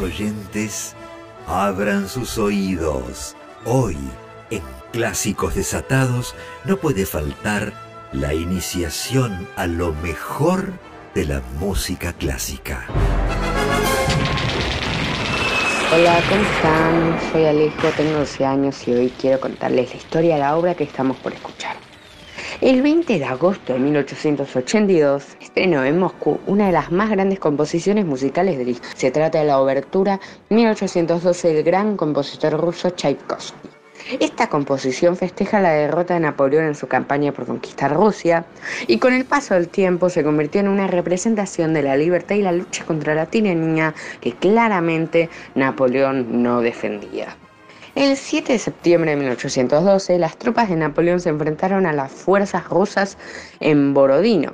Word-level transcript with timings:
Oyentes, 0.00 0.94
abran 1.46 2.08
sus 2.08 2.38
oídos. 2.38 3.36
Hoy, 3.64 3.96
en 4.50 4.62
Clásicos 4.92 5.54
Desatados, 5.54 6.34
no 6.64 6.76
puede 6.76 7.06
faltar 7.06 7.72
la 8.12 8.34
iniciación 8.34 9.48
a 9.56 9.66
lo 9.66 9.92
mejor 9.94 10.72
de 11.14 11.24
la 11.24 11.42
música 11.58 12.12
clásica. 12.12 12.86
Hola, 15.92 16.20
¿cómo 16.28 16.42
están? 16.42 17.32
Soy 17.32 17.44
Alejo, 17.46 17.88
tengo 17.96 18.18
12 18.18 18.44
años 18.44 18.86
y 18.86 18.92
hoy 18.92 19.12
quiero 19.18 19.40
contarles 19.40 19.90
la 19.90 19.96
historia 19.96 20.34
de 20.34 20.40
la 20.40 20.56
obra 20.56 20.74
que 20.74 20.84
estamos 20.84 21.16
por 21.16 21.32
escuchar. 21.32 21.87
El 22.60 22.82
20 22.82 23.20
de 23.20 23.24
agosto 23.24 23.74
de 23.74 23.78
1882 23.78 25.36
estrenó 25.40 25.84
en 25.84 25.96
Moscú 25.96 26.40
una 26.48 26.66
de 26.66 26.72
las 26.72 26.90
más 26.90 27.08
grandes 27.08 27.38
composiciones 27.38 28.04
musicales 28.04 28.58
de 28.58 28.70
historia. 28.72 28.96
Se 28.96 29.12
trata 29.12 29.38
de 29.38 29.44
la 29.44 29.60
obertura 29.60 30.18
1812 30.50 31.54
del 31.54 31.62
gran 31.62 31.96
compositor 31.96 32.54
ruso 32.54 32.90
Tchaikovsky. 32.90 33.68
Esta 34.18 34.48
composición 34.48 35.16
festeja 35.16 35.60
la 35.60 35.70
derrota 35.70 36.14
de 36.14 36.20
Napoleón 36.20 36.64
en 36.64 36.74
su 36.74 36.88
campaña 36.88 37.30
por 37.30 37.46
conquistar 37.46 37.94
Rusia 37.94 38.44
y 38.88 38.98
con 38.98 39.12
el 39.12 39.24
paso 39.24 39.54
del 39.54 39.68
tiempo 39.68 40.10
se 40.10 40.24
convirtió 40.24 40.60
en 40.60 40.66
una 40.66 40.88
representación 40.88 41.72
de 41.74 41.84
la 41.84 41.96
libertad 41.96 42.34
y 42.34 42.42
la 42.42 42.50
lucha 42.50 42.84
contra 42.84 43.14
la 43.14 43.26
tiranía 43.26 43.94
que 44.20 44.32
claramente 44.32 45.30
Napoleón 45.54 46.42
no 46.42 46.60
defendía. 46.60 47.36
El 47.94 48.16
7 48.16 48.52
de 48.52 48.58
septiembre 48.58 49.12
de 49.12 49.16
1812, 49.16 50.18
las 50.18 50.36
tropas 50.36 50.68
de 50.68 50.76
Napoleón 50.76 51.20
se 51.20 51.30
enfrentaron 51.30 51.86
a 51.86 51.92
las 51.92 52.12
fuerzas 52.12 52.68
rusas 52.68 53.16
en 53.60 53.94
Borodino. 53.94 54.52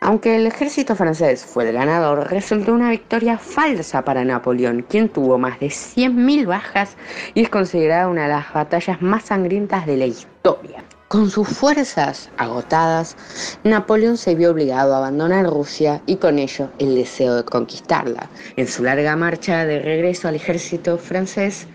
Aunque 0.00 0.36
el 0.36 0.46
ejército 0.46 0.94
francés 0.94 1.44
fue 1.44 1.68
el 1.68 1.74
ganador, 1.74 2.30
resultó 2.30 2.72
una 2.72 2.90
victoria 2.90 3.36
falsa 3.36 4.02
para 4.04 4.24
Napoleón, 4.24 4.86
quien 4.88 5.08
tuvo 5.08 5.38
más 5.38 5.58
de 5.58 5.66
100.000 5.66 6.46
bajas 6.46 6.96
y 7.34 7.42
es 7.42 7.48
considerada 7.48 8.08
una 8.08 8.22
de 8.22 8.28
las 8.28 8.52
batallas 8.52 9.02
más 9.02 9.24
sangrientas 9.24 9.86
de 9.86 9.96
la 9.96 10.06
historia. 10.06 10.84
Con 11.08 11.30
sus 11.30 11.48
fuerzas 11.48 12.30
agotadas, 12.36 13.16
Napoleón 13.64 14.18
se 14.18 14.34
vio 14.34 14.52
obligado 14.52 14.94
a 14.94 14.98
abandonar 14.98 15.46
Rusia 15.46 16.02
y 16.06 16.16
con 16.16 16.38
ello 16.38 16.70
el 16.78 16.94
deseo 16.94 17.34
de 17.34 17.44
conquistarla. 17.44 18.28
En 18.56 18.68
su 18.68 18.84
larga 18.84 19.16
marcha 19.16 19.64
de 19.64 19.80
regreso 19.80 20.28
al 20.28 20.36
ejército 20.36 20.98
francés, 20.98 21.66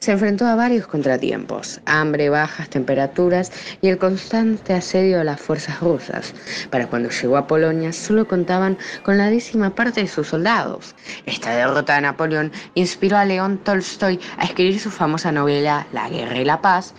se 0.00 0.12
enfrentó 0.12 0.46
a 0.46 0.54
varios 0.54 0.86
contratiempos, 0.86 1.80
hambre, 1.84 2.30
bajas 2.30 2.70
temperaturas 2.70 3.50
y 3.80 3.88
el 3.88 3.98
constante 3.98 4.74
asedio 4.74 5.18
de 5.18 5.24
las 5.24 5.40
fuerzas 5.40 5.80
rusas. 5.80 6.34
Para 6.70 6.86
cuando 6.86 7.10
llegó 7.10 7.36
a 7.36 7.46
Polonia 7.46 7.92
solo 7.92 8.28
contaban 8.28 8.78
con 9.02 9.18
la 9.18 9.28
décima 9.28 9.74
parte 9.74 10.02
de 10.02 10.08
sus 10.08 10.28
soldados. 10.28 10.94
Esta 11.26 11.54
derrota 11.54 11.96
de 11.96 12.02
Napoleón 12.02 12.52
inspiró 12.74 13.16
a 13.16 13.24
León 13.24 13.58
Tolstoy 13.58 14.20
a 14.36 14.44
escribir 14.44 14.78
su 14.78 14.90
famosa 14.90 15.32
novela 15.32 15.86
La 15.92 16.08
guerra 16.08 16.38
y 16.38 16.44
la 16.44 16.60
paz 16.60 16.94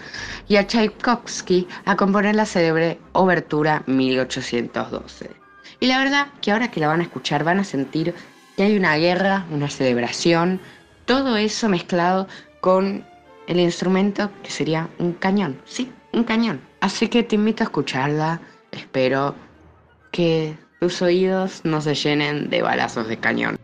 y 0.49 0.57
a 0.57 0.67
Tchaikovsky 0.67 1.67
a 1.85 1.95
componer 1.95 2.35
la 2.35 2.45
célebre 2.45 2.99
Obertura 3.13 3.81
1812. 3.85 5.29
Y 5.79 5.87
la 5.87 5.99
verdad 5.99 6.27
que 6.41 6.51
ahora 6.51 6.69
que 6.69 6.81
la 6.81 6.87
van 6.87 6.99
a 6.99 7.03
escuchar 7.03 7.45
van 7.45 7.59
a 7.59 7.63
sentir 7.63 8.13
que 8.57 8.63
hay 8.63 8.75
una 8.75 8.97
guerra, 8.97 9.45
una 9.51 9.69
celebración, 9.69 10.59
todo 11.05 11.37
eso 11.37 11.69
mezclado 11.69 12.27
con 12.61 13.05
el 13.47 13.59
instrumento 13.59 14.31
que 14.43 14.51
sería 14.51 14.89
un 14.99 15.13
cañón, 15.13 15.59
sí, 15.65 15.91
un 16.13 16.23
cañón. 16.23 16.61
Así 16.81 17.07
que 17.07 17.23
te 17.23 17.35
invito 17.35 17.63
a 17.63 17.65
escucharla, 17.65 18.41
espero 18.71 19.35
que 20.11 20.57
tus 20.79 21.01
oídos 21.01 21.61
no 21.63 21.81
se 21.81 21.95
llenen 21.95 22.49
de 22.49 22.61
balazos 22.61 23.07
de 23.07 23.17
cañón. 23.17 23.58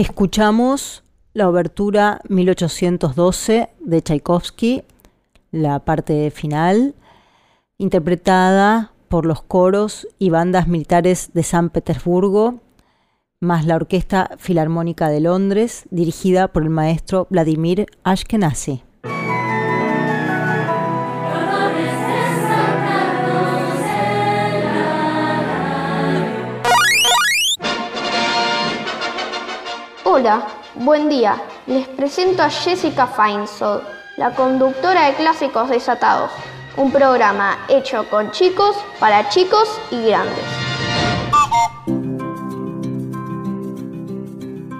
Escuchamos 0.00 1.04
la 1.34 1.46
obertura 1.46 2.22
1812 2.30 3.68
de 3.80 4.00
Tchaikovsky, 4.00 4.82
la 5.50 5.80
parte 5.80 6.30
final, 6.30 6.94
interpretada 7.76 8.92
por 9.08 9.26
los 9.26 9.42
coros 9.42 10.08
y 10.18 10.30
bandas 10.30 10.68
militares 10.68 11.32
de 11.34 11.42
San 11.42 11.68
Petersburgo, 11.68 12.60
más 13.40 13.66
la 13.66 13.76
Orquesta 13.76 14.30
Filarmónica 14.38 15.10
de 15.10 15.20
Londres, 15.20 15.84
dirigida 15.90 16.48
por 16.48 16.62
el 16.62 16.70
maestro 16.70 17.26
Vladimir 17.28 17.84
Ashkenazi. 18.02 18.82
Hola, 30.20 30.46
buen 30.74 31.08
día. 31.08 31.42
Les 31.66 31.88
presento 31.88 32.42
a 32.42 32.50
Jessica 32.50 33.06
Feinsold, 33.06 33.82
la 34.18 34.34
conductora 34.34 35.06
de 35.06 35.14
Clásicos 35.14 35.70
Desatados, 35.70 36.30
un 36.76 36.92
programa 36.92 37.56
hecho 37.70 38.04
con 38.10 38.30
chicos, 38.30 38.76
para 38.98 39.30
chicos 39.30 39.66
y 39.90 40.08
grandes. 40.08 40.44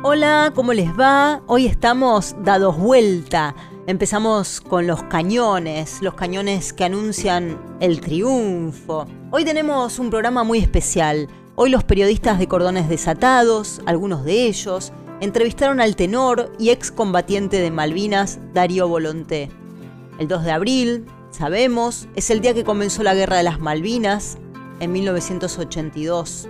Hola, 0.03 0.53
¿cómo 0.55 0.75
les 0.75 0.91
va? 0.91 1.41
Hoy 1.47 1.65
estamos 1.65 2.37
dados 2.45 2.77
vuelta. 2.77 3.55
Empezamos 3.87 4.61
con 4.61 4.87
los 4.87 5.03
cañones, 5.05 6.03
los 6.03 6.13
cañones 6.13 6.75
que 6.75 6.85
anuncian 6.85 7.59
el 7.81 8.03
triunfo. 8.03 9.07
Hoy 9.31 9.47
tenemos 9.47 9.99
un 9.99 10.11
programa 10.11 10.45
muy 10.45 10.59
especial. 10.59 11.29
Hoy 11.57 11.71
los 11.71 11.85
periodistas 11.85 12.39
de 12.39 12.47
cordones 12.47 12.91
desatados, 12.91 13.81
algunos 13.87 14.25
de 14.25 14.47
ellos, 14.47 14.93
entrevistaron 15.21 15.81
al 15.81 15.97
tenor 15.97 16.53
y 16.59 16.71
excombatiente 16.71 17.61
de 17.61 17.71
Malvinas, 17.71 18.39
Darío 18.53 18.89
Volonté. 18.89 19.51
El 20.19 20.29
2 20.29 20.45
de 20.45 20.51
abril, 20.51 21.07
sabemos, 21.31 22.09
es 22.15 22.31
el 22.31 22.41
día 22.41 22.55
que 22.55 22.65
comenzó 22.65 23.03
la 23.03 23.15
Guerra 23.15 23.37
de 23.37 23.43
las 23.43 23.61
Malvinas, 23.61 24.39
en 24.81 24.93
1982. 24.93 26.49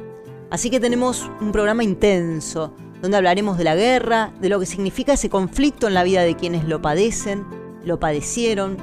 Así 0.50 0.70
que 0.70 0.80
tenemos 0.80 1.30
un 1.40 1.52
programa 1.52 1.84
intenso, 1.84 2.72
donde 3.02 3.16
hablaremos 3.16 3.58
de 3.58 3.64
la 3.64 3.74
guerra, 3.74 4.32
de 4.40 4.48
lo 4.48 4.60
que 4.60 4.66
significa 4.66 5.14
ese 5.14 5.30
conflicto 5.30 5.88
en 5.88 5.94
la 5.94 6.04
vida 6.04 6.22
de 6.22 6.36
quienes 6.36 6.64
lo 6.64 6.80
padecen, 6.80 7.44
lo 7.84 7.98
padecieron, 7.98 8.76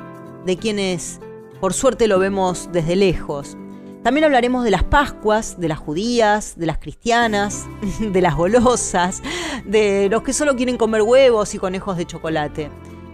de 0.45 0.57
quienes 0.57 1.19
por 1.59 1.73
suerte 1.73 2.07
lo 2.07 2.19
vemos 2.19 2.69
desde 2.71 2.95
lejos, 2.95 3.57
también 4.07 4.23
hablaremos 4.23 4.63
de 4.63 4.71
las 4.71 4.85
Pascuas, 4.85 5.59
de 5.59 5.67
las 5.67 5.79
judías, 5.79 6.53
de 6.57 6.65
las 6.65 6.77
cristianas, 6.77 7.65
de 7.99 8.21
las 8.21 8.37
golosas, 8.37 9.21
de 9.65 10.07
los 10.09 10.23
que 10.23 10.31
solo 10.31 10.55
quieren 10.55 10.77
comer 10.77 11.01
huevos 11.01 11.53
y 11.53 11.57
conejos 11.57 11.97
de 11.97 12.05
chocolate. 12.05 12.69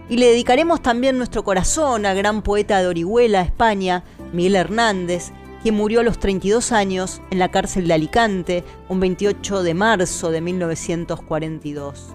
Y 0.08 0.18
le 0.18 0.26
dedicaremos 0.26 0.82
también 0.82 1.18
nuestro 1.18 1.42
corazón 1.42 2.06
al 2.06 2.16
gran 2.16 2.42
poeta 2.42 2.80
de 2.80 2.86
Orihuela, 2.86 3.40
España, 3.40 4.04
Miguel 4.32 4.54
Hernández, 4.54 5.32
quien 5.64 5.74
murió 5.74 5.98
a 5.98 6.04
los 6.04 6.20
32 6.20 6.70
años 6.70 7.20
en 7.32 7.40
la 7.40 7.50
cárcel 7.50 7.88
de 7.88 7.94
Alicante 7.94 8.64
un 8.88 9.00
28 9.00 9.64
de 9.64 9.74
marzo 9.74 10.30
de 10.30 10.42
1942. 10.42 12.14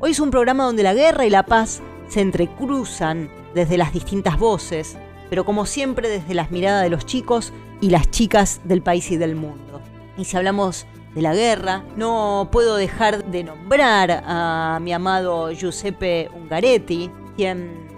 Hoy 0.00 0.10
es 0.10 0.20
un 0.20 0.30
programa 0.30 0.64
donde 0.64 0.82
la 0.82 0.92
guerra 0.92 1.24
y 1.24 1.30
la 1.30 1.46
paz 1.46 1.80
se 2.08 2.20
entrecruzan 2.20 3.30
desde 3.54 3.78
las 3.78 3.94
distintas 3.94 4.38
voces, 4.38 4.98
pero 5.32 5.46
como 5.46 5.64
siempre 5.64 6.10
desde 6.10 6.34
las 6.34 6.50
miradas 6.50 6.82
de 6.82 6.90
los 6.90 7.06
chicos 7.06 7.54
y 7.80 7.88
las 7.88 8.10
chicas 8.10 8.60
del 8.64 8.82
país 8.82 9.10
y 9.10 9.16
del 9.16 9.34
mundo. 9.34 9.80
Y 10.18 10.26
si 10.26 10.36
hablamos 10.36 10.84
de 11.14 11.22
la 11.22 11.34
guerra, 11.34 11.86
no 11.96 12.50
puedo 12.52 12.76
dejar 12.76 13.24
de 13.24 13.42
nombrar 13.42 14.24
a 14.26 14.78
mi 14.82 14.92
amado 14.92 15.50
Giuseppe 15.50 16.28
Ungaretti, 16.34 17.10
quien 17.34 17.88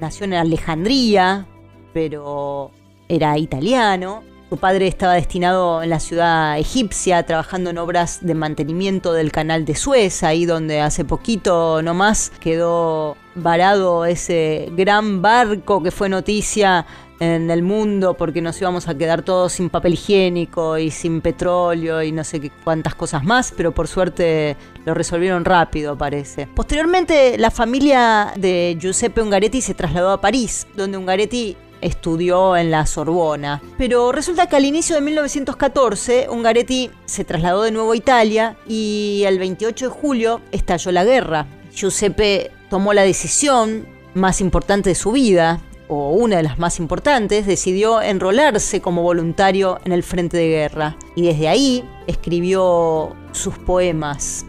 nació 0.00 0.26
en 0.26 0.34
Alejandría, 0.34 1.48
pero 1.92 2.70
era 3.08 3.38
italiano. 3.38 4.22
Padre 4.56 4.86
estaba 4.86 5.14
destinado 5.14 5.82
en 5.82 5.90
la 5.90 6.00
ciudad 6.00 6.58
egipcia, 6.58 7.24
trabajando 7.24 7.70
en 7.70 7.78
obras 7.78 8.18
de 8.20 8.34
mantenimiento 8.34 9.12
del 9.12 9.32
canal 9.32 9.64
de 9.64 9.74
Suez, 9.74 10.22
ahí 10.22 10.46
donde 10.46 10.80
hace 10.80 11.04
poquito 11.04 11.82
nomás 11.82 12.32
quedó 12.40 13.16
varado 13.34 14.04
ese 14.04 14.68
gran 14.72 15.22
barco 15.22 15.82
que 15.82 15.90
fue 15.90 16.08
noticia 16.08 16.86
en 17.20 17.50
el 17.50 17.62
mundo 17.62 18.14
porque 18.14 18.40
nos 18.40 18.60
íbamos 18.60 18.88
a 18.88 18.96
quedar 18.96 19.22
todos 19.22 19.52
sin 19.52 19.70
papel 19.70 19.94
higiénico 19.94 20.78
y 20.78 20.90
sin 20.90 21.20
petróleo 21.20 22.02
y 22.02 22.12
no 22.12 22.24
sé 22.24 22.40
qué 22.40 22.50
cuántas 22.64 22.94
cosas 22.94 23.24
más, 23.24 23.52
pero 23.56 23.72
por 23.72 23.88
suerte 23.88 24.56
lo 24.84 24.94
resolvieron 24.94 25.44
rápido, 25.44 25.96
parece. 25.96 26.46
Posteriormente, 26.46 27.38
la 27.38 27.50
familia 27.50 28.32
de 28.36 28.76
Giuseppe 28.80 29.22
Ungaretti 29.22 29.60
se 29.60 29.74
trasladó 29.74 30.10
a 30.10 30.20
París, 30.20 30.66
donde 30.76 30.98
Ungaretti 30.98 31.56
estudió 31.84 32.56
en 32.56 32.70
la 32.70 32.86
Sorbona. 32.86 33.62
Pero 33.78 34.10
resulta 34.10 34.48
que 34.48 34.56
al 34.56 34.64
inicio 34.64 34.96
de 34.96 35.02
1914, 35.02 36.28
Ungaretti 36.30 36.90
se 37.04 37.24
trasladó 37.24 37.62
de 37.62 37.70
nuevo 37.70 37.92
a 37.92 37.96
Italia 37.96 38.56
y 38.66 39.22
el 39.26 39.38
28 39.38 39.84
de 39.84 39.90
julio 39.90 40.40
estalló 40.50 40.90
la 40.90 41.04
guerra. 41.04 41.46
Giuseppe 41.72 42.50
tomó 42.70 42.94
la 42.94 43.02
decisión 43.02 43.86
más 44.14 44.40
importante 44.40 44.90
de 44.90 44.94
su 44.94 45.12
vida, 45.12 45.60
o 45.88 46.12
una 46.12 46.38
de 46.38 46.42
las 46.42 46.58
más 46.58 46.78
importantes, 46.78 47.46
decidió 47.46 48.00
enrolarse 48.00 48.80
como 48.80 49.02
voluntario 49.02 49.78
en 49.84 49.92
el 49.92 50.02
frente 50.02 50.38
de 50.38 50.48
guerra 50.48 50.96
y 51.14 51.22
desde 51.22 51.48
ahí 51.48 51.88
escribió 52.06 53.14
sus 53.32 53.58
poemas, 53.58 54.46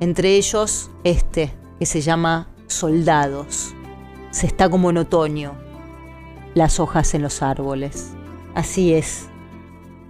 entre 0.00 0.36
ellos 0.36 0.90
este 1.04 1.52
que 1.78 1.84
se 1.84 2.00
llama 2.00 2.48
Soldados. 2.68 3.74
Se 4.30 4.46
está 4.46 4.70
como 4.70 4.88
en 4.88 4.96
otoño, 4.96 5.54
las 6.54 6.80
hojas 6.80 7.14
en 7.14 7.22
los 7.22 7.42
árboles. 7.42 8.12
Así 8.54 8.92
es 8.92 9.28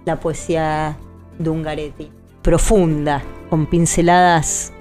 la 0.05 0.19
poesía 0.19 0.97
de 1.39 1.49
Ungaretti, 1.49 2.11
profunda, 2.41 3.23
con 3.49 3.65
pinceladas 3.65 4.73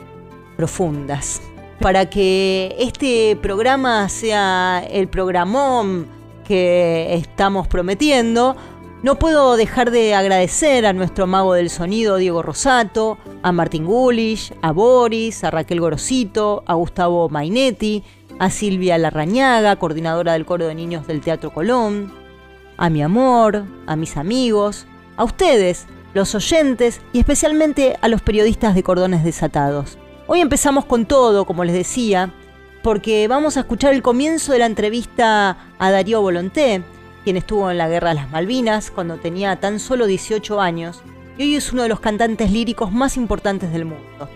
profundas 0.56 1.40
para 1.82 2.08
que 2.08 2.76
este 2.78 3.36
programa 3.42 4.08
sea 4.08 4.86
el 4.88 5.08
programón 5.08 6.06
que 6.46 7.12
estamos 7.14 7.66
prometiendo, 7.66 8.56
no 9.02 9.18
puedo 9.18 9.56
dejar 9.56 9.90
de 9.90 10.14
agradecer 10.14 10.86
a 10.86 10.92
nuestro 10.92 11.26
mago 11.26 11.54
del 11.54 11.70
sonido 11.70 12.18
Diego 12.18 12.40
Rosato, 12.40 13.18
a 13.42 13.50
Martín 13.50 13.84
Gulish, 13.84 14.54
a 14.62 14.70
Boris, 14.70 15.42
a 15.42 15.50
Raquel 15.50 15.80
Gorosito, 15.80 16.62
a 16.66 16.74
Gustavo 16.74 17.28
Mainetti, 17.28 18.04
a 18.38 18.50
Silvia 18.50 18.98
Larrañaga, 18.98 19.76
coordinadora 19.76 20.32
del 20.32 20.46
coro 20.46 20.66
de 20.66 20.74
niños 20.74 21.06
del 21.06 21.20
Teatro 21.20 21.52
Colón, 21.52 22.12
a 22.76 22.90
mi 22.90 23.02
amor, 23.02 23.64
a 23.86 23.96
mis 23.96 24.16
amigos, 24.16 24.86
a 25.16 25.24
ustedes, 25.24 25.86
los 26.14 26.34
oyentes 26.34 27.00
y 27.12 27.20
especialmente 27.20 27.96
a 28.00 28.08
los 28.08 28.22
periodistas 28.22 28.74
de 28.74 28.82
Cordones 28.82 29.24
Desatados. 29.24 29.98
Hoy 30.26 30.40
empezamos 30.40 30.84
con 30.84 31.06
todo, 31.06 31.44
como 31.44 31.64
les 31.64 31.74
decía, 31.74 32.32
porque 32.82 33.28
vamos 33.28 33.56
a 33.56 33.60
escuchar 33.60 33.94
el 33.94 34.02
comienzo 34.02 34.52
de 34.52 34.58
la 34.58 34.66
entrevista 34.66 35.56
a 35.78 35.90
Darío 35.90 36.20
Volonté, 36.20 36.82
quien 37.24 37.36
estuvo 37.36 37.70
en 37.70 37.78
la 37.78 37.88
Guerra 37.88 38.10
de 38.10 38.16
las 38.16 38.30
Malvinas 38.30 38.90
cuando 38.90 39.16
tenía 39.16 39.56
tan 39.60 39.78
solo 39.78 40.06
18 40.06 40.60
años 40.60 41.02
y 41.38 41.44
hoy 41.44 41.56
es 41.56 41.72
uno 41.72 41.82
de 41.82 41.88
los 41.88 42.00
cantantes 42.00 42.50
líricos 42.50 42.92
más 42.92 43.16
importantes 43.16 43.72
del 43.72 43.84
mundo. 43.84 44.28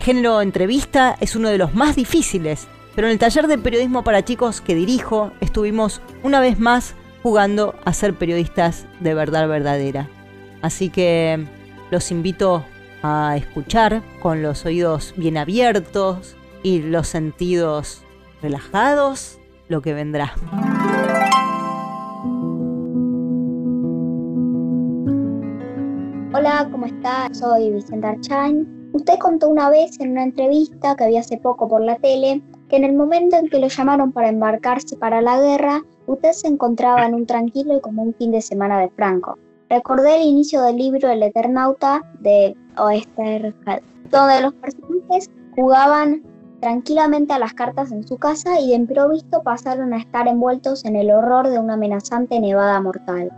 Género 0.00 0.40
entrevista 0.40 1.16
es 1.20 1.36
uno 1.36 1.48
de 1.50 1.58
los 1.58 1.74
más 1.74 1.96
difíciles, 1.96 2.68
pero 2.96 3.08
en 3.08 3.12
el 3.12 3.18
taller 3.18 3.46
de 3.46 3.58
periodismo 3.58 4.02
para 4.02 4.24
chicos 4.24 4.62
que 4.62 4.74
dirijo 4.74 5.30
estuvimos 5.40 6.00
una 6.22 6.40
vez 6.40 6.58
más 6.58 6.94
jugando 7.22 7.74
a 7.84 7.92
ser 7.92 8.14
periodistas 8.14 8.86
de 9.00 9.12
verdad 9.12 9.46
verdadera. 9.46 10.08
Así 10.62 10.88
que 10.88 11.46
los 11.90 12.10
invito 12.10 12.64
a 13.02 13.36
escuchar 13.36 14.02
con 14.20 14.42
los 14.42 14.64
oídos 14.64 15.12
bien 15.14 15.36
abiertos 15.36 16.36
y 16.62 16.80
los 16.80 17.06
sentidos 17.08 18.02
relajados 18.40 19.38
lo 19.68 19.82
que 19.82 19.92
vendrá. 19.92 20.32
Hola, 26.32 26.66
¿cómo 26.70 26.86
está? 26.86 27.28
Soy 27.34 27.72
Vicente 27.72 28.06
Archain. 28.06 28.90
Usted 28.94 29.18
contó 29.18 29.48
una 29.48 29.68
vez 29.68 30.00
en 30.00 30.12
una 30.12 30.22
entrevista 30.22 30.96
que 30.96 31.08
vi 31.08 31.18
hace 31.18 31.36
poco 31.36 31.68
por 31.68 31.82
la 31.82 31.96
tele 31.96 32.42
que 32.68 32.76
en 32.76 32.84
el 32.84 32.94
momento 32.94 33.36
en 33.36 33.48
que 33.48 33.58
lo 33.58 33.68
llamaron 33.68 34.12
para 34.12 34.28
embarcarse 34.28 34.96
para 34.96 35.20
la 35.20 35.40
guerra, 35.40 35.82
usted 36.06 36.32
se 36.32 36.48
encontraba 36.48 37.06
en 37.06 37.14
un 37.14 37.26
tranquilo 37.26 37.76
y 37.76 37.80
como 37.80 38.02
un 38.02 38.14
fin 38.14 38.32
de 38.32 38.40
semana 38.40 38.80
de 38.80 38.88
Franco. 38.90 39.38
Recordé 39.68 40.16
el 40.16 40.28
inicio 40.28 40.62
del 40.62 40.76
libro 40.76 41.10
El 41.10 41.22
Eternauta 41.22 42.02
de 42.20 42.56
Oesterheld, 42.78 43.54
donde 44.10 44.40
los 44.42 44.54
personajes 44.54 45.30
jugaban 45.54 46.22
tranquilamente 46.60 47.32
a 47.32 47.38
las 47.38 47.52
cartas 47.52 47.92
en 47.92 48.06
su 48.06 48.16
casa 48.16 48.60
y 48.60 48.68
de 48.68 48.76
improviso 48.76 49.42
pasaron 49.42 49.92
a 49.92 49.98
estar 49.98 50.26
envueltos 50.28 50.84
en 50.84 50.96
el 50.96 51.10
horror 51.10 51.48
de 51.48 51.58
una 51.58 51.74
amenazante 51.74 52.40
nevada 52.40 52.80
mortal. 52.80 53.30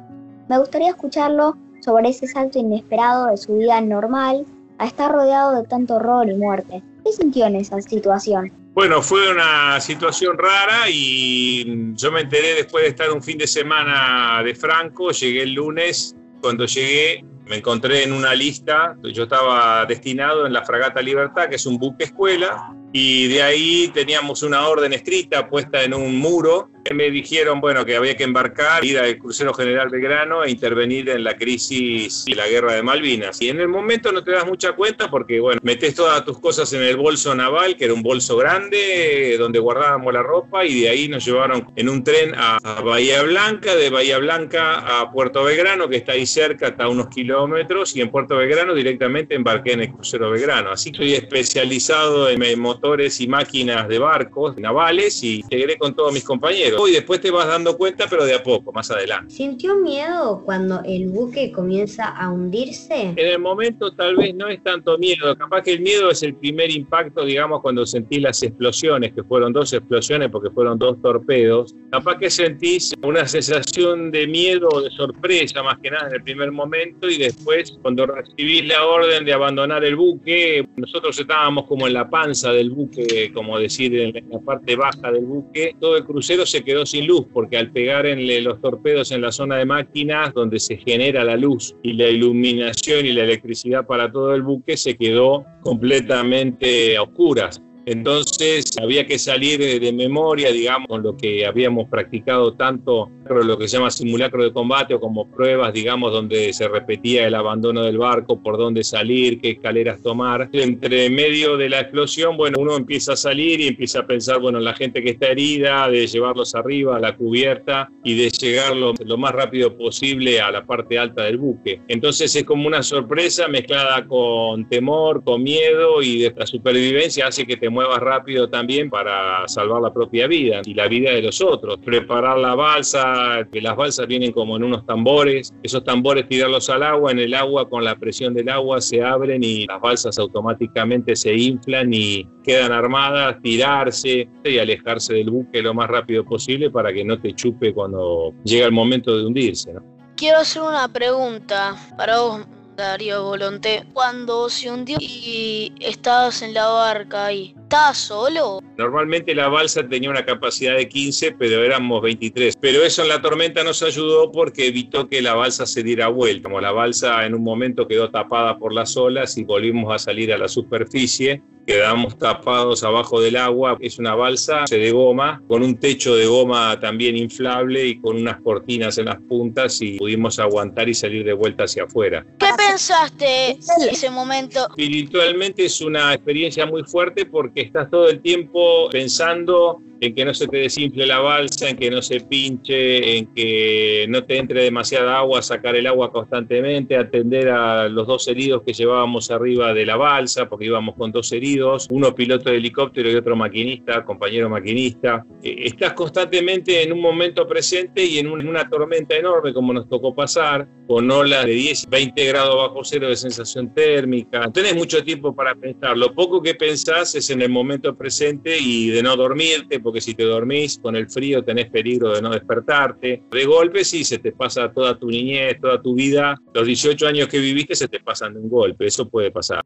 Me 0.48 0.58
gustaría 0.58 0.90
escucharlo 0.90 1.56
sobre 1.80 2.10
ese 2.10 2.26
salto 2.26 2.58
inesperado 2.58 3.26
de 3.26 3.36
su 3.36 3.54
vida 3.54 3.80
normal 3.80 4.46
a 4.78 4.86
estar 4.86 5.10
rodeado 5.10 5.54
de 5.54 5.66
tanto 5.66 5.96
horror 5.96 6.28
y 6.28 6.36
muerte. 6.36 6.82
¿Qué 7.04 7.12
sintió 7.12 7.46
en 7.46 7.56
esa 7.56 7.80
situación? 7.80 8.52
Bueno, 8.78 9.02
fue 9.02 9.28
una 9.28 9.80
situación 9.80 10.38
rara 10.38 10.88
y 10.88 11.96
yo 11.96 12.12
me 12.12 12.20
enteré 12.20 12.54
después 12.54 12.84
de 12.84 12.90
estar 12.90 13.10
un 13.10 13.20
fin 13.20 13.36
de 13.36 13.48
semana 13.48 14.40
de 14.44 14.54
Franco, 14.54 15.10
llegué 15.10 15.42
el 15.42 15.54
lunes, 15.54 16.14
cuando 16.40 16.64
llegué 16.64 17.24
me 17.46 17.56
encontré 17.56 18.04
en 18.04 18.12
una 18.12 18.36
lista, 18.36 18.96
yo 19.02 19.24
estaba 19.24 19.84
destinado 19.84 20.46
en 20.46 20.52
la 20.52 20.64
Fragata 20.64 21.02
Libertad, 21.02 21.48
que 21.48 21.56
es 21.56 21.66
un 21.66 21.76
buque 21.76 22.04
escuela, 22.04 22.72
y 22.92 23.28
de 23.28 23.42
ahí 23.42 23.90
teníamos 23.92 24.42
una 24.42 24.66
orden 24.66 24.92
escrita 24.92 25.48
puesta 25.48 25.82
en 25.82 25.92
un 25.94 26.18
muro. 26.18 26.70
Me 26.94 27.10
dijeron, 27.10 27.60
bueno, 27.60 27.84
que 27.84 27.96
había 27.96 28.16
que 28.16 28.24
embarcar, 28.24 28.82
ir 28.82 28.98
al 28.98 29.18
crucero 29.18 29.52
General 29.52 29.90
Belgrano 29.90 30.42
e 30.42 30.50
intervenir 30.50 31.10
en 31.10 31.22
la 31.22 31.36
crisis 31.36 32.24
y 32.26 32.32
la 32.32 32.48
guerra 32.48 32.72
de 32.72 32.82
Malvinas. 32.82 33.42
Y 33.42 33.50
en 33.50 33.60
el 33.60 33.68
momento 33.68 34.10
no 34.10 34.24
te 34.24 34.30
das 34.30 34.46
mucha 34.46 34.72
cuenta 34.72 35.10
porque, 35.10 35.38
bueno, 35.38 35.60
metes 35.62 35.94
todas 35.94 36.24
tus 36.24 36.40
cosas 36.40 36.72
en 36.72 36.82
el 36.82 36.96
bolso 36.96 37.34
naval, 37.34 37.76
que 37.76 37.84
era 37.84 37.92
un 37.92 38.02
bolso 38.02 38.38
grande, 38.38 39.36
donde 39.38 39.58
guardábamos 39.58 40.14
la 40.14 40.22
ropa, 40.22 40.64
y 40.64 40.80
de 40.80 40.88
ahí 40.88 41.08
nos 41.08 41.26
llevaron 41.26 41.66
en 41.76 41.90
un 41.90 42.02
tren 42.02 42.32
a, 42.34 42.58
Bahía 42.82 43.22
Blanca, 43.22 43.76
de 43.76 43.90
Bahía 43.90 44.16
Blanca 44.16 45.00
a 45.00 45.12
Puerto 45.12 45.44
Belgrano, 45.44 45.90
que 45.90 45.96
está 45.96 46.12
ahí 46.12 46.24
cerca, 46.24 46.68
hasta 46.68 46.88
unos 46.88 47.08
kilómetros, 47.08 47.94
y 47.96 48.00
en 48.00 48.10
Puerto 48.10 48.36
Belgrano 48.38 48.72
directamente 48.72 49.34
embarqué 49.34 49.72
en 49.72 49.80
el 49.82 49.92
crucero 49.92 50.30
Belgrano. 50.30 50.70
Así 50.70 50.90
que 50.90 50.96
estoy 50.96 51.14
especializado 51.14 52.30
en 52.30 52.38
motores 52.78 53.20
y 53.20 53.26
máquinas 53.26 53.88
de 53.88 53.98
barcos 53.98 54.56
navales 54.56 55.22
y 55.24 55.40
integré 55.40 55.76
con 55.76 55.94
todos 55.94 56.12
mis 56.12 56.22
compañeros. 56.22 56.80
Y 56.88 56.92
después 56.92 57.20
te 57.20 57.30
vas 57.30 57.46
dando 57.48 57.76
cuenta, 57.76 58.06
pero 58.08 58.24
de 58.24 58.34
a 58.34 58.42
poco, 58.42 58.72
más 58.72 58.90
adelante. 58.90 59.34
¿Sintió 59.34 59.76
miedo 59.76 60.42
cuando 60.44 60.80
el 60.84 61.08
buque 61.08 61.50
comienza 61.50 62.08
a 62.08 62.30
hundirse? 62.30 63.14
En 63.16 63.18
el 63.18 63.40
momento 63.40 63.90
tal 63.92 64.16
vez 64.16 64.34
no 64.34 64.48
es 64.48 64.62
tanto 64.62 64.96
miedo, 64.96 65.36
capaz 65.36 65.62
que 65.62 65.72
el 65.72 65.80
miedo 65.80 66.10
es 66.10 66.22
el 66.22 66.34
primer 66.34 66.70
impacto, 66.70 67.24
digamos, 67.24 67.62
cuando 67.62 67.84
sentí 67.84 68.20
las 68.20 68.42
explosiones, 68.42 69.12
que 69.12 69.24
fueron 69.24 69.52
dos 69.52 69.72
explosiones 69.72 70.30
porque 70.30 70.50
fueron 70.50 70.78
dos 70.78 71.00
torpedos. 71.02 71.74
Capaz 71.90 72.18
que 72.18 72.30
sentís 72.30 72.94
una 73.02 73.26
sensación 73.26 74.12
de 74.12 74.26
miedo 74.28 74.68
o 74.70 74.80
de 74.82 74.90
sorpresa 74.90 75.62
más 75.64 75.78
que 75.78 75.90
nada 75.90 76.08
en 76.08 76.14
el 76.14 76.22
primer 76.22 76.52
momento 76.52 77.10
y 77.10 77.18
después 77.18 77.76
cuando 77.82 78.06
recibís 78.06 78.66
la 78.68 78.86
orden 78.86 79.24
de 79.24 79.32
abandonar 79.32 79.84
el 79.84 79.96
buque, 79.96 80.66
nosotros 80.76 81.18
estábamos 81.18 81.66
como 81.66 81.86
en 81.88 81.94
la 81.94 82.08
panza 82.08 82.52
del 82.52 82.67
buque, 82.70 83.32
como 83.32 83.58
decir, 83.58 83.98
en 83.98 84.12
la 84.30 84.40
parte 84.40 84.76
baja 84.76 85.10
del 85.12 85.24
buque, 85.24 85.74
todo 85.80 85.96
el 85.96 86.04
crucero 86.04 86.46
se 86.46 86.62
quedó 86.62 86.86
sin 86.86 87.06
luz 87.06 87.26
porque 87.32 87.56
al 87.56 87.70
pegar 87.72 88.06
en 88.06 88.44
los 88.44 88.60
torpedos 88.60 89.12
en 89.12 89.22
la 89.22 89.32
zona 89.32 89.56
de 89.56 89.64
máquinas 89.64 90.32
donde 90.34 90.58
se 90.58 90.76
genera 90.76 91.24
la 91.24 91.36
luz 91.36 91.74
y 91.82 91.94
la 91.94 92.08
iluminación 92.08 93.06
y 93.06 93.12
la 93.12 93.24
electricidad 93.24 93.86
para 93.86 94.10
todo 94.10 94.34
el 94.34 94.42
buque 94.42 94.76
se 94.76 94.96
quedó 94.96 95.44
completamente 95.62 96.96
a 96.96 97.02
oscuras. 97.02 97.62
Entonces 97.90 98.76
había 98.82 99.06
que 99.06 99.18
salir 99.18 99.80
de 99.80 99.92
memoria, 99.92 100.52
digamos, 100.52 100.88
con 100.88 101.02
lo 101.02 101.16
que 101.16 101.46
habíamos 101.46 101.88
practicado 101.88 102.52
tanto, 102.52 103.10
lo 103.30 103.56
que 103.56 103.66
se 103.66 103.78
llama 103.78 103.90
simulacro 103.90 104.44
de 104.44 104.52
combate 104.52 104.92
o 104.92 105.00
como 105.00 105.30
pruebas, 105.30 105.72
digamos, 105.72 106.12
donde 106.12 106.52
se 106.52 106.68
repetía 106.68 107.26
el 107.26 107.34
abandono 107.34 107.82
del 107.82 107.96
barco, 107.96 108.42
por 108.42 108.58
dónde 108.58 108.84
salir, 108.84 109.40
qué 109.40 109.52
escaleras 109.52 110.02
tomar. 110.02 110.50
Entre 110.52 111.08
medio 111.08 111.56
de 111.56 111.70
la 111.70 111.80
explosión, 111.80 112.36
bueno, 112.36 112.58
uno 112.58 112.76
empieza 112.76 113.14
a 113.14 113.16
salir 113.16 113.60
y 113.62 113.68
empieza 113.68 114.00
a 114.00 114.06
pensar, 114.06 114.38
bueno, 114.38 114.58
en 114.58 114.64
la 114.64 114.74
gente 114.74 115.02
que 115.02 115.10
está 115.10 115.28
herida, 115.28 115.88
de 115.88 116.06
llevarlos 116.06 116.54
arriba 116.54 116.96
a 116.96 117.00
la 117.00 117.16
cubierta 117.16 117.90
y 118.04 118.14
de 118.16 118.28
llegar 118.28 118.76
lo, 118.76 118.92
más 119.16 119.32
rápido 119.32 119.78
posible 119.78 120.42
a 120.42 120.50
la 120.50 120.66
parte 120.66 120.98
alta 120.98 121.24
del 121.24 121.38
buque. 121.38 121.80
Entonces 121.88 122.36
es 122.36 122.44
como 122.44 122.66
una 122.66 122.82
sorpresa 122.82 123.48
mezclada 123.48 124.06
con 124.06 124.68
temor, 124.68 125.24
con 125.24 125.42
miedo 125.42 126.02
y 126.02 126.18
de 126.18 126.34
la 126.36 126.46
supervivencia 126.46 127.26
hace 127.26 127.46
que 127.46 127.56
te 127.56 127.70
muevas 127.78 128.00
rápido 128.00 128.50
también 128.50 128.90
para 128.90 129.46
salvar 129.46 129.80
la 129.80 129.92
propia 129.92 130.26
vida 130.26 130.62
y 130.64 130.74
la 130.74 130.88
vida 130.88 131.12
de 131.12 131.22
los 131.22 131.40
otros. 131.40 131.78
Preparar 131.84 132.36
la 132.36 132.56
balsa, 132.56 133.46
que 133.52 133.62
las 133.62 133.76
balsas 133.76 134.08
vienen 134.08 134.32
como 134.32 134.56
en 134.56 134.64
unos 134.64 134.84
tambores, 134.84 135.54
esos 135.62 135.84
tambores 135.84 136.26
tirarlos 136.26 136.68
al 136.70 136.82
agua, 136.82 137.12
en 137.12 137.20
el 137.20 137.34
agua 137.34 137.68
con 137.68 137.84
la 137.84 137.94
presión 137.94 138.34
del 138.34 138.48
agua 138.48 138.80
se 138.80 139.00
abren 139.00 139.44
y 139.44 139.64
las 139.66 139.80
balsas 139.80 140.18
automáticamente 140.18 141.14
se 141.14 141.32
inflan 141.36 141.94
y 141.94 142.26
quedan 142.42 142.72
armadas, 142.72 143.36
tirarse 143.42 144.28
y 144.42 144.58
alejarse 144.58 145.14
del 145.14 145.30
buque 145.30 145.62
lo 145.62 145.72
más 145.72 145.88
rápido 145.88 146.24
posible 146.24 146.70
para 146.70 146.92
que 146.92 147.04
no 147.04 147.20
te 147.20 147.32
chupe 147.32 147.72
cuando 147.72 148.34
llega 148.42 148.66
el 148.66 148.72
momento 148.72 149.16
de 149.16 149.24
hundirse. 149.24 149.72
Quiero 150.16 150.38
hacer 150.38 150.62
una 150.62 150.88
pregunta 150.88 151.76
para 151.96 152.18
vos, 152.18 152.40
Darío 152.78 153.24
Volonté, 153.24 153.84
cuando 153.92 154.48
se 154.48 154.70
hundió 154.70 154.98
y 155.00 155.72
estabas 155.80 156.42
en 156.42 156.54
la 156.54 156.68
barca 156.68 157.26
ahí, 157.26 157.52
¿estabas 157.64 157.98
solo? 157.98 158.60
Normalmente 158.76 159.34
la 159.34 159.48
balsa 159.48 159.86
tenía 159.88 160.08
una 160.08 160.24
capacidad 160.24 160.76
de 160.76 160.88
15, 160.88 161.32
pero 161.32 161.64
éramos 161.64 162.00
23. 162.02 162.54
Pero 162.60 162.84
eso 162.84 163.02
en 163.02 163.08
la 163.08 163.20
tormenta 163.20 163.64
nos 163.64 163.82
ayudó 163.82 164.30
porque 164.30 164.68
evitó 164.68 165.08
que 165.08 165.20
la 165.20 165.34
balsa 165.34 165.66
se 165.66 165.82
diera 165.82 166.06
vuelta. 166.06 166.44
Como 166.44 166.60
la 166.60 166.70
balsa 166.70 167.26
en 167.26 167.34
un 167.34 167.42
momento 167.42 167.88
quedó 167.88 168.10
tapada 168.10 168.56
por 168.58 168.72
las 168.72 168.96
olas 168.96 169.36
y 169.36 169.42
volvimos 169.42 169.92
a 169.92 169.98
salir 169.98 170.32
a 170.32 170.38
la 170.38 170.46
superficie, 170.46 171.42
quedamos 171.66 172.16
tapados 172.16 172.82
abajo 172.82 173.20
del 173.20 173.36
agua. 173.36 173.76
Es 173.80 173.98
una 173.98 174.14
balsa 174.14 174.64
de 174.70 174.90
goma, 174.90 175.42
con 175.48 175.62
un 175.62 175.78
techo 175.78 176.14
de 176.16 176.26
goma 176.26 176.80
también 176.80 177.16
inflable 177.16 177.86
y 177.86 178.00
con 178.00 178.16
unas 178.16 178.40
cortinas 178.40 178.96
en 178.96 179.06
las 179.06 179.20
puntas 179.22 179.82
y 179.82 179.98
pudimos 179.98 180.38
aguantar 180.38 180.88
y 180.88 180.94
salir 180.94 181.24
de 181.24 181.34
vuelta 181.34 181.64
hacia 181.64 181.82
afuera. 181.84 182.24
¿Qué 182.38 182.46
pensaste 182.78 183.50
en 183.50 183.88
ese 183.90 184.08
momento? 184.08 184.68
Espiritualmente 184.68 185.64
es 185.64 185.80
una 185.80 186.14
experiencia 186.14 186.64
muy 186.64 186.84
fuerte 186.84 187.26
porque 187.26 187.62
estás 187.62 187.90
todo 187.90 188.08
el 188.08 188.20
tiempo 188.20 188.88
pensando 188.90 189.82
en 190.00 190.14
que 190.14 190.24
no 190.24 190.34
se 190.34 190.46
te 190.46 190.58
desinfle 190.58 191.06
la 191.06 191.18
balsa, 191.20 191.68
en 191.68 191.76
que 191.76 191.90
no 191.90 192.02
se 192.02 192.20
pinche, 192.20 193.18
en 193.18 193.26
que 193.34 194.06
no 194.08 194.24
te 194.24 194.38
entre 194.38 194.62
demasiada 194.62 195.18
agua, 195.18 195.42
sacar 195.42 195.76
el 195.76 195.86
agua 195.86 196.12
constantemente, 196.12 196.96
atender 196.96 197.48
a 197.48 197.88
los 197.88 198.06
dos 198.06 198.28
heridos 198.28 198.62
que 198.64 198.72
llevábamos 198.72 199.30
arriba 199.30 199.74
de 199.74 199.86
la 199.86 199.96
balsa, 199.96 200.48
porque 200.48 200.66
íbamos 200.66 200.94
con 200.96 201.12
dos 201.12 201.32
heridos, 201.32 201.86
uno 201.90 202.14
piloto 202.14 202.50
de 202.50 202.56
helicóptero 202.56 203.10
y 203.10 203.14
otro 203.14 203.36
maquinista, 203.36 204.04
compañero 204.04 204.48
maquinista. 204.48 205.24
Eh, 205.42 205.56
estás 205.64 205.92
constantemente 205.94 206.82
en 206.82 206.92
un 206.92 207.00
momento 207.00 207.46
presente 207.46 208.04
y 208.04 208.18
en 208.18 208.28
una 208.28 208.68
tormenta 208.68 209.16
enorme 209.16 209.52
como 209.52 209.72
nos 209.72 209.88
tocó 209.88 210.14
pasar, 210.14 210.68
con 210.86 211.10
olas 211.10 211.44
de 211.44 211.52
10, 211.52 211.88
20 211.90 212.24
grados 212.26 212.56
bajo 212.56 212.82
cero 212.82 213.08
de 213.08 213.16
sensación 213.16 213.72
térmica. 213.74 214.50
Tenés 214.52 214.74
mucho 214.74 215.02
tiempo 215.04 215.34
para 215.34 215.54
pensar. 215.54 215.96
Lo 215.96 216.14
poco 216.14 216.42
que 216.42 216.54
pensás 216.54 217.14
es 217.14 217.30
en 217.30 217.42
el 217.42 217.50
momento 217.50 217.96
presente 217.96 218.58
y 218.58 218.88
de 218.88 219.02
no 219.02 219.16
dormirte, 219.16 219.80
porque 219.88 220.02
si 220.02 220.12
te 220.12 220.24
dormís 220.24 220.78
con 220.78 220.96
el 220.96 221.08
frío 221.08 221.42
tenés 221.42 221.70
peligro 221.70 222.12
de 222.12 222.20
no 222.20 222.28
despertarte. 222.28 223.22
De 223.30 223.44
golpe 223.46 223.84
sí, 223.84 224.04
se 224.04 224.18
te 224.18 224.32
pasa 224.32 224.70
toda 224.70 224.98
tu 224.98 225.08
niñez, 225.08 225.58
toda 225.58 225.80
tu 225.80 225.94
vida, 225.94 226.36
los 226.52 226.66
18 226.66 227.06
años 227.06 227.26
que 227.26 227.38
viviste 227.38 227.74
se 227.74 227.88
te 227.88 228.00
pasan 228.00 228.34
de 228.34 228.40
un 228.40 228.50
golpe, 228.50 228.86
eso 228.86 229.08
puede 229.08 229.30
pasar. 229.30 229.64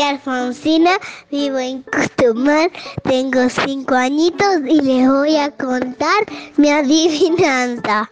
Alfonsina, 0.00 0.98
vivo 1.30 1.58
en 1.58 1.82
Costumar, 1.82 2.70
tengo 3.02 3.48
cinco 3.48 3.94
añitos 3.94 4.58
y 4.68 4.80
les 4.80 5.08
voy 5.08 5.36
a 5.36 5.50
contar 5.50 6.24
mi 6.56 6.70
adivinanza. 6.70 8.10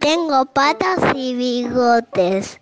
Tengo 0.00 0.46
patas 0.46 0.98
y 1.14 1.34
bigotes. 1.34 2.58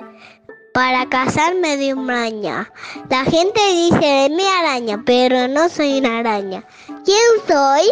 Para 0.72 1.08
casarme 1.08 1.78
de 1.78 1.94
una 1.94 2.24
araña. 2.24 2.70
La 3.08 3.24
gente 3.24 3.60
dice 3.72 4.04
de 4.04 4.30
mi 4.30 4.46
araña, 4.46 5.02
pero 5.06 5.48
no 5.48 5.70
soy 5.70 6.00
una 6.00 6.18
araña. 6.18 6.64
¿Quién 7.04 7.18
soy? 7.48 7.90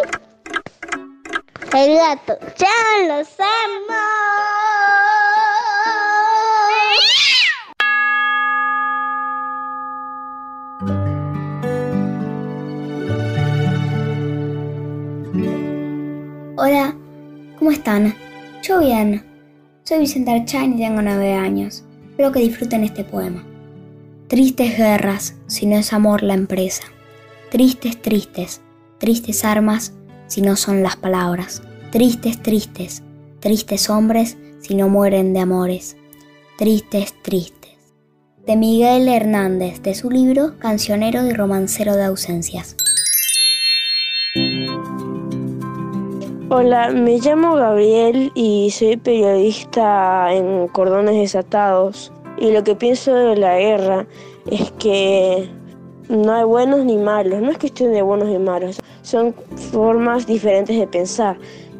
El 1.73 1.95
gato. 1.95 2.37
¡Ya 2.57 3.07
lo 3.07 3.25
sabemos! 3.25 5.24
Hola, 16.57 16.95
¿cómo 17.59 17.69
están? 17.71 18.15
Yo 18.63 18.79
bien. 18.79 19.25
Soy 19.83 19.99
Vicente 19.99 20.31
Archain 20.31 20.75
y 20.75 20.77
tengo 20.77 21.01
nueve 21.01 21.33
años. 21.33 21.83
Espero 22.11 22.31
que 22.31 22.39
disfruten 22.39 22.85
este 22.85 23.03
poema. 23.03 23.45
Tristes 24.29 24.77
guerras, 24.77 25.35
si 25.47 25.65
no 25.65 25.75
es 25.75 25.91
amor 25.91 26.23
la 26.23 26.33
empresa. 26.33 26.83
Tristes, 27.51 28.01
tristes, 28.01 28.61
tristes 28.99 29.43
armas, 29.43 29.91
si 30.27 30.41
no 30.41 30.55
son 30.55 30.81
las 30.81 30.95
palabras. 30.95 31.61
Tristes, 31.91 32.41
tristes, 32.41 33.03
tristes 33.41 33.89
hombres, 33.89 34.37
si 34.61 34.75
no 34.75 34.87
mueren 34.87 35.33
de 35.33 35.41
amores. 35.41 35.97
Tristes, 36.57 37.13
tristes. 37.21 37.75
de 38.47 38.55
Miguel 38.55 39.09
Hernández, 39.09 39.81
de 39.81 39.93
su 39.93 40.09
libro 40.09 40.57
Cancionero 40.59 41.25
y 41.25 41.33
Romancero 41.33 41.97
de 41.97 42.05
Ausencias. 42.05 42.77
Hola, 46.47 46.91
me 46.91 47.17
llamo 47.17 47.55
Gabriel 47.55 48.31
y 48.35 48.69
soy 48.69 48.97
periodista 48.97 50.31
en 50.31 50.67
Cordones 50.67 51.15
Desatados. 51.15 52.13
Y 52.37 52.51
lo 52.51 52.63
que 52.63 52.75
pienso 52.75 53.15
de 53.15 53.35
la 53.35 53.57
guerra 53.57 54.05
es 54.51 54.71
que 54.73 55.49
no 56.07 56.31
hay 56.31 56.43
buenos 56.43 56.85
ni 56.85 56.97
malos, 56.97 57.41
no 57.41 57.49
es 57.49 57.57
cuestión 57.57 57.93
de 57.93 58.03
buenos 58.03 58.29
y 58.29 58.37
malos, 58.37 58.79
son 59.01 59.33
formas 59.71 60.27
diferentes 60.27 60.77
de 60.77 60.85
pensar. 60.85 61.35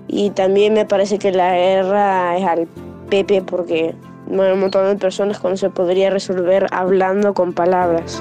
Y 0.07 0.31
también 0.31 0.73
me 0.73 0.85
parece 0.85 1.19
que 1.19 1.31
la 1.31 1.53
guerra 1.53 2.35
es 2.35 2.45
al 2.45 2.67
Pepe 3.11 3.43
porque 3.43 3.93
no 4.27 4.41
hay 4.41 4.53
un 4.53 4.61
montón 4.61 4.87
de 4.87 4.95
personas 4.95 5.37
cuando 5.37 5.57
se 5.57 5.69
podría 5.69 6.09
resolver 6.09 6.65
hablando 6.71 7.35
con 7.35 7.53
palabras. 7.53 8.19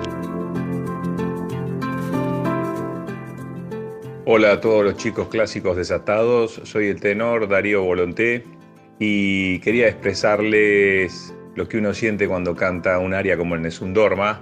Hola 4.26 4.52
a 4.52 4.60
todos 4.62 4.82
los 4.82 4.96
chicos 4.96 5.28
clásicos 5.28 5.76
desatados, 5.76 6.58
soy 6.64 6.86
el 6.86 6.98
tenor 6.98 7.46
Darío 7.46 7.82
Volonté 7.82 8.42
y 8.98 9.58
quería 9.58 9.86
expresarles 9.86 11.34
lo 11.54 11.68
que 11.68 11.76
uno 11.76 11.92
siente 11.92 12.26
cuando 12.26 12.56
canta 12.56 12.98
un 13.00 13.12
aria 13.12 13.36
como 13.36 13.54
el 13.54 13.60
Nesundorma, 13.60 14.40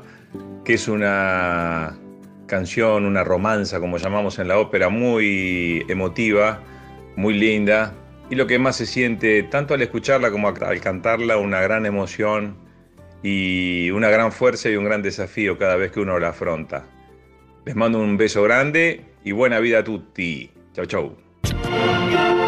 que 0.64 0.74
es 0.74 0.86
una 0.86 1.98
canción, 2.46 3.04
una 3.04 3.24
romanza, 3.24 3.80
como 3.80 3.96
llamamos 3.96 4.38
en 4.38 4.46
la 4.46 4.60
ópera, 4.60 4.88
muy 4.88 5.84
emotiva, 5.88 6.60
muy 7.16 7.34
linda, 7.34 7.92
y 8.30 8.36
lo 8.36 8.46
que 8.46 8.60
más 8.60 8.76
se 8.76 8.86
siente, 8.86 9.42
tanto 9.42 9.74
al 9.74 9.82
escucharla 9.82 10.30
como 10.30 10.46
al 10.46 10.80
cantarla, 10.80 11.38
una 11.38 11.60
gran 11.60 11.86
emoción 11.86 12.56
y 13.24 13.90
una 13.90 14.10
gran 14.10 14.30
fuerza 14.30 14.70
y 14.70 14.76
un 14.76 14.84
gran 14.84 15.02
desafío 15.02 15.58
cada 15.58 15.74
vez 15.74 15.90
que 15.90 15.98
uno 15.98 16.20
la 16.20 16.28
afronta. 16.28 16.84
Les 17.64 17.74
mando 17.74 17.98
un 17.98 18.16
beso 18.16 18.44
grande 18.44 19.11
y 19.24 19.32
buena 19.32 19.58
vida 19.60 19.78
a 19.78 19.84
tutti. 19.84 20.50
Chau, 20.74 20.86
chau. 20.86 22.41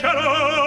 crescerò 0.00 0.59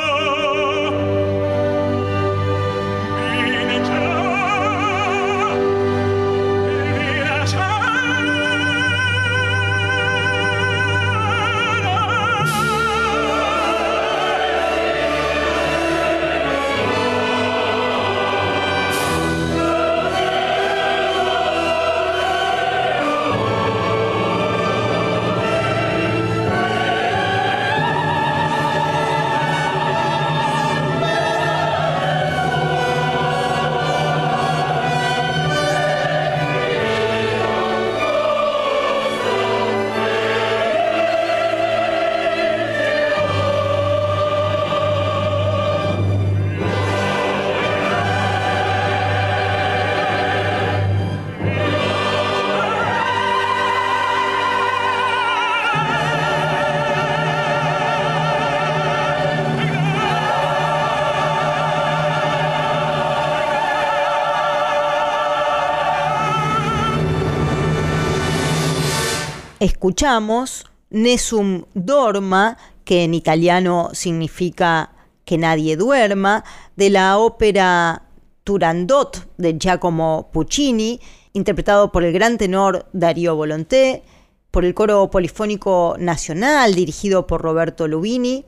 escuchamos 69.63 70.65
Nesum 70.89 71.63
Dorma, 71.73 72.57
que 72.83 73.05
en 73.05 73.13
italiano 73.13 73.91
significa 73.93 74.91
que 75.23 75.37
nadie 75.37 75.77
duerma, 75.77 76.43
de 76.75 76.89
la 76.89 77.17
ópera 77.17 78.03
Turandot 78.43 79.25
de 79.37 79.57
Giacomo 79.57 80.29
Puccini, 80.33 80.99
interpretado 81.31 81.93
por 81.93 82.03
el 82.03 82.11
gran 82.11 82.37
tenor 82.37 82.87
Darío 82.91 83.37
Volonté, 83.37 84.03
por 84.51 84.65
el 84.65 84.73
coro 84.73 85.09
polifónico 85.09 85.95
nacional 85.97 86.75
dirigido 86.75 87.25
por 87.25 87.41
Roberto 87.41 87.87
Lubini, 87.87 88.45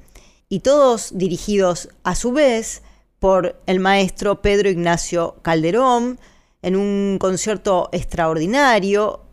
y 0.50 0.60
todos 0.60 1.18
dirigidos 1.18 1.90
a 2.04 2.14
su 2.16 2.34
vez 2.34 2.84
por 3.20 3.60
el 3.68 3.80
maestro 3.80 4.42
Pedro 4.42 4.70
Ignacio 4.70 5.38
Calderón 5.42 6.20
en 6.62 6.76
un 6.76 7.18
concierto 7.20 7.88
extraordinario 7.94 9.25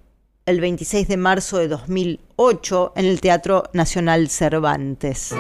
el 0.46 0.60
26 0.60 1.08
de 1.08 1.16
marzo 1.16 1.58
de 1.58 1.68
2008 1.68 2.92
en 2.96 3.04
el 3.04 3.20
Teatro 3.20 3.64
Nacional 3.72 4.28
Cervantes. 4.28 5.34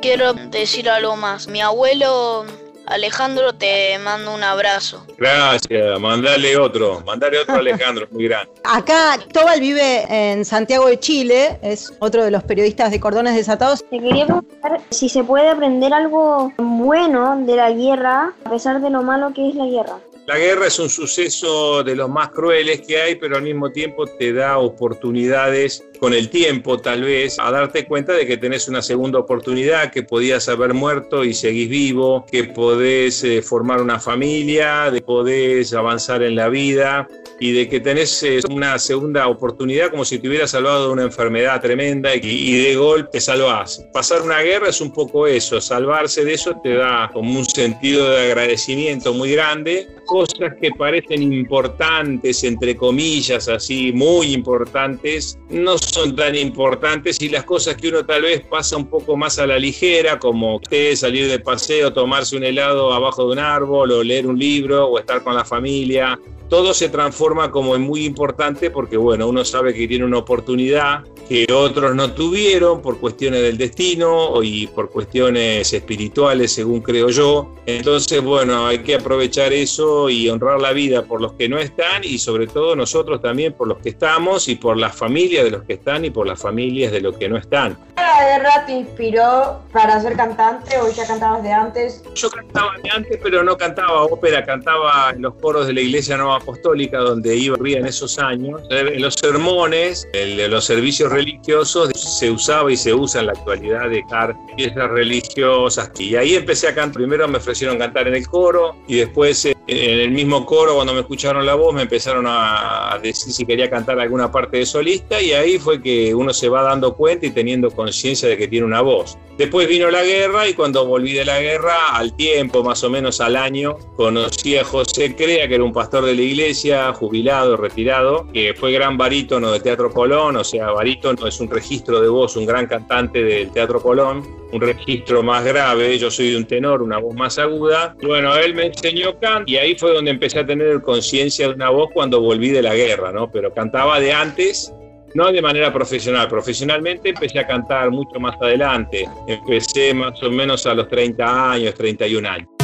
Quiero 0.00 0.34
decir 0.34 0.90
algo 0.90 1.16
más. 1.16 1.48
Mi 1.48 1.60
abuelo 1.60 2.44
Alejandro 2.92 3.54
te 3.54 3.98
mando 3.98 4.34
un 4.34 4.42
abrazo. 4.42 5.06
Gracias, 5.16 6.00
mandale 6.00 6.56
otro, 6.56 7.02
mandale 7.06 7.38
otro 7.38 7.54
a 7.54 7.58
Alejandro, 7.58 8.06
muy 8.10 8.24
grande. 8.24 8.52
Acá 8.64 9.18
Tobal 9.32 9.60
vive 9.60 10.04
en 10.10 10.44
Santiago 10.44 10.86
de 10.86 11.00
Chile, 11.00 11.58
es 11.62 11.92
otro 12.00 12.24
de 12.24 12.30
los 12.30 12.42
periodistas 12.44 12.90
de 12.90 13.00
Cordones 13.00 13.34
Desatados. 13.34 13.82
Te 13.88 13.98
quería 13.98 14.26
preguntar 14.26 14.80
si 14.90 15.08
se 15.08 15.24
puede 15.24 15.48
aprender 15.48 15.92
algo 15.92 16.52
bueno 16.58 17.42
de 17.46 17.56
la 17.56 17.70
guerra, 17.70 18.34
a 18.44 18.50
pesar 18.50 18.80
de 18.80 18.90
lo 18.90 19.02
malo 19.02 19.32
que 19.34 19.48
es 19.48 19.54
la 19.54 19.66
guerra. 19.66 19.98
La 20.26 20.38
guerra 20.38 20.68
es 20.68 20.78
un 20.78 20.88
suceso 20.88 21.82
de 21.82 21.96
los 21.96 22.08
más 22.08 22.30
crueles 22.30 22.82
que 22.82 23.00
hay, 23.00 23.16
pero 23.16 23.36
al 23.36 23.42
mismo 23.42 23.70
tiempo 23.70 24.06
te 24.06 24.32
da 24.32 24.58
oportunidades 24.58 25.84
con 26.02 26.14
el 26.14 26.30
tiempo 26.30 26.78
tal 26.78 27.02
vez 27.02 27.38
a 27.38 27.52
darte 27.52 27.86
cuenta 27.86 28.12
de 28.12 28.26
que 28.26 28.36
tenés 28.36 28.66
una 28.66 28.82
segunda 28.82 29.20
oportunidad, 29.20 29.92
que 29.92 30.02
podías 30.02 30.48
haber 30.48 30.74
muerto 30.74 31.22
y 31.22 31.32
seguís 31.32 31.68
vivo, 31.68 32.26
que 32.28 32.42
podés 32.42 33.22
eh, 33.22 33.40
formar 33.40 33.80
una 33.80 34.00
familia, 34.00 34.90
de 34.90 35.00
podés 35.00 35.72
avanzar 35.72 36.24
en 36.24 36.34
la 36.34 36.48
vida 36.48 37.06
y 37.38 37.52
de 37.52 37.68
que 37.68 37.78
tenés 37.78 38.20
eh, 38.24 38.40
una 38.50 38.80
segunda 38.80 39.28
oportunidad 39.28 39.92
como 39.92 40.04
si 40.04 40.18
te 40.18 40.26
hubieras 40.26 40.50
salvado 40.50 40.88
de 40.88 40.92
una 40.92 41.02
enfermedad 41.04 41.60
tremenda 41.60 42.16
y, 42.16 42.20
y 42.24 42.60
de 42.60 42.74
golpe 42.74 43.10
te 43.12 43.20
salvás. 43.20 43.86
Pasar 43.92 44.22
una 44.22 44.40
guerra 44.40 44.70
es 44.70 44.80
un 44.80 44.92
poco 44.92 45.28
eso, 45.28 45.60
salvarse 45.60 46.24
de 46.24 46.34
eso 46.34 46.56
te 46.64 46.74
da 46.74 47.10
como 47.12 47.38
un 47.38 47.44
sentido 47.44 48.10
de 48.10 48.26
agradecimiento 48.32 49.14
muy 49.14 49.30
grande. 49.30 49.86
Cosas 50.06 50.54
que 50.60 50.70
parecen 50.76 51.32
importantes, 51.32 52.42
entre 52.42 52.74
comillas, 52.74 53.48
así, 53.48 53.92
muy 53.92 54.32
importantes, 54.32 55.38
no 55.48 55.78
son 55.92 56.16
tan 56.16 56.34
importantes 56.34 57.20
y 57.20 57.28
las 57.28 57.44
cosas 57.44 57.76
que 57.76 57.88
uno 57.88 58.04
tal 58.04 58.22
vez 58.22 58.40
pasa 58.46 58.76
un 58.76 58.86
poco 58.86 59.14
más 59.16 59.38
a 59.38 59.46
la 59.46 59.58
ligera, 59.58 60.18
como 60.18 60.56
usted 60.56 60.96
salir 60.96 61.28
de 61.28 61.38
paseo, 61.38 61.92
tomarse 61.92 62.34
un 62.34 62.44
helado 62.44 62.92
abajo 62.94 63.26
de 63.26 63.32
un 63.32 63.38
árbol 63.38 63.92
o 63.92 64.02
leer 64.02 64.26
un 64.26 64.38
libro 64.38 64.86
o 64.86 64.98
estar 64.98 65.22
con 65.22 65.34
la 65.34 65.44
familia, 65.44 66.18
todo 66.52 66.74
se 66.74 66.90
transforma 66.90 67.50
como 67.50 67.74
en 67.76 67.80
muy 67.80 68.04
importante 68.04 68.70
porque, 68.70 68.98
bueno, 68.98 69.26
uno 69.26 69.42
sabe 69.42 69.72
que 69.72 69.88
tiene 69.88 70.04
una 70.04 70.18
oportunidad 70.18 71.02
que 71.26 71.50
otros 71.50 71.94
no 71.94 72.12
tuvieron 72.12 72.82
por 72.82 73.00
cuestiones 73.00 73.40
del 73.40 73.56
destino 73.56 74.42
y 74.42 74.66
por 74.66 74.90
cuestiones 74.90 75.72
espirituales, 75.72 76.52
según 76.52 76.82
creo 76.82 77.08
yo. 77.08 77.54
Entonces, 77.64 78.22
bueno, 78.22 78.66
hay 78.66 78.80
que 78.80 78.96
aprovechar 78.96 79.52
eso 79.54 80.10
y 80.10 80.28
honrar 80.28 80.60
la 80.60 80.72
vida 80.72 81.04
por 81.04 81.22
los 81.22 81.32
que 81.34 81.48
no 81.48 81.58
están 81.58 82.04
y 82.04 82.18
sobre 82.18 82.46
todo 82.46 82.76
nosotros 82.76 83.22
también 83.22 83.54
por 83.54 83.68
los 83.68 83.78
que 83.78 83.88
estamos 83.88 84.46
y 84.48 84.56
por 84.56 84.76
las 84.76 84.94
familias 84.94 85.44
de 85.44 85.52
los 85.52 85.62
que 85.62 85.74
están 85.74 86.04
y 86.04 86.10
por 86.10 86.26
las 86.26 86.38
familias 86.38 86.92
de 86.92 87.00
los 87.00 87.16
que 87.16 87.30
no 87.30 87.38
están. 87.38 87.78
¿La 87.96 88.38
guerra 88.38 88.66
te 88.66 88.72
inspiró 88.72 89.60
para 89.72 90.00
ser 90.02 90.16
cantante 90.16 90.76
o 90.78 90.92
ya 90.92 91.06
cantabas 91.06 91.42
de 91.42 91.52
antes? 91.52 92.02
Yo 92.14 92.28
cantaba 92.28 92.72
de 92.82 92.90
antes, 92.90 93.18
pero 93.22 93.42
no 93.42 93.56
cantaba 93.56 94.02
ópera, 94.02 94.44
cantaba 94.44 95.12
en 95.14 95.22
los 95.22 95.34
coros 95.36 95.66
de 95.66 95.72
la 95.72 95.80
Iglesia 95.80 96.16
Nueva 96.16 96.41
Apostólica, 96.42 96.98
donde 96.98 97.36
iba 97.36 97.56
en 97.62 97.86
esos 97.86 98.18
años. 98.18 98.60
En 98.70 99.00
los 99.00 99.14
sermones, 99.14 100.06
en 100.12 100.50
los 100.50 100.64
servicios 100.64 101.10
religiosos, 101.10 101.90
se 101.94 102.30
usaba 102.30 102.70
y 102.70 102.76
se 102.76 102.92
usa 102.92 103.20
en 103.20 103.26
la 103.28 103.32
actualidad 103.32 103.88
dejar 103.88 104.36
piezas 104.56 104.90
religiosas. 104.90 105.90
Y 105.98 106.16
ahí 106.16 106.34
empecé 106.34 106.68
a 106.68 106.74
cantar. 106.74 106.92
Primero 106.92 107.26
me 107.28 107.38
ofrecieron 107.38 107.78
cantar 107.78 108.08
en 108.08 108.16
el 108.16 108.26
coro 108.26 108.76
y 108.86 108.96
después 108.96 109.44
eh, 109.44 109.56
en 109.66 110.00
el 110.00 110.10
mismo 110.10 110.44
coro, 110.44 110.74
cuando 110.74 110.92
me 110.92 111.00
escucharon 111.00 111.46
la 111.46 111.54
voz, 111.54 111.72
me 111.74 111.82
empezaron 111.82 112.24
a 112.26 112.98
decir 113.02 113.32
si 113.32 113.46
quería 113.46 113.70
cantar 113.70 113.98
alguna 114.00 114.30
parte 114.30 114.56
de 114.56 114.66
solista 114.66 115.22
y 115.22 115.32
ahí 115.32 115.58
fue 115.58 115.80
que 115.80 116.14
uno 116.14 116.32
se 116.32 116.48
va 116.48 116.62
dando 116.62 116.94
cuenta 116.94 117.26
y 117.26 117.30
teniendo 117.30 117.70
conciencia 117.70 118.28
de 118.28 118.36
que 118.36 118.48
tiene 118.48 118.66
una 118.66 118.80
voz. 118.80 119.16
Después 119.38 119.68
vino 119.68 119.90
la 119.90 120.02
guerra 120.02 120.48
y 120.48 120.54
cuando 120.54 120.84
volví 120.86 121.12
de 121.12 121.24
la 121.24 121.40
guerra, 121.40 121.96
al 121.96 122.14
tiempo, 122.14 122.62
más 122.62 122.82
o 122.84 122.90
menos 122.90 123.20
al 123.20 123.36
año, 123.36 123.76
conocí 123.96 124.56
a 124.58 124.64
José 124.64 125.14
Crea, 125.16 125.48
que 125.48 125.54
era 125.54 125.64
un 125.64 125.72
pastor 125.72 126.04
de 126.04 126.14
la 126.14 126.22
iglesia, 126.22 126.92
jubilado, 126.92 127.56
retirado, 127.56 128.26
que 128.32 128.54
fue 128.54 128.72
gran 128.72 128.98
barítono 128.98 129.52
del 129.52 129.62
Teatro 129.62 129.92
Colón, 129.92 130.36
o 130.36 130.44
sea, 130.44 130.70
barítono 130.72 131.26
es 131.26 131.40
un 131.40 131.48
registro 131.48 132.00
de 132.00 132.08
voz, 132.08 132.36
un 132.36 132.46
gran 132.46 132.66
cantante 132.66 133.22
del 133.22 133.50
Teatro 133.52 133.80
Colón, 133.80 134.41
un 134.52 134.60
registro 134.60 135.22
más 135.22 135.44
grave, 135.44 135.98
yo 135.98 136.10
soy 136.10 136.30
de 136.30 136.36
un 136.36 136.44
tenor, 136.44 136.82
una 136.82 136.98
voz 136.98 137.14
más 137.14 137.38
aguda. 137.38 137.96
Bueno, 138.02 138.36
él 138.36 138.54
me 138.54 138.66
enseñó 138.66 139.18
canto 139.18 139.50
y 139.50 139.56
ahí 139.56 139.74
fue 139.74 139.92
donde 139.92 140.10
empecé 140.10 140.40
a 140.40 140.46
tener 140.46 140.80
conciencia 140.82 141.48
de 141.48 141.54
una 141.54 141.70
voz 141.70 141.90
cuando 141.92 142.20
volví 142.20 142.50
de 142.50 142.62
la 142.62 142.74
guerra, 142.74 143.12
¿no? 143.12 143.30
Pero 143.30 143.52
cantaba 143.52 143.98
de 143.98 144.12
antes 144.12 144.74
no 145.14 145.30
de 145.30 145.42
manera 145.42 145.72
profesional. 145.72 146.28
Profesionalmente 146.28 147.10
empecé 147.10 147.38
a 147.38 147.46
cantar 147.46 147.90
mucho 147.90 148.18
más 148.18 148.34
adelante. 148.40 149.08
Empecé 149.26 149.94
más 149.94 150.22
o 150.22 150.30
menos 150.30 150.66
a 150.66 150.74
los 150.74 150.88
30 150.88 151.52
años, 151.52 151.74
31 151.74 152.28
años. 152.28 152.61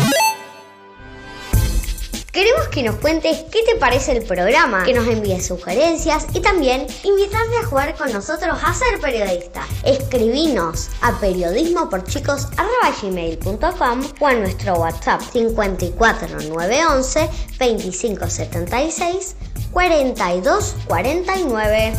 Queremos 2.38 2.68
que 2.68 2.84
nos 2.84 2.94
cuentes 2.94 3.42
qué 3.50 3.64
te 3.64 3.74
parece 3.74 4.16
el 4.16 4.22
programa, 4.22 4.84
que 4.84 4.94
nos 4.94 5.08
envíes 5.08 5.44
sugerencias 5.44 6.24
y 6.32 6.40
también 6.40 6.86
invitarte 7.02 7.56
a 7.56 7.66
jugar 7.66 7.96
con 7.96 8.12
nosotros 8.12 8.56
a 8.62 8.72
ser 8.72 9.00
periodista. 9.00 9.66
Escribinos 9.84 10.88
a 11.00 11.18
periodismoporchicos.com 11.18 14.02
o 14.20 14.26
a 14.28 14.34
nuestro 14.34 14.74
WhatsApp 14.74 15.20
54911 15.32 17.28
2576 17.58 19.34
4249. 19.72 21.92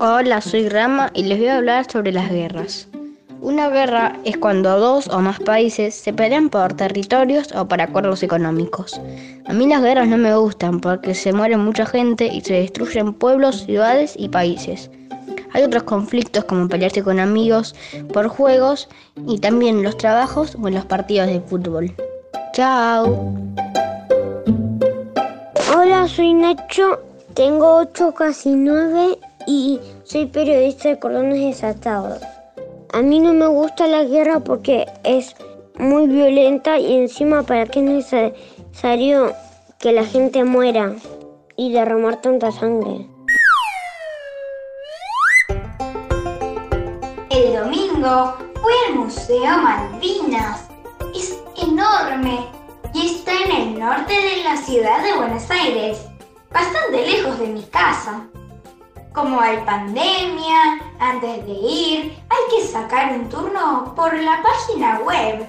Hola, 0.00 0.40
soy 0.40 0.70
Rama 0.70 1.10
y 1.12 1.24
les 1.24 1.38
voy 1.38 1.48
a 1.48 1.58
hablar 1.58 1.90
sobre 1.90 2.10
las 2.10 2.30
guerras. 2.30 2.88
Una 3.44 3.68
guerra 3.68 4.18
es 4.24 4.38
cuando 4.38 4.80
dos 4.80 5.06
o 5.08 5.18
más 5.20 5.38
países 5.38 5.94
se 5.94 6.14
pelean 6.14 6.48
por 6.48 6.72
territorios 6.72 7.52
o 7.54 7.68
por 7.68 7.78
acuerdos 7.78 8.22
económicos. 8.22 8.98
A 9.44 9.52
mí 9.52 9.66
las 9.66 9.82
guerras 9.82 10.08
no 10.08 10.16
me 10.16 10.34
gustan 10.34 10.80
porque 10.80 11.14
se 11.14 11.34
muere 11.34 11.58
mucha 11.58 11.84
gente 11.84 12.26
y 12.26 12.40
se 12.40 12.54
destruyen 12.54 13.12
pueblos, 13.12 13.66
ciudades 13.66 14.14
y 14.16 14.30
países. 14.30 14.90
Hay 15.52 15.62
otros 15.62 15.82
conflictos 15.82 16.46
como 16.46 16.70
pelearse 16.70 17.02
con 17.02 17.20
amigos 17.20 17.74
por 18.14 18.28
juegos 18.28 18.88
y 19.26 19.38
también 19.40 19.82
los 19.82 19.98
trabajos 19.98 20.56
o 20.58 20.66
en 20.66 20.76
los 20.76 20.86
partidos 20.86 21.26
de 21.26 21.40
fútbol. 21.42 21.94
Chao. 22.54 23.30
Hola, 25.76 26.08
soy 26.08 26.32
Nacho, 26.32 26.98
tengo 27.34 27.76
8, 27.76 28.14
casi 28.14 28.54
9 28.54 29.18
y 29.46 29.80
soy 30.04 30.24
periodista 30.24 30.88
de 30.88 30.98
cordones 30.98 31.40
desatados. 31.40 32.22
A 32.94 33.02
mí 33.02 33.18
no 33.18 33.32
me 33.32 33.48
gusta 33.48 33.88
la 33.88 34.04
guerra 34.04 34.38
porque 34.38 34.86
es 35.02 35.34
muy 35.76 36.06
violenta 36.06 36.78
y 36.78 36.94
encima 36.94 37.42
para 37.42 37.66
qué 37.66 37.80
es 37.80 37.84
necesario 38.22 39.32
que 39.80 39.90
la 39.90 40.04
gente 40.04 40.44
muera 40.44 40.94
y 41.56 41.72
derramar 41.72 42.20
tanta 42.20 42.52
sangre. 42.52 43.08
El 47.30 47.56
domingo 47.56 48.36
fui 48.62 48.72
al 48.86 48.94
Museo 48.94 49.58
Malvinas. 49.58 50.68
Es 51.16 51.36
enorme 51.60 52.46
y 52.94 53.06
está 53.06 53.32
en 53.42 53.56
el 53.56 53.80
norte 53.80 54.12
de 54.12 54.44
la 54.44 54.56
ciudad 54.56 55.02
de 55.02 55.16
Buenos 55.16 55.50
Aires, 55.50 55.98
bastante 56.52 57.04
lejos 57.04 57.40
de 57.40 57.48
mi 57.48 57.62
casa. 57.64 58.28
Como 59.14 59.40
hay 59.40 59.58
pandemia, 59.64 60.80
antes 60.98 61.46
de 61.46 61.52
ir 61.52 62.18
hay 62.28 62.42
que 62.50 62.66
sacar 62.66 63.12
un 63.12 63.28
turno 63.28 63.94
por 63.94 64.12
la 64.12 64.42
página 64.42 64.98
web. 65.00 65.48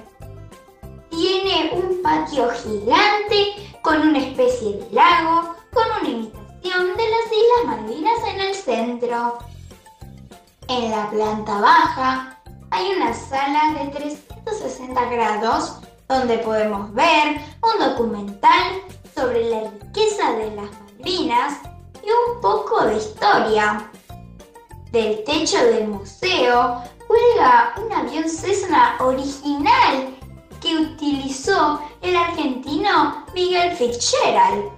Tiene 1.10 1.70
un 1.72 2.00
patio 2.00 2.48
gigante 2.50 3.54
con 3.82 4.00
una 4.08 4.18
especie 4.18 4.76
de 4.76 4.88
lago, 4.92 5.56
con 5.72 5.84
una 6.00 6.30
Malvinas 7.66 8.20
en 8.28 8.40
el 8.40 8.54
centro. 8.54 9.38
En 10.68 10.90
la 10.90 11.10
planta 11.10 11.60
baja 11.60 12.38
hay 12.70 12.92
una 12.96 13.12
sala 13.12 13.74
de 13.78 13.90
360 13.90 15.04
grados 15.10 15.80
donde 16.08 16.38
podemos 16.38 16.92
ver 16.94 17.40
un 17.62 17.84
documental 17.84 18.82
sobre 19.14 19.50
la 19.50 19.70
riqueza 19.70 20.32
de 20.32 20.50
las 20.54 20.70
Malvinas 20.70 21.75
y 22.06 22.10
un 22.10 22.40
poco 22.40 22.84
de 22.84 22.96
historia. 22.96 23.90
Del 24.92 25.24
techo 25.24 25.58
del 25.58 25.88
museo 25.88 26.80
cuelga 27.06 27.74
un 27.84 27.92
avión 27.92 28.26
Cessna 28.28 28.96
original 29.00 30.16
que 30.60 30.76
utilizó 30.76 31.80
el 32.02 32.14
argentino 32.16 33.24
Miguel 33.34 33.74
Fitzgerald 33.76 34.70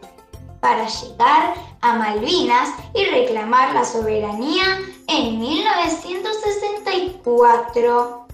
para 0.60 0.88
llegar 0.88 1.54
a 1.82 1.94
Malvinas 1.94 2.70
y 2.94 3.04
reclamar 3.04 3.74
la 3.74 3.84
soberanía 3.84 4.80
en 5.06 5.38
1964. 5.38 8.26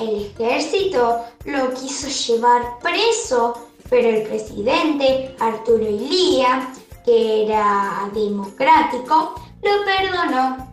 El 0.00 0.26
ejército 0.26 1.24
lo 1.44 1.72
quiso 1.72 2.08
llevar 2.08 2.80
preso, 2.80 3.68
pero 3.88 4.08
el 4.08 4.24
presidente 4.24 5.36
Arturo 5.38 5.84
Ilía, 5.84 6.68
que 7.04 7.44
era 7.44 8.10
democrático, 8.12 9.34
lo 9.62 9.84
perdonó. 9.84 10.68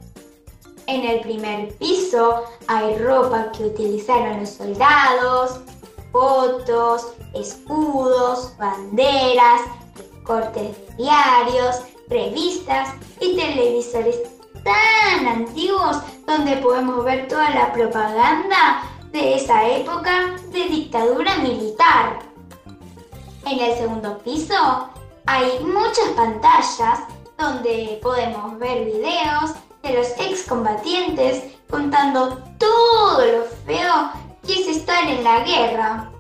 En 0.88 1.06
el 1.06 1.22
primer 1.22 1.74
piso 1.78 2.44
hay 2.68 2.98
ropa 2.98 3.52
que 3.52 3.66
utilizaron 3.66 4.40
los 4.40 4.50
soldados, 4.50 5.60
fotos, 6.12 7.14
escudos, 7.34 8.54
banderas, 8.58 9.62
cortes 10.24 10.76
diarios, 10.98 11.82
revistas 12.10 12.90
y 13.20 13.36
televisores 13.36 14.18
tan 14.64 15.28
antiguos 15.28 15.98
donde 16.28 16.58
podemos 16.58 17.04
ver 17.04 17.28
toda 17.28 17.50
la 17.52 17.74
propaganda 17.74 18.84
de 19.12 19.36
esa 19.36 19.68
época 19.68 20.36
de 20.52 20.66
dictadura 20.66 21.38
militar. 21.38 22.20
En 23.46 23.60
el 23.60 23.76
segundo 23.78 24.18
piso 24.20 24.91
hay 25.26 25.60
muchas 25.64 26.10
pantallas 26.16 27.00
donde 27.38 28.00
podemos 28.02 28.58
ver 28.60 28.86
videos 28.86 29.52
de 29.84 29.94
los 29.94 30.08
excombatientes 30.20 31.44
contando 31.70 32.38
todo 32.58 33.26
lo 33.26 33.44
feo 33.66 34.12
que 34.46 34.54
es 34.54 34.78
estar 34.78 35.04
en 35.08 35.24
la 35.24 35.40
guerra. 35.40 36.12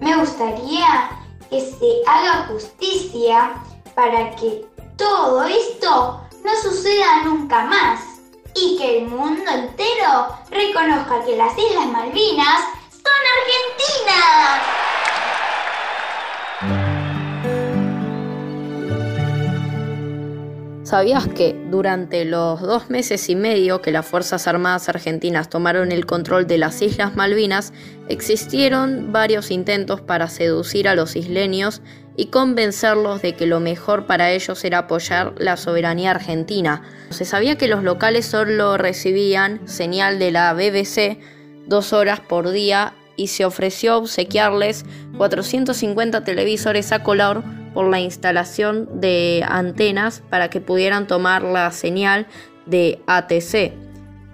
Me 0.00 0.16
gustaría 0.16 1.10
que 1.48 1.60
se 1.60 2.02
haga 2.06 2.46
justicia 2.48 3.54
para 3.94 4.34
que 4.36 4.66
todo 4.96 5.42
esto 5.44 6.20
no 6.44 6.56
suceda 6.62 7.22
nunca 7.24 7.64
más 7.64 8.00
y 8.54 8.76
que 8.78 8.98
el 8.98 9.08
mundo 9.08 9.50
entero 9.50 10.28
reconozca 10.50 11.24
que 11.24 11.36
las 11.36 11.56
Islas 11.56 11.86
Malvinas 11.86 12.60
son 12.90 13.20
argentinas. 13.38 14.89
¿Sabías 20.90 21.28
que 21.28 21.54
durante 21.70 22.24
los 22.24 22.60
dos 22.60 22.90
meses 22.90 23.28
y 23.28 23.36
medio 23.36 23.80
que 23.80 23.92
las 23.92 24.04
Fuerzas 24.04 24.48
Armadas 24.48 24.88
Argentinas 24.88 25.48
tomaron 25.48 25.92
el 25.92 26.04
control 26.04 26.48
de 26.48 26.58
las 26.58 26.82
Islas 26.82 27.14
Malvinas, 27.14 27.72
existieron 28.08 29.12
varios 29.12 29.52
intentos 29.52 30.00
para 30.00 30.28
seducir 30.28 30.88
a 30.88 30.96
los 30.96 31.14
isleños 31.14 31.80
y 32.16 32.26
convencerlos 32.26 33.22
de 33.22 33.36
que 33.36 33.46
lo 33.46 33.60
mejor 33.60 34.06
para 34.06 34.32
ellos 34.32 34.64
era 34.64 34.78
apoyar 34.78 35.34
la 35.38 35.56
soberanía 35.56 36.10
argentina? 36.10 36.82
Se 37.10 37.24
sabía 37.24 37.56
que 37.56 37.68
los 37.68 37.84
locales 37.84 38.26
solo 38.26 38.76
recibían 38.76 39.60
señal 39.68 40.18
de 40.18 40.32
la 40.32 40.52
BBC 40.54 41.20
dos 41.68 41.92
horas 41.92 42.18
por 42.18 42.50
día 42.50 42.94
y 43.14 43.28
se 43.28 43.44
ofreció 43.44 43.96
obsequiarles 43.96 44.84
450 45.16 46.24
televisores 46.24 46.90
a 46.90 47.04
color 47.04 47.44
por 47.74 47.88
la 47.88 48.00
instalación 48.00 49.00
de 49.00 49.44
antenas 49.48 50.22
para 50.28 50.50
que 50.50 50.60
pudieran 50.60 51.06
tomar 51.06 51.42
la 51.42 51.70
señal 51.72 52.26
de 52.66 53.00
ATC, 53.06 53.72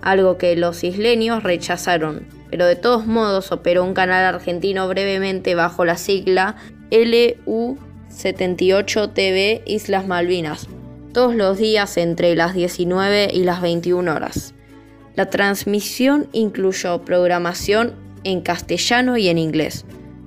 algo 0.02 0.36
que 0.38 0.56
los 0.56 0.82
isleños 0.84 1.42
rechazaron, 1.42 2.26
pero 2.50 2.66
de 2.66 2.76
todos 2.76 3.06
modos 3.06 3.50
operó 3.52 3.84
un 3.84 3.94
canal 3.94 4.24
argentino 4.24 4.86
brevemente 4.88 5.54
bajo 5.54 5.84
la 5.84 5.96
sigla 5.96 6.56
LU78TV 6.90 9.62
Islas 9.66 10.06
Malvinas, 10.06 10.68
todos 11.12 11.34
los 11.34 11.58
días 11.58 11.96
entre 11.96 12.36
las 12.36 12.54
19 12.54 13.30
y 13.32 13.42
las 13.44 13.62
21 13.62 14.14
horas. 14.14 14.54
La 15.14 15.30
transmisión 15.30 16.28
incluyó 16.32 17.02
programación 17.02 17.94
en 18.22 18.42
castellano 18.42 19.16
y 19.16 19.28
en 19.28 19.38
inglés. 19.38 19.86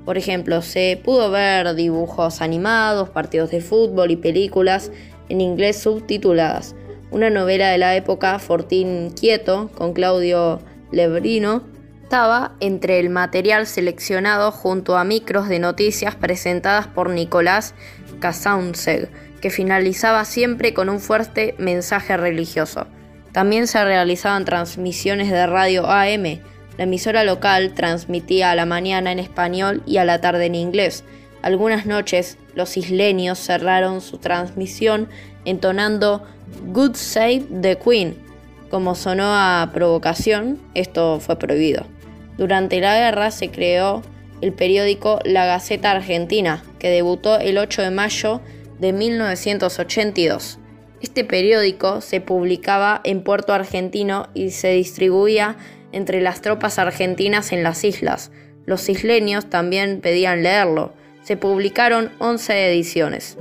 Por 0.10 0.18
ejemplo, 0.18 0.64
se 0.64 1.00
pudo 1.04 1.30
ver 1.30 1.76
dibujos 1.76 2.42
animados, 2.42 3.12
partidos 3.12 3.52
de 3.52 3.62
fútbol 3.62 4.10
y 4.10 4.16
películas 4.16 4.92
en 5.30 5.40
inglés 5.40 5.78
subtituladas. 5.78 6.74
Una 7.12 7.30
novela 7.30 7.70
de 7.70 7.78
la 7.78 7.96
época, 7.96 8.40
Fortín 8.40 9.12
Quieto, 9.12 9.70
con 9.76 9.94
Claudio 9.94 10.62
Lebrino, 10.92 11.62
estaba 12.02 12.56
entre 12.60 13.00
el 13.00 13.12
material 13.12 13.68
seleccionado 13.68 14.52
junto 14.52 14.98
a 14.98 15.04
micros 15.04 15.48
de 15.48 15.60
noticias 15.60 16.16
presentadas 16.16 16.88
por 16.88 17.12
Nicolás 17.12 17.76
Kasaunzeg, 18.20 19.12
que 19.42 19.52
finalizaba 19.52 20.26
siempre 20.26 20.74
con 20.74 20.90
un 20.90 21.02
fuerte 21.02 21.54
mensaje 21.60 22.18
religioso. 22.18 22.88
También 23.32 23.68
se 23.68 23.86
realizaban 23.86 24.44
transmisiones 24.44 25.30
de 25.30 25.46
radio 25.46 25.88
AM, 25.88 26.40
la 26.80 26.86
emisora 26.86 27.26
local 27.26 27.74
transmitía 27.74 28.52
a 28.52 28.56
la 28.56 28.66
mañana 28.66 29.12
en 29.12 29.20
español 29.20 29.84
y 29.86 29.98
a 29.98 30.06
la 30.06 30.22
tarde 30.22 30.46
en 30.46 30.56
inglés. 30.56 31.04
Algunas 31.42 31.86
noches 31.86 32.38
los 32.56 32.78
isleños 32.78 33.38
cerraron 33.38 34.00
su 34.00 34.18
transmisión 34.18 35.10
entonando 35.44 36.24
Good 36.68 36.96
Save 36.96 37.44
the 37.62 37.78
Queen. 37.78 38.16
Como 38.70 38.96
sonó 38.96 39.26
a 39.26 39.72
provocación, 39.74 40.58
esto 40.74 41.20
fue 41.20 41.38
prohibido. 41.38 41.86
Durante 42.38 42.80
la 42.80 42.98
guerra 42.98 43.32
se 43.32 43.52
creó 43.52 44.02
el 44.40 44.54
periódico 44.54 45.20
La 45.26 45.46
Gaceta 45.46 45.92
Argentina, 45.92 46.64
que 46.80 46.90
debutó 46.90 47.40
el 47.40 47.58
8 47.58 47.82
de 47.82 47.92
mayo 47.92 48.40
de 48.80 48.94
1982. 48.94 50.60
Este 51.02 51.26
periódico 51.26 52.00
se 52.00 52.22
publicaba 52.22 53.02
en 53.04 53.22
Puerto 53.22 53.52
Argentino 53.52 54.30
y 54.34 54.52
se 54.52 54.72
distribuía 54.72 55.58
entre 55.92 56.22
las 56.22 56.42
tropas 56.42 56.80
argentinas 56.80 57.52
en 57.52 57.64
las 57.64 57.84
islas. 57.84 58.32
Los 58.66 58.90
isleños 58.90 59.50
también 59.50 60.02
pedían 60.02 60.44
leerlo. 60.44 60.94
Se 61.24 61.38
publicaron 61.38 62.12
11 62.20 62.72
ediciones. 62.72 63.38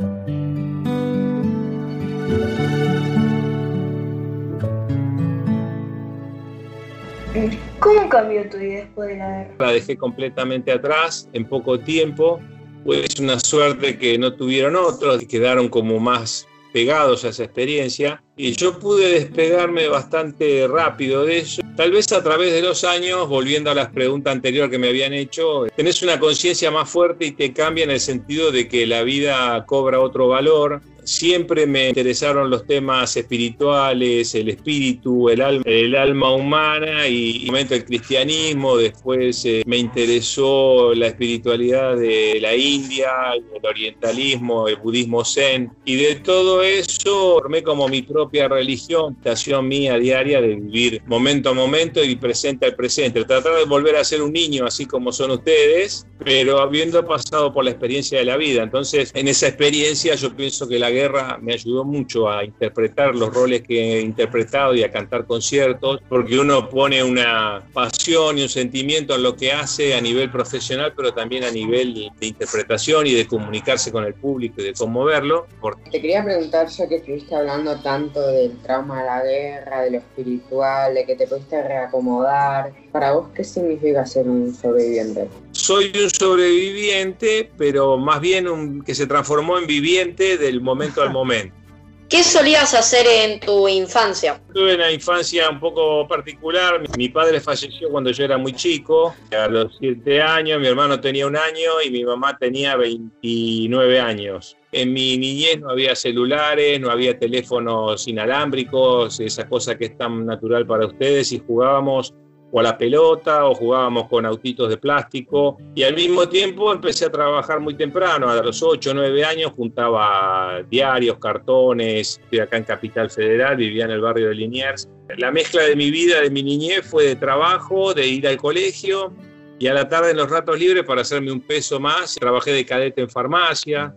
¿Cómo 7.78 8.08
cambió 8.08 8.48
tu 8.48 8.58
vida 8.58 8.80
después 8.80 9.08
de 9.08 9.16
la 9.16 9.28
guerra? 9.30 9.54
La 9.58 9.72
dejé 9.72 9.96
completamente 9.96 10.72
atrás 10.72 11.28
en 11.32 11.44
poco 11.44 11.78
tiempo. 11.78 12.40
Pues 12.84 13.18
una 13.20 13.38
suerte 13.38 13.98
que 13.98 14.18
no 14.18 14.34
tuvieron 14.34 14.76
otros 14.76 15.22
y 15.22 15.26
quedaron 15.26 15.68
como 15.68 15.98
más 16.00 16.46
pegados 16.72 17.24
a 17.24 17.28
esa 17.28 17.44
experiencia 17.44 18.22
y 18.38 18.52
yo 18.52 18.78
pude 18.78 19.10
despegarme 19.10 19.88
bastante 19.88 20.66
rápido 20.68 21.24
de 21.24 21.38
eso. 21.38 21.60
Tal 21.76 21.90
vez 21.90 22.10
a 22.12 22.22
través 22.22 22.52
de 22.52 22.62
los 22.62 22.84
años, 22.84 23.28
volviendo 23.28 23.70
a 23.70 23.74
las 23.74 23.90
preguntas 23.90 24.32
anteriores 24.32 24.70
que 24.70 24.78
me 24.78 24.88
habían 24.88 25.12
hecho, 25.12 25.66
tenés 25.76 26.02
una 26.02 26.18
conciencia 26.20 26.70
más 26.70 26.88
fuerte 26.88 27.26
y 27.26 27.32
te 27.32 27.52
cambia 27.52 27.84
en 27.84 27.90
el 27.90 28.00
sentido 28.00 28.52
de 28.52 28.68
que 28.68 28.86
la 28.86 29.02
vida 29.02 29.64
cobra 29.66 30.00
otro 30.00 30.28
valor. 30.28 30.80
Siempre 31.04 31.66
me 31.66 31.88
interesaron 31.88 32.50
los 32.50 32.66
temas 32.66 33.16
espirituales, 33.16 34.34
el 34.34 34.50
espíritu, 34.50 35.30
el 35.30 35.40
alma, 35.40 35.62
el 35.64 35.96
alma 35.96 36.34
humana 36.34 37.08
y, 37.08 37.46
momento 37.46 37.74
el 37.74 37.84
cristianismo. 37.86 38.76
Después 38.76 39.42
eh, 39.46 39.62
me 39.64 39.78
interesó 39.78 40.92
la 40.94 41.06
espiritualidad 41.06 41.96
de 41.96 42.38
la 42.42 42.54
India, 42.54 43.10
el 43.34 43.66
orientalismo, 43.66 44.68
el 44.68 44.76
budismo 44.76 45.24
zen. 45.24 45.70
Y 45.86 45.96
de 45.96 46.16
todo 46.16 46.62
eso 46.62 47.38
formé 47.40 47.62
como 47.62 47.88
mi 47.88 48.02
propia 48.28 48.46
religión, 48.46 49.16
estación 49.16 49.66
mía 49.68 49.96
diaria 49.96 50.42
de 50.42 50.54
vivir 50.56 51.02
momento 51.06 51.48
a 51.48 51.54
momento 51.54 52.04
y 52.04 52.14
presente 52.14 52.66
al 52.66 52.76
presente. 52.76 53.24
Tratar 53.24 53.54
de 53.54 53.64
volver 53.64 53.96
a 53.96 54.04
ser 54.04 54.20
un 54.20 54.34
niño 54.34 54.66
así 54.66 54.84
como 54.84 55.12
son 55.12 55.30
ustedes, 55.30 56.06
pero 56.22 56.60
habiendo 56.60 57.06
pasado 57.06 57.54
por 57.54 57.64
la 57.64 57.70
experiencia 57.70 58.18
de 58.18 58.26
la 58.26 58.36
vida. 58.36 58.62
Entonces, 58.62 59.12
en 59.14 59.28
esa 59.28 59.48
experiencia 59.48 60.14
yo 60.14 60.36
pienso 60.36 60.68
que 60.68 60.78
la 60.78 60.90
guerra 60.90 61.38
me 61.40 61.54
ayudó 61.54 61.84
mucho 61.84 62.28
a 62.28 62.44
interpretar 62.44 63.14
los 63.14 63.32
roles 63.32 63.62
que 63.62 63.96
he 63.96 64.00
interpretado 64.02 64.74
y 64.74 64.82
a 64.82 64.90
cantar 64.90 65.24
conciertos, 65.24 66.02
porque 66.06 66.38
uno 66.38 66.68
pone 66.68 67.02
una 67.02 67.66
pasión 67.72 68.36
y 68.36 68.42
un 68.42 68.50
sentimiento 68.50 69.14
en 69.14 69.22
lo 69.22 69.36
que 69.36 69.52
hace 69.52 69.94
a 69.94 70.02
nivel 70.02 70.30
profesional, 70.30 70.92
pero 70.94 71.14
también 71.14 71.44
a 71.44 71.50
nivel 71.50 72.12
de 72.20 72.26
interpretación 72.26 73.06
y 73.06 73.14
de 73.14 73.26
comunicarse 73.26 73.90
con 73.90 74.04
el 74.04 74.12
público 74.12 74.60
y 74.60 74.64
de 74.64 74.74
conmoverlo. 74.74 75.46
Te 75.90 76.02
quería 76.02 76.22
preguntar, 76.22 76.68
ya 76.68 76.86
que 76.86 76.96
estuviste 76.96 77.34
hablando 77.34 77.80
tanto 77.80 78.17
del 78.26 78.56
trauma 78.58 79.00
de 79.00 79.06
la 79.06 79.22
guerra, 79.22 79.82
de 79.82 79.90
lo 79.92 79.98
espiritual, 79.98 80.94
de 80.94 81.04
que 81.06 81.14
te 81.14 81.26
pudiste 81.26 81.62
reacomodar, 81.62 82.72
para 82.92 83.12
vos, 83.12 83.28
¿qué 83.34 83.44
significa 83.44 84.04
ser 84.06 84.28
un 84.28 84.54
sobreviviente? 84.54 85.28
soy 85.58 85.92
un 86.02 86.08
sobreviviente, 86.08 87.50
pero 87.58 87.98
más 87.98 88.20
bien 88.20 88.48
un, 88.48 88.82
que 88.82 88.94
se 88.94 89.06
transformó 89.06 89.58
en 89.58 89.66
viviente 89.66 90.38
del 90.38 90.60
momento 90.60 91.02
al 91.02 91.10
momento. 91.10 91.54
¿Qué 92.08 92.22
solías 92.22 92.72
hacer 92.72 93.06
en 93.06 93.38
tu 93.38 93.68
infancia? 93.68 94.40
Tuve 94.54 94.76
una 94.76 94.90
infancia 94.90 95.50
un 95.50 95.60
poco 95.60 96.08
particular. 96.08 96.80
Mi 96.96 97.10
padre 97.10 97.38
falleció 97.38 97.90
cuando 97.90 98.10
yo 98.12 98.24
era 98.24 98.38
muy 98.38 98.54
chico, 98.54 99.14
a 99.30 99.46
los 99.46 99.76
7 99.78 100.22
años, 100.22 100.58
mi 100.58 100.68
hermano 100.68 100.98
tenía 100.98 101.26
un 101.26 101.36
año 101.36 101.82
y 101.84 101.90
mi 101.90 102.04
mamá 102.04 102.38
tenía 102.38 102.76
29 102.76 104.00
años. 104.00 104.56
En 104.72 104.94
mi 104.94 105.18
niñez 105.18 105.60
no 105.60 105.68
había 105.68 105.94
celulares, 105.94 106.80
no 106.80 106.90
había 106.90 107.18
teléfonos 107.18 108.08
inalámbricos, 108.08 109.20
esa 109.20 109.46
cosa 109.46 109.76
que 109.76 109.86
es 109.86 109.98
tan 109.98 110.24
natural 110.24 110.66
para 110.66 110.86
ustedes, 110.86 111.30
y 111.32 111.42
jugábamos 111.46 112.14
o 112.50 112.60
a 112.60 112.62
la 112.62 112.78
pelota 112.78 113.44
o 113.46 113.54
jugábamos 113.54 114.08
con 114.08 114.24
autitos 114.24 114.68
de 114.68 114.76
plástico 114.76 115.58
y 115.74 115.82
al 115.82 115.94
mismo 115.94 116.28
tiempo 116.28 116.72
empecé 116.72 117.06
a 117.06 117.10
trabajar 117.10 117.60
muy 117.60 117.74
temprano, 117.74 118.28
a 118.28 118.42
los 118.42 118.62
8 118.62 118.90
o 118.90 118.94
9 118.94 119.24
años 119.24 119.52
juntaba 119.52 120.62
diarios, 120.70 121.18
cartones, 121.18 122.20
estoy 122.22 122.40
acá 122.40 122.56
en 122.56 122.64
Capital 122.64 123.10
Federal, 123.10 123.56
vivía 123.56 123.84
en 123.84 123.90
el 123.90 124.00
barrio 124.00 124.28
de 124.28 124.34
Liniers. 124.34 124.88
La 125.16 125.30
mezcla 125.30 125.62
de 125.62 125.76
mi 125.76 125.90
vida, 125.90 126.20
de 126.20 126.30
mi 126.30 126.42
niñez 126.42 126.86
fue 126.86 127.04
de 127.04 127.16
trabajo, 127.16 127.94
de 127.94 128.06
ir 128.06 128.26
al 128.28 128.36
colegio 128.36 129.12
y 129.58 129.66
a 129.66 129.74
la 129.74 129.88
tarde 129.88 130.12
en 130.12 130.16
los 130.16 130.30
ratos 130.30 130.58
libres 130.58 130.84
para 130.84 131.00
hacerme 131.00 131.32
un 131.32 131.40
peso 131.40 131.80
más, 131.80 132.14
trabajé 132.14 132.52
de 132.52 132.64
cadete 132.64 133.02
en 133.02 133.10
farmacia, 133.10 133.94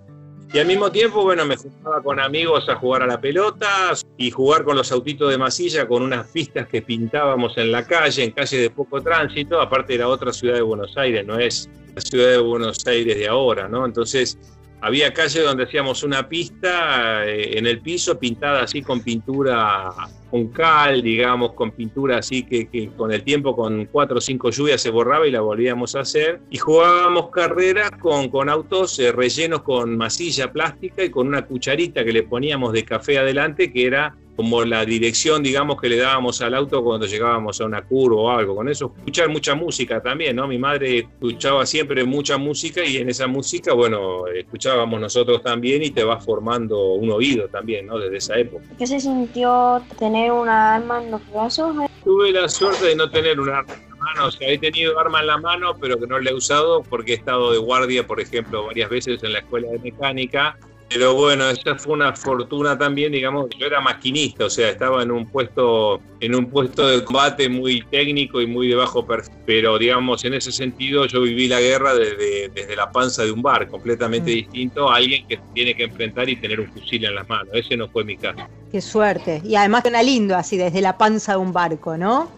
y 0.53 0.59
al 0.59 0.67
mismo 0.67 0.91
tiempo, 0.91 1.23
bueno, 1.23 1.45
me 1.45 1.55
juntaba 1.55 2.01
con 2.03 2.19
amigos 2.19 2.67
a 2.67 2.75
jugar 2.75 3.03
a 3.03 3.07
la 3.07 3.21
pelota 3.21 3.93
y 4.17 4.31
jugar 4.31 4.65
con 4.65 4.75
los 4.75 4.91
autitos 4.91 5.31
de 5.31 5.37
masilla 5.37 5.87
con 5.87 6.03
unas 6.03 6.27
pistas 6.27 6.67
que 6.67 6.81
pintábamos 6.81 7.57
en 7.57 7.71
la 7.71 7.87
calle, 7.87 8.25
en 8.25 8.31
calle 8.31 8.57
de 8.57 8.69
poco 8.69 9.01
tránsito. 9.01 9.61
Aparte 9.61 9.95
era 9.95 10.09
otra 10.09 10.33
ciudad 10.33 10.55
de 10.55 10.61
Buenos 10.61 10.97
Aires, 10.97 11.25
no 11.25 11.39
es 11.39 11.69
la 11.95 12.01
ciudad 12.01 12.31
de 12.31 12.37
Buenos 12.39 12.85
Aires 12.85 13.17
de 13.17 13.27
ahora, 13.29 13.69
¿no? 13.69 13.85
Entonces 13.85 14.37
había 14.81 15.13
calles 15.13 15.41
donde 15.43 15.63
hacíamos 15.63 16.03
una 16.03 16.27
pista 16.27 17.25
eh, 17.25 17.57
en 17.57 17.65
el 17.65 17.79
piso 17.79 18.19
pintada 18.19 18.63
así 18.63 18.81
con 18.81 19.01
pintura 19.01 19.89
con 20.31 20.47
cal, 20.47 21.01
digamos, 21.03 21.53
con 21.53 21.71
pintura 21.71 22.17
así 22.17 22.43
que, 22.43 22.69
que, 22.69 22.87
con 22.89 23.11
el 23.11 23.23
tiempo, 23.23 23.55
con 23.55 23.85
cuatro 23.85 24.17
o 24.17 24.21
cinco 24.21 24.49
lluvias 24.49 24.81
se 24.81 24.89
borraba 24.89 25.27
y 25.27 25.31
la 25.31 25.41
volvíamos 25.41 25.95
a 25.95 25.99
hacer. 25.99 26.39
Y 26.49 26.57
jugábamos 26.57 27.29
carreras 27.29 27.91
con, 27.99 28.29
con 28.29 28.49
autos 28.49 28.97
eh, 28.99 29.11
rellenos 29.11 29.61
con 29.61 29.97
masilla 29.97 30.51
plástica 30.51 31.03
y 31.03 31.09
con 31.09 31.27
una 31.27 31.45
cucharita 31.45 32.05
que 32.05 32.13
le 32.13 32.23
poníamos 32.23 32.71
de 32.71 32.85
café 32.85 33.19
adelante, 33.19 33.71
que 33.71 33.85
era 33.85 34.15
como 34.35 34.63
la 34.63 34.85
dirección, 34.85 35.43
digamos, 35.43 35.79
que 35.79 35.89
le 35.89 35.97
dábamos 35.97 36.41
al 36.41 36.55
auto 36.55 36.83
cuando 36.83 37.05
llegábamos 37.05 37.59
a 37.61 37.65
una 37.65 37.81
curva 37.83 38.21
o 38.21 38.29
algo. 38.29 38.55
Con 38.55 38.69
eso, 38.69 38.93
escuchar 38.97 39.29
mucha 39.29 39.55
música 39.55 40.01
también, 40.01 40.35
¿no? 40.35 40.47
Mi 40.47 40.57
madre 40.57 40.99
escuchaba 40.99 41.65
siempre 41.65 42.03
mucha 42.05 42.37
música 42.37 42.83
y 42.83 42.97
en 42.97 43.09
esa 43.09 43.27
música, 43.27 43.73
bueno, 43.73 44.27
escuchábamos 44.27 44.99
nosotros 44.99 45.41
también 45.43 45.83
y 45.83 45.91
te 45.91 46.03
vas 46.03 46.25
formando 46.25 46.93
un 46.93 47.11
oído 47.11 47.49
también, 47.49 47.87
¿no? 47.87 47.99
Desde 47.99 48.17
esa 48.17 48.37
época. 48.37 48.63
¿Qué 48.77 48.87
se 48.87 48.99
sintió 48.99 49.81
tener 49.99 50.20
una 50.29 50.75
arma 50.75 51.01
en 51.01 51.11
los 51.11 51.31
brazos? 51.31 51.75
Tuve 52.03 52.31
la 52.31 52.49
suerte 52.49 52.87
de 52.87 52.95
no 52.95 53.09
tener 53.09 53.39
un 53.39 53.49
arma 53.49 53.73
en 53.73 53.89
la 53.89 53.95
mano, 53.95 54.25
o 54.27 54.31
sea, 54.31 54.49
he 54.49 54.57
tenido 54.57 54.99
arma 54.99 55.21
en 55.21 55.27
la 55.27 55.37
mano, 55.37 55.75
pero 55.79 55.97
que 55.97 56.05
no 56.05 56.19
la 56.19 56.31
he 56.31 56.33
usado 56.33 56.83
porque 56.83 57.13
he 57.13 57.15
estado 57.15 57.51
de 57.53 57.57
guardia, 57.57 58.05
por 58.05 58.19
ejemplo, 58.19 58.65
varias 58.65 58.89
veces 58.89 59.23
en 59.23 59.33
la 59.33 59.39
escuela 59.39 59.69
de 59.69 59.79
mecánica 59.79 60.57
pero 60.93 61.15
bueno, 61.15 61.49
esa 61.49 61.75
fue 61.75 61.93
una 61.93 62.13
fortuna 62.13 62.77
también, 62.77 63.13
digamos, 63.13 63.47
yo 63.57 63.65
era 63.65 63.79
maquinista, 63.79 64.45
o 64.45 64.49
sea, 64.49 64.69
estaba 64.69 65.01
en 65.03 65.11
un 65.11 65.25
puesto, 65.25 66.01
en 66.19 66.35
un 66.35 66.47
puesto 66.47 66.85
de 66.85 67.01
combate 67.05 67.47
muy 67.47 67.81
técnico 67.83 68.41
y 68.41 68.47
muy 68.47 68.67
de 68.67 68.75
bajo 68.75 69.05
perfil, 69.05 69.33
pero 69.45 69.77
digamos, 69.77 70.25
en 70.25 70.33
ese 70.33 70.51
sentido 70.51 71.05
yo 71.05 71.21
viví 71.21 71.47
la 71.47 71.61
guerra 71.61 71.93
desde, 71.93 72.49
desde 72.49 72.75
la 72.75 72.91
panza 72.91 73.23
de 73.23 73.31
un 73.31 73.41
bar, 73.41 73.69
completamente 73.69 74.31
mm. 74.31 74.35
distinto 74.35 74.89
a 74.89 74.97
alguien 74.97 75.25
que 75.27 75.39
tiene 75.53 75.73
que 75.75 75.83
enfrentar 75.83 76.27
y 76.27 76.35
tener 76.35 76.59
un 76.59 76.67
fusil 76.73 77.05
en 77.05 77.15
las 77.15 77.29
manos. 77.29 77.47
Ese 77.53 77.77
no 77.77 77.87
fue 77.87 78.03
mi 78.03 78.17
caso. 78.17 78.45
Qué 78.69 78.81
suerte. 78.81 79.41
Y 79.45 79.55
además 79.55 79.83
suena 79.83 80.03
lindo 80.03 80.35
así, 80.35 80.57
desde 80.57 80.81
la 80.81 80.97
panza 80.97 81.33
de 81.33 81.37
un 81.37 81.53
barco, 81.53 81.95
¿no? 81.95 82.29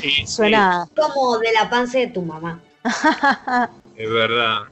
Sí, 0.00 0.26
suena... 0.26 0.86
Sí. 0.86 0.94
Como 0.96 1.38
de 1.38 1.52
la 1.52 1.68
panza 1.68 1.98
de 1.98 2.06
tu 2.06 2.22
mamá. 2.22 2.60
es 3.96 4.10
verdad. 4.10 4.62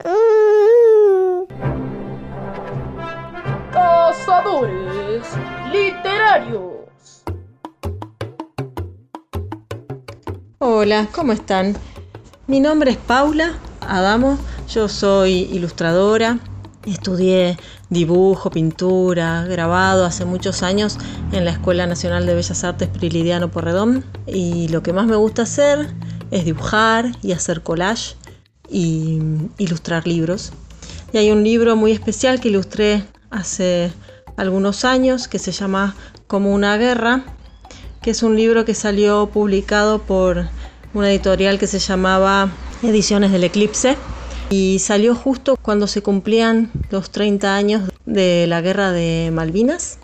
Cazadores 3.71 5.23
literarios. 5.71 7.23
Hola, 10.59 11.07
¿cómo 11.11 11.33
están? 11.33 11.75
Mi 12.47 12.59
nombre 12.59 12.91
es 12.91 12.97
Paula 12.97 13.57
Adamo, 13.81 14.37
yo 14.69 14.87
soy 14.87 15.49
ilustradora, 15.51 16.39
estudié 16.85 17.57
dibujo, 17.89 18.49
pintura, 18.49 19.43
grabado 19.45 20.05
hace 20.05 20.25
muchos 20.25 20.63
años 20.63 20.97
en 21.31 21.45
la 21.45 21.51
Escuela 21.51 21.87
Nacional 21.87 22.25
de 22.25 22.35
Bellas 22.35 22.63
Artes 22.63 22.87
Prilidiano 22.87 23.49
Porredón 23.49 24.05
y 24.25 24.67
lo 24.69 24.83
que 24.83 24.93
más 24.93 25.07
me 25.07 25.15
gusta 25.15 25.43
hacer 25.43 25.93
es 26.31 26.45
dibujar 26.45 27.11
y 27.21 27.33
hacer 27.33 27.63
collage 27.63 28.15
y 28.69 29.19
ilustrar 29.57 30.07
libros. 30.07 30.51
Y 31.13 31.17
hay 31.17 31.31
un 31.31 31.43
libro 31.43 31.75
muy 31.75 31.91
especial 31.91 32.39
que 32.39 32.49
ilustré 32.49 33.05
hace 33.29 33.91
algunos 34.35 34.85
años 34.85 35.27
que 35.27 35.39
se 35.39 35.51
llama 35.51 35.95
Como 36.27 36.53
una 36.53 36.77
guerra, 36.77 37.23
que 38.01 38.11
es 38.11 38.23
un 38.23 38.35
libro 38.35 38.65
que 38.65 38.73
salió 38.73 39.27
publicado 39.27 39.99
por 39.99 40.47
una 40.93 41.11
editorial 41.11 41.59
que 41.59 41.67
se 41.67 41.79
llamaba 41.79 42.49
Ediciones 42.81 43.31
del 43.31 43.43
Eclipse 43.43 43.97
y 44.49 44.79
salió 44.79 45.15
justo 45.15 45.57
cuando 45.61 45.87
se 45.87 46.01
cumplían 46.01 46.71
los 46.89 47.11
30 47.11 47.55
años 47.55 47.89
de 48.05 48.45
la 48.47 48.61
guerra 48.61 48.91
de 48.91 49.29
Malvinas. 49.33 49.99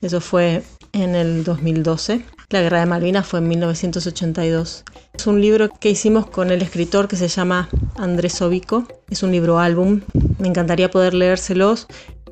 Eso 0.00 0.20
fue 0.20 0.62
en 0.92 1.14
el 1.14 1.44
2012. 1.44 2.24
La 2.50 2.62
guerra 2.62 2.80
de 2.80 2.86
Malvinas 2.86 3.26
fue 3.26 3.40
en 3.40 3.48
1982. 3.48 4.84
Es 5.12 5.26
un 5.26 5.40
libro 5.40 5.68
que 5.68 5.90
hicimos 5.90 6.26
con 6.26 6.50
el 6.50 6.62
escritor 6.62 7.06
que 7.06 7.16
se 7.16 7.28
llama 7.28 7.68
Andrés 7.96 8.40
Obico. 8.40 8.86
Es 9.10 9.22
un 9.22 9.32
libro 9.32 9.58
álbum. 9.58 10.00
Me 10.38 10.48
encantaría 10.48 10.90
poder 10.90 11.14
leérselos 11.14 11.86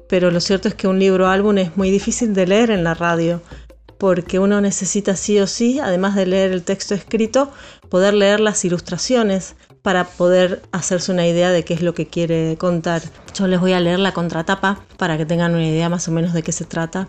pero 0.09 0.31
lo 0.31 0.41
cierto 0.41 0.69
es 0.69 0.75
que 0.75 0.89
un 0.89 0.99
libro 0.99 1.29
álbum 1.29 1.59
es 1.59 1.77
muy 1.77 1.91
difícil 1.91 2.35
de 2.35 2.47
leer 2.47 2.71
en 2.71 2.85
la 2.85 2.95
radio, 2.95 3.43
porque 3.99 4.39
uno 4.39 4.61
necesita 4.61 5.17
sí 5.17 5.39
o 5.41 5.47
sí, 5.47 5.79
además 5.81 6.15
de 6.15 6.27
leer 6.27 6.53
el 6.53 6.63
texto 6.63 6.95
escrito, 6.95 7.51
poder 7.89 8.15
leer 8.15 8.41
las 8.41 8.65
ilustraciones 8.65 9.57
para 9.83 10.05
poder 10.05 10.63
hacerse 10.73 11.13
una 11.13 11.27
idea 11.27 11.51
de 11.51 11.65
qué 11.65 11.75
es 11.75 11.83
lo 11.83 11.95
que 11.95 12.07
quiere 12.07 12.57
contar. 12.59 13.03
Yo 13.35 13.47
les 13.47 13.61
voy 13.61 13.73
a 13.73 13.81
leer 13.81 13.99
la 13.99 14.13
contratapa 14.13 14.85
para 14.97 15.17
que 15.17 15.27
tengan 15.27 15.55
una 15.55 15.67
idea 15.67 15.89
más 15.89 16.09
o 16.09 16.13
menos 16.13 16.33
de 16.33 16.43
qué 16.43 16.53
se 16.53 16.65
trata. 16.65 17.09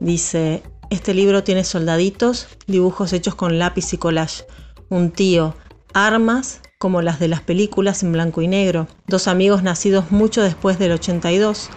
Dice, 0.00 0.62
este 0.90 1.14
libro 1.14 1.44
tiene 1.44 1.64
soldaditos, 1.64 2.48
dibujos 2.66 3.12
hechos 3.12 3.34
con 3.34 3.58
lápiz 3.58 3.92
y 3.92 3.98
collage, 3.98 4.44
un 4.88 5.10
tío, 5.10 5.54
armas 5.94 6.60
como 6.78 7.02
las 7.02 7.18
de 7.18 7.28
las 7.28 7.40
películas 7.40 8.02
en 8.02 8.12
blanco 8.12 8.40
y 8.40 8.48
negro, 8.48 8.86
dos 9.06 9.26
amigos 9.28 9.62
nacidos 9.62 10.10
mucho 10.10 10.42
después 10.42 10.78
del 10.78 10.92
82, 10.92 11.70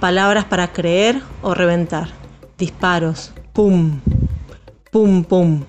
palabras 0.00 0.46
para 0.46 0.72
creer 0.72 1.20
o 1.42 1.54
reventar, 1.54 2.08
disparos, 2.58 3.32
pum, 3.52 4.00
pum, 4.90 5.24
pum. 5.24 5.64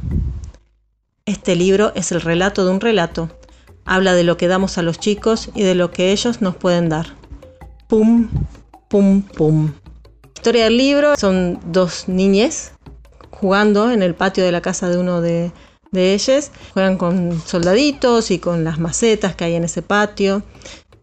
Este 1.25 1.55
libro 1.55 1.91
es 1.95 2.11
el 2.13 2.21
relato 2.21 2.65
de 2.65 2.71
un 2.71 2.79
relato. 2.79 3.29
Habla 3.83 4.13
de 4.13 4.23
lo 4.23 4.37
que 4.37 4.47
damos 4.47 4.77
a 4.77 4.83
los 4.83 4.99
chicos 4.99 5.49
y 5.53 5.63
de 5.63 5.75
lo 5.75 5.91
que 5.91 6.13
ellos 6.13 6.41
nos 6.41 6.55
pueden 6.55 6.87
dar. 6.87 7.07
Pum, 7.87 8.29
pum, 8.87 9.21
pum. 9.21 9.73
La 10.23 10.31
historia 10.35 10.63
del 10.63 10.77
libro 10.77 11.15
son 11.17 11.59
dos 11.65 12.07
niñes 12.07 12.71
jugando 13.31 13.91
en 13.91 14.01
el 14.01 14.15
patio 14.15 14.45
de 14.45 14.51
la 14.51 14.61
casa 14.61 14.89
de 14.89 14.97
uno 14.97 15.19
de, 15.19 15.51
de 15.91 16.13
ellos. 16.13 16.51
Juegan 16.73 16.97
con 16.97 17.41
soldaditos 17.45 18.31
y 18.31 18.39
con 18.39 18.63
las 18.63 18.79
macetas 18.79 19.35
que 19.35 19.43
hay 19.43 19.55
en 19.55 19.65
ese 19.65 19.81
patio. 19.81 20.41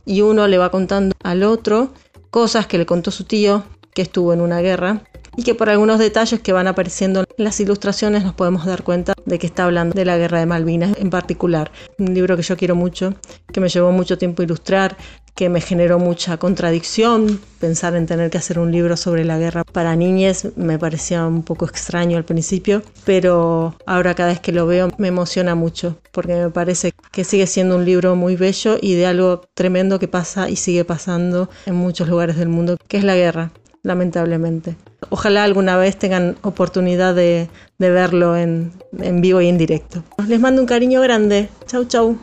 Y 0.06 0.22
uno 0.22 0.48
le 0.48 0.56
va 0.56 0.70
contando 0.70 1.14
al 1.22 1.42
otro 1.42 1.92
cosas 2.30 2.66
que 2.66 2.78
le 2.78 2.86
contó 2.86 3.10
su 3.10 3.24
tío 3.24 3.64
que 3.94 4.02
estuvo 4.02 4.32
en 4.32 4.40
una 4.40 4.60
guerra 4.60 5.02
y 5.38 5.44
que 5.44 5.54
por 5.54 5.70
algunos 5.70 6.00
detalles 6.00 6.40
que 6.40 6.52
van 6.52 6.66
apareciendo 6.66 7.20
en 7.20 7.44
las 7.44 7.60
ilustraciones 7.60 8.24
nos 8.24 8.34
podemos 8.34 8.66
dar 8.66 8.82
cuenta 8.82 9.14
de 9.24 9.38
que 9.38 9.46
está 9.46 9.66
hablando 9.66 9.94
de 9.94 10.04
la 10.04 10.18
guerra 10.18 10.40
de 10.40 10.46
Malvinas 10.46 10.98
en 10.98 11.10
particular. 11.10 11.70
Un 11.96 12.12
libro 12.12 12.36
que 12.36 12.42
yo 12.42 12.56
quiero 12.56 12.74
mucho, 12.74 13.14
que 13.52 13.60
me 13.60 13.68
llevó 13.68 13.92
mucho 13.92 14.18
tiempo 14.18 14.42
ilustrar, 14.42 14.96
que 15.36 15.48
me 15.48 15.60
generó 15.60 16.00
mucha 16.00 16.38
contradicción. 16.38 17.40
Pensar 17.60 17.94
en 17.94 18.06
tener 18.06 18.30
que 18.30 18.38
hacer 18.38 18.58
un 18.58 18.72
libro 18.72 18.96
sobre 18.96 19.24
la 19.24 19.38
guerra 19.38 19.62
para 19.62 19.94
niñas 19.94 20.48
me 20.56 20.76
parecía 20.76 21.24
un 21.24 21.44
poco 21.44 21.66
extraño 21.66 22.16
al 22.16 22.24
principio, 22.24 22.82
pero 23.04 23.76
ahora 23.86 24.16
cada 24.16 24.30
vez 24.30 24.40
que 24.40 24.50
lo 24.50 24.66
veo 24.66 24.88
me 24.98 25.06
emociona 25.06 25.54
mucho, 25.54 25.98
porque 26.10 26.34
me 26.34 26.50
parece 26.50 26.90
que 27.12 27.22
sigue 27.22 27.46
siendo 27.46 27.76
un 27.76 27.84
libro 27.84 28.16
muy 28.16 28.34
bello 28.34 28.76
y 28.80 28.94
de 28.96 29.06
algo 29.06 29.42
tremendo 29.54 30.00
que 30.00 30.08
pasa 30.08 30.50
y 30.50 30.56
sigue 30.56 30.84
pasando 30.84 31.48
en 31.66 31.76
muchos 31.76 32.08
lugares 32.08 32.36
del 32.36 32.48
mundo, 32.48 32.76
que 32.88 32.96
es 32.96 33.04
la 33.04 33.14
guerra 33.14 33.52
lamentablemente. 33.82 34.76
Ojalá 35.10 35.44
alguna 35.44 35.76
vez 35.76 35.96
tengan 35.96 36.36
oportunidad 36.42 37.14
de, 37.14 37.48
de 37.78 37.90
verlo 37.90 38.36
en, 38.36 38.72
en 38.98 39.20
vivo 39.20 39.40
y 39.40 39.48
en 39.48 39.58
directo. 39.58 40.02
Les 40.26 40.40
mando 40.40 40.60
un 40.60 40.66
cariño 40.66 41.00
grande. 41.00 41.48
Chau, 41.66 41.84
chau. 41.84 42.18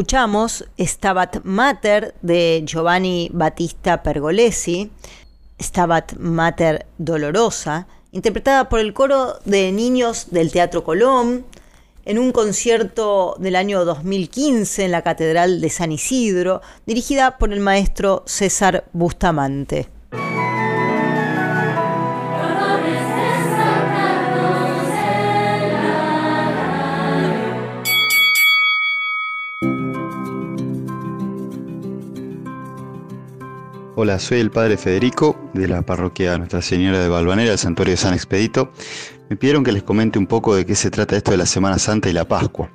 Escuchamos 0.00 0.64
Stabat 0.78 1.44
Mater 1.44 2.14
de 2.22 2.62
Giovanni 2.64 3.28
Battista 3.34 4.02
Pergolesi, 4.02 4.90
Stabat 5.60 6.14
Mater 6.14 6.86
Dolorosa, 6.96 7.86
interpretada 8.10 8.70
por 8.70 8.80
el 8.80 8.94
coro 8.94 9.34
de 9.44 9.70
niños 9.72 10.28
del 10.30 10.52
Teatro 10.52 10.84
Colón 10.84 11.44
en 12.06 12.18
un 12.18 12.32
concierto 12.32 13.36
del 13.40 13.56
año 13.56 13.84
2015 13.84 14.86
en 14.86 14.92
la 14.92 15.02
Catedral 15.02 15.60
de 15.60 15.68
San 15.68 15.92
Isidro, 15.92 16.62
dirigida 16.86 17.36
por 17.36 17.52
el 17.52 17.60
maestro 17.60 18.22
César 18.24 18.84
Bustamante. 18.94 19.99
Hola, 34.02 34.18
soy 34.18 34.40
el 34.40 34.50
padre 34.50 34.78
Federico 34.78 35.38
de 35.52 35.68
la 35.68 35.82
parroquia 35.82 36.38
Nuestra 36.38 36.62
Señora 36.62 37.00
de 37.00 37.10
Valvanera, 37.10 37.52
el 37.52 37.58
santuario 37.58 37.92
de 37.92 37.98
San 37.98 38.14
Expedito. 38.14 38.72
Me 39.28 39.36
pidieron 39.36 39.62
que 39.62 39.72
les 39.72 39.82
comente 39.82 40.18
un 40.18 40.26
poco 40.26 40.54
de 40.54 40.64
qué 40.64 40.74
se 40.74 40.90
trata 40.90 41.18
esto 41.18 41.32
de 41.32 41.36
la 41.36 41.44
Semana 41.44 41.78
Santa 41.78 42.08
y 42.08 42.14
la 42.14 42.26
Pascua. 42.26 42.70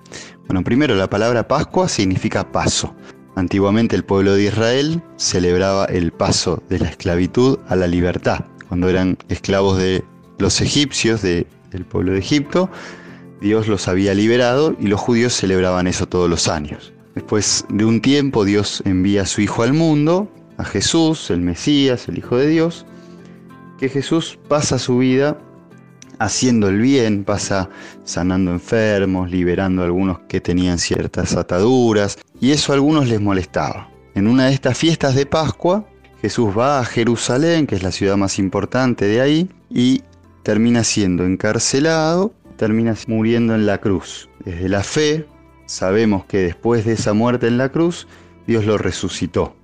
Bueno, 0.45 0.63
primero 0.63 0.93
la 0.93 1.09
palabra 1.09 1.47
Pascua 1.47 1.89
significa 1.89 2.51
paso. 2.51 2.93
Antiguamente 3.35 3.95
el 3.95 4.05
pueblo 4.05 4.35
de 4.35 4.43
Israel 4.43 5.01
celebraba 5.17 5.85
el 5.85 6.11
paso 6.11 6.61
de 6.69 6.77
la 6.77 6.89
esclavitud 6.89 7.57
a 7.69 7.75
la 7.75 7.87
libertad. 7.87 8.45
Cuando 8.69 8.87
eran 8.87 9.17
esclavos 9.27 9.79
de 9.79 10.03
los 10.37 10.61
egipcios, 10.61 11.23
del 11.23 11.47
pueblo 11.89 12.11
de 12.11 12.19
Egipto, 12.19 12.69
Dios 13.41 13.67
los 13.67 13.87
había 13.87 14.13
liberado 14.13 14.75
y 14.79 14.85
los 14.85 15.01
judíos 15.01 15.33
celebraban 15.33 15.87
eso 15.87 16.05
todos 16.05 16.29
los 16.29 16.47
años. 16.47 16.93
Después 17.15 17.65
de 17.69 17.83
un 17.83 17.99
tiempo 17.99 18.45
Dios 18.45 18.83
envía 18.85 19.23
a 19.23 19.25
su 19.25 19.41
Hijo 19.41 19.63
al 19.63 19.73
mundo 19.73 20.29
a 20.57 20.63
Jesús, 20.63 21.29
el 21.29 21.41
Mesías, 21.41 22.07
el 22.07 22.17
Hijo 22.17 22.37
de 22.37 22.47
Dios, 22.47 22.85
que 23.77 23.89
Jesús 23.89 24.39
pasa 24.47 24.79
su 24.79 24.99
vida 24.99 25.37
haciendo 26.19 26.69
el 26.69 26.79
bien, 26.79 27.23
pasa 27.23 27.69
sanando 28.03 28.51
enfermos, 28.51 29.29
liberando 29.29 29.81
a 29.81 29.85
algunos 29.85 30.19
que 30.27 30.41
tenían 30.41 30.79
ciertas 30.79 31.35
ataduras, 31.35 32.17
y 32.39 32.51
eso 32.51 32.71
a 32.71 32.75
algunos 32.75 33.07
les 33.07 33.19
molestaba. 33.19 33.89
En 34.13 34.27
una 34.27 34.45
de 34.45 34.53
estas 34.53 34.77
fiestas 34.77 35.15
de 35.15 35.25
Pascua, 35.25 35.85
Jesús 36.21 36.57
va 36.57 36.79
a 36.79 36.85
Jerusalén, 36.85 37.67
que 37.67 37.75
es 37.75 37.83
la 37.83 37.91
ciudad 37.91 38.17
más 38.17 38.39
importante 38.39 39.05
de 39.05 39.21
ahí, 39.21 39.49
y 39.69 40.03
termina 40.43 40.83
siendo 40.83 41.25
encarcelado, 41.25 42.33
termina 42.55 42.95
muriendo 43.07 43.55
en 43.55 43.65
la 43.65 43.79
cruz. 43.79 44.29
Desde 44.43 44.69
la 44.69 44.83
fe 44.83 45.27
sabemos 45.65 46.25
que 46.25 46.37
después 46.37 46.85
de 46.85 46.93
esa 46.93 47.13
muerte 47.13 47.47
en 47.47 47.57
la 47.57 47.69
cruz, 47.69 48.07
Dios 48.47 48.65
lo 48.65 48.77
resucitó. 48.77 49.55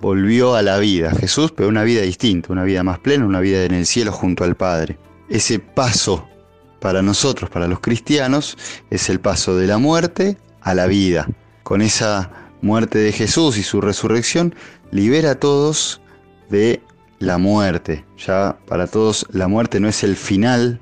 Volvió 0.00 0.54
a 0.54 0.62
la 0.62 0.78
vida, 0.78 1.10
Jesús, 1.10 1.52
pero 1.52 1.68
una 1.68 1.84
vida 1.84 2.00
distinta, 2.02 2.52
una 2.52 2.64
vida 2.64 2.82
más 2.82 2.98
plena, 2.98 3.26
una 3.26 3.40
vida 3.40 3.64
en 3.64 3.74
el 3.74 3.84
cielo 3.84 4.12
junto 4.12 4.44
al 4.44 4.56
Padre. 4.56 4.98
Ese 5.28 5.58
paso 5.58 6.26
para 6.80 7.02
nosotros, 7.02 7.50
para 7.50 7.68
los 7.68 7.80
cristianos, 7.80 8.56
es 8.88 9.10
el 9.10 9.20
paso 9.20 9.56
de 9.56 9.66
la 9.66 9.76
muerte 9.76 10.38
a 10.62 10.74
la 10.74 10.86
vida. 10.86 11.28
Con 11.62 11.82
esa 11.82 12.30
muerte 12.62 12.98
de 12.98 13.12
Jesús 13.12 13.58
y 13.58 13.62
su 13.62 13.82
resurrección, 13.82 14.54
libera 14.90 15.32
a 15.32 15.34
todos 15.34 16.00
de 16.48 16.82
la 17.18 17.36
muerte. 17.36 18.04
Ya 18.18 18.58
para 18.66 18.86
todos 18.86 19.26
la 19.30 19.48
muerte 19.48 19.80
no 19.80 19.88
es 19.88 20.02
el 20.02 20.16
final 20.16 20.80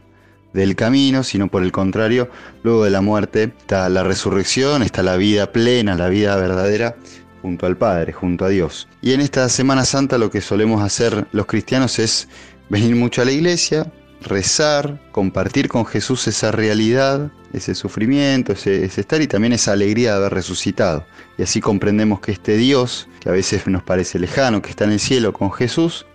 del 0.53 0.77
camino, 0.77 1.25
sino 1.25 1.49
por 1.49 1.63
el 1.63 1.73
contrario, 1.73 2.31
luego 2.63 2.85
de 2.85 2.91
la 2.91 3.01
muerte 3.01 3.53
está 3.59 3.89
la 3.89 4.03
resurrección, 4.03 4.83
está 4.83 5.03
la 5.03 5.17
vida 5.17 5.53
plena, 5.53 5.95
la 5.95 6.09
vida 6.09 6.37
verdadera 6.37 6.97
junto 7.43 7.67
al 7.67 7.77
Padre, 7.77 8.13
junto 8.13 8.45
a 8.45 8.49
Dios. 8.49 8.89
Y 9.01 9.13
en 9.13 9.21
esta 9.21 9.49
Semana 9.49 9.85
Santa 9.85 10.19
lo 10.19 10.31
que 10.31 10.41
solemos 10.41 10.83
hacer 10.83 11.27
los 11.33 11.47
cristianos 11.47 11.99
es 11.99 12.29
venir 12.69 12.95
mucho 12.97 13.23
a 13.23 13.25
la 13.25 13.33
iglesia, 13.33 13.91
rezar, 14.21 15.01
compartir 15.13 15.69
con 15.69 15.87
Jesús 15.87 16.27
esa 16.29 16.51
realidad, 16.51 17.31
ese 17.53 17.75
sufrimiento, 17.75 18.53
ese, 18.53 18.85
estar 18.85 19.23
y 19.23 19.27
también 19.27 19.53
esa 19.53 19.73
alegría 19.73 20.13
de 20.13 20.17
haber 20.19 20.35
resucitado. 20.35 21.07
Y 21.37 21.43
así 21.43 21.61
comprendemos 21.61 22.21
que 22.21 22.33
este 22.33 22.57
Dios, 22.57 23.09
que 23.21 23.29
a 23.29 23.33
veces 23.33 23.67
nos 23.67 23.83
parece 23.83 24.19
lejano, 24.19 24.63
que 24.63 24.71
está 24.71 24.85
en 24.85 24.93
el 24.93 25.01
cielo 25.01 25.33
con 25.33 25.53
Jesús, 25.53 26.07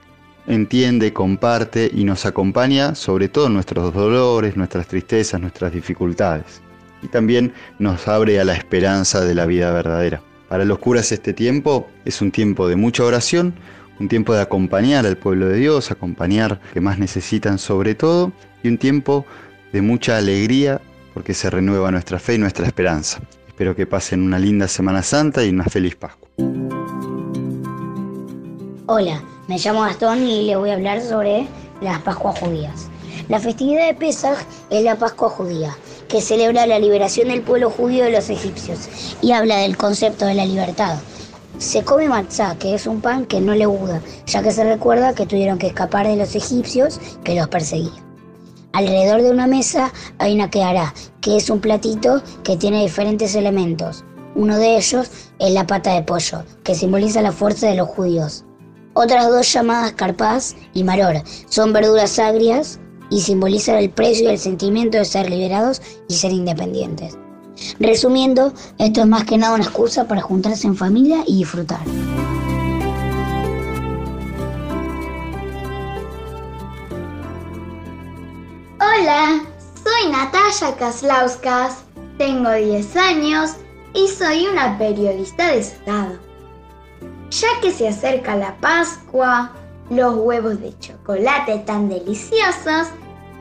entiende, 0.47 1.13
comparte 1.13 1.89
y 1.93 2.03
nos 2.03 2.25
acompaña 2.25 2.95
sobre 2.95 3.29
todo 3.29 3.49
nuestros 3.49 3.93
dolores, 3.93 4.57
nuestras 4.57 4.87
tristezas, 4.87 5.39
nuestras 5.39 5.71
dificultades. 5.71 6.61
Y 7.01 7.07
también 7.07 7.53
nos 7.79 8.07
abre 8.07 8.39
a 8.39 8.45
la 8.45 8.53
esperanza 8.53 9.21
de 9.21 9.35
la 9.35 9.45
vida 9.45 9.71
verdadera. 9.71 10.21
Para 10.53 10.65
los 10.65 10.77
curas 10.77 11.11
este 11.11 11.33
tiempo 11.33 11.87
es 12.05 12.21
un 12.21 12.31
tiempo 12.31 12.67
de 12.67 12.75
mucha 12.75 13.03
oración, 13.03 13.55
un 13.99 14.07
tiempo 14.07 14.35
de 14.35 14.41
acompañar 14.41 15.03
al 15.07 15.17
pueblo 15.17 15.47
de 15.47 15.57
Dios, 15.57 15.89
acompañar 15.89 16.61
que 16.75 16.79
más 16.79 16.99
necesitan 16.99 17.57
sobre 17.57 17.95
todo, 17.95 18.31
y 18.61 18.67
un 18.67 18.77
tiempo 18.77 19.25
de 19.71 19.81
mucha 19.81 20.15
alegría 20.15 20.79
porque 21.15 21.33
se 21.33 21.49
renueva 21.49 21.89
nuestra 21.89 22.19
fe 22.19 22.35
y 22.35 22.37
nuestra 22.37 22.67
esperanza. 22.67 23.19
Espero 23.47 23.75
que 23.75 23.87
pasen 23.87 24.21
una 24.21 24.37
linda 24.37 24.67
Semana 24.67 25.01
Santa 25.01 25.43
y 25.43 25.49
una 25.49 25.63
feliz 25.63 25.95
Pascua. 25.95 26.29
Hola, 28.85 29.23
me 29.47 29.57
llamo 29.57 29.81
Gastón 29.81 30.21
y 30.21 30.45
le 30.45 30.55
voy 30.55 30.69
a 30.69 30.75
hablar 30.75 31.01
sobre 31.01 31.47
las 31.81 31.99
Pascuas 32.03 32.37
judías. 32.37 32.91
La 33.27 33.39
festividad 33.39 33.87
de 33.87 33.95
Pesaj 33.95 34.37
es 34.69 34.83
la 34.83 34.99
Pascua 34.99 35.29
judía, 35.29 35.75
que 36.07 36.21
celebra 36.21 36.67
la 36.67 36.79
liberación 36.79 37.29
del 37.29 37.41
pueblo 37.41 37.69
judío 37.69 38.03
de 38.03 38.11
los 38.11 38.29
egipcios 38.29 38.79
y 39.21 39.31
habla 39.31 39.57
del 39.57 39.77
concepto 39.77 40.25
de 40.25 40.35
la 40.35 40.45
libertad. 40.45 40.97
Se 41.57 41.83
come 41.83 42.09
matzá, 42.09 42.55
que 42.57 42.73
es 42.73 42.87
un 42.87 43.01
pan 43.01 43.25
que 43.25 43.39
no 43.39 43.53
le 43.53 43.65
guda, 43.65 44.01
ya 44.25 44.41
que 44.41 44.51
se 44.51 44.63
recuerda 44.63 45.13
que 45.13 45.25
tuvieron 45.25 45.57
que 45.57 45.67
escapar 45.67 46.07
de 46.07 46.15
los 46.15 46.35
egipcios 46.35 46.99
que 47.23 47.35
los 47.35 47.47
perseguían. 47.47 48.03
Alrededor 48.73 49.21
de 49.21 49.29
una 49.29 49.45
mesa 49.45 49.93
hay 50.17 50.33
una 50.33 50.49
quehará, 50.49 50.93
que 51.21 51.37
es 51.37 51.51
un 51.51 51.59
platito 51.59 52.23
que 52.43 52.57
tiene 52.57 52.81
diferentes 52.81 53.35
elementos. 53.35 54.03
Uno 54.35 54.57
de 54.57 54.77
ellos 54.77 55.11
es 55.37 55.51
la 55.53 55.67
pata 55.67 55.93
de 55.93 56.01
pollo, 56.01 56.43
que 56.63 56.73
simboliza 56.73 57.21
la 57.21 57.31
fuerza 57.31 57.67
de 57.67 57.75
los 57.75 57.87
judíos. 57.89 58.45
Otras 58.95 59.27
dos 59.27 59.51
llamadas 59.53 59.93
carpaz 59.93 60.55
y 60.73 60.83
maror 60.83 61.21
son 61.49 61.71
verduras 61.71 62.17
agrias 62.17 62.79
y 63.13 63.21
simbolizan 63.21 63.75
el 63.75 63.91
precio 63.91 64.25
y 64.25 64.33
el 64.33 64.39
sentimiento 64.39 64.97
de 64.97 65.05
ser 65.05 65.29
liberados 65.29 65.83
y 66.09 66.15
ser 66.15 66.31
independientes. 66.31 67.15
Resumiendo, 67.79 68.51
esto 68.79 69.01
es 69.01 69.07
más 69.07 69.23
que 69.25 69.37
nada 69.37 69.53
una 69.53 69.63
excusa 69.63 70.07
para 70.07 70.21
juntarse 70.21 70.65
en 70.65 70.75
familia 70.75 71.23
y 71.27 71.37
disfrutar. 71.37 71.79
Hola, 78.79 79.43
soy 79.83 80.11
Natalia 80.11 80.75
Kaslauskas, 80.79 81.83
tengo 82.17 82.51
10 82.51 82.95
años 82.95 83.51
y 83.93 84.07
soy 84.07 84.47
una 84.47 84.75
periodista 84.79 85.49
de 85.49 85.59
estado. 85.59 86.17
Ya 87.29 87.47
que 87.61 87.71
se 87.71 87.89
acerca 87.89 88.35
la 88.35 88.57
Pascua, 88.59 89.51
los 89.91 90.15
huevos 90.15 90.59
de 90.59 90.77
chocolate 90.79 91.59
tan 91.59 91.89
deliciosos, 91.89 92.87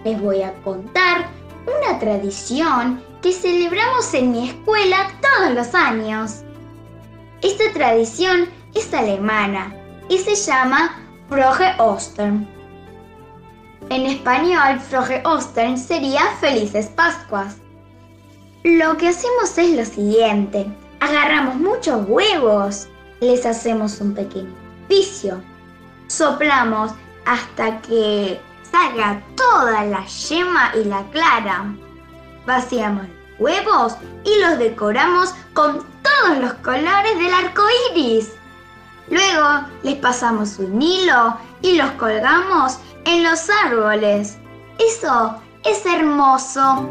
les 0.05 0.21
voy 0.21 0.43
a 0.43 0.53
contar 0.63 1.29
una 1.67 1.99
tradición 1.99 3.03
que 3.23 3.33
celebramos 3.33 4.13
en 4.15 4.33
mi 4.33 4.49
escuela 4.49 5.11
todos 5.21 5.55
los 5.55 5.75
años. 5.75 6.43
Esta 7.41 7.73
tradición 7.73 8.49
es 8.75 8.93
alemana 8.93 9.75
y 10.09 10.19
se 10.19 10.35
llama 10.35 11.01
Frohe 11.29 11.75
Ostern. 11.79 12.49
En 13.91 14.07
español, 14.07 14.81
Frohe 14.81 15.23
Ostern 15.25 15.77
sería 15.77 16.23
Felices 16.41 16.87
Pascuas. 16.87 17.57
Lo 18.65 18.97
que 18.97 19.09
hacemos 19.09 19.57
es 19.59 19.77
lo 19.77 19.85
siguiente. 19.85 20.67
Agarramos 21.01 21.57
muchos 21.57 22.09
huevos, 22.09 22.89
les 23.21 23.45
hacemos 23.45 24.01
un 24.01 24.15
pequeño 24.15 24.55
vicio, 24.89 25.43
soplamos 26.07 26.93
hasta 27.25 27.81
que 27.83 28.41
salga 28.73 29.23
toda 29.37 29.85
la 29.85 30.05
yema 30.07 30.73
y 30.75 30.85
la 30.85 31.05
clara. 31.11 31.73
Vaciamos 32.47 33.07
huevos 33.39 33.95
y 34.25 34.41
los 34.41 34.59
decoramos 34.59 35.35
con 35.53 35.85
todos 36.03 36.39
los 36.41 36.55
colores 36.55 37.19
del 37.19 37.33
arco 37.33 37.63
iris. 37.91 38.33
Luego 39.11 39.67
les 39.83 39.97
pasamos 39.97 40.59
un 40.59 40.81
hilo 40.81 41.37
y 41.61 41.77
los 41.77 41.91
colgamos 41.93 42.79
en 43.05 43.23
los 43.23 43.49
árboles. 43.65 44.39
Eso 44.79 45.37
es 45.65 45.85
hermoso. 45.85 46.89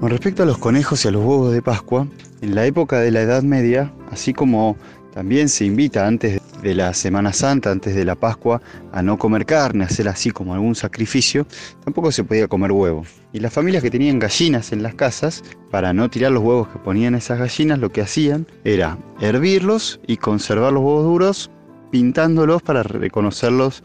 Con 0.00 0.10
respecto 0.10 0.44
a 0.44 0.46
los 0.46 0.58
conejos 0.58 1.04
y 1.04 1.08
a 1.08 1.10
los 1.10 1.24
huevos 1.24 1.52
de 1.52 1.62
Pascua, 1.62 2.06
en 2.40 2.54
la 2.54 2.66
época 2.66 3.00
de 3.00 3.10
la 3.10 3.22
Edad 3.22 3.42
Media, 3.42 3.92
así 4.12 4.32
como 4.32 4.76
también 5.12 5.48
se 5.48 5.64
invita 5.64 6.06
antes 6.06 6.40
de 6.62 6.74
la 6.74 6.94
Semana 6.94 7.32
Santa, 7.32 7.70
antes 7.70 7.94
de 7.94 8.04
la 8.04 8.14
Pascua, 8.14 8.60
a 8.92 9.02
no 9.02 9.18
comer 9.18 9.46
carne, 9.46 9.84
a 9.84 9.86
hacer 9.86 10.08
así 10.08 10.30
como 10.30 10.54
algún 10.54 10.74
sacrificio, 10.74 11.46
tampoco 11.84 12.10
se 12.12 12.24
podía 12.24 12.48
comer 12.48 12.72
huevo. 12.72 13.04
Y 13.32 13.40
las 13.40 13.52
familias 13.52 13.82
que 13.82 13.90
tenían 13.90 14.18
gallinas 14.18 14.72
en 14.72 14.82
las 14.82 14.94
casas, 14.94 15.42
para 15.70 15.92
no 15.92 16.08
tirar 16.08 16.32
los 16.32 16.42
huevos 16.42 16.68
que 16.68 16.78
ponían 16.78 17.14
esas 17.14 17.38
gallinas, 17.38 17.78
lo 17.78 17.90
que 17.90 18.00
hacían 18.00 18.46
era 18.64 18.98
hervirlos 19.20 20.00
y 20.06 20.16
conservar 20.16 20.72
los 20.72 20.82
huevos 20.82 21.04
duros, 21.04 21.50
pintándolos 21.90 22.62
para 22.62 22.82
reconocerlos 22.82 23.82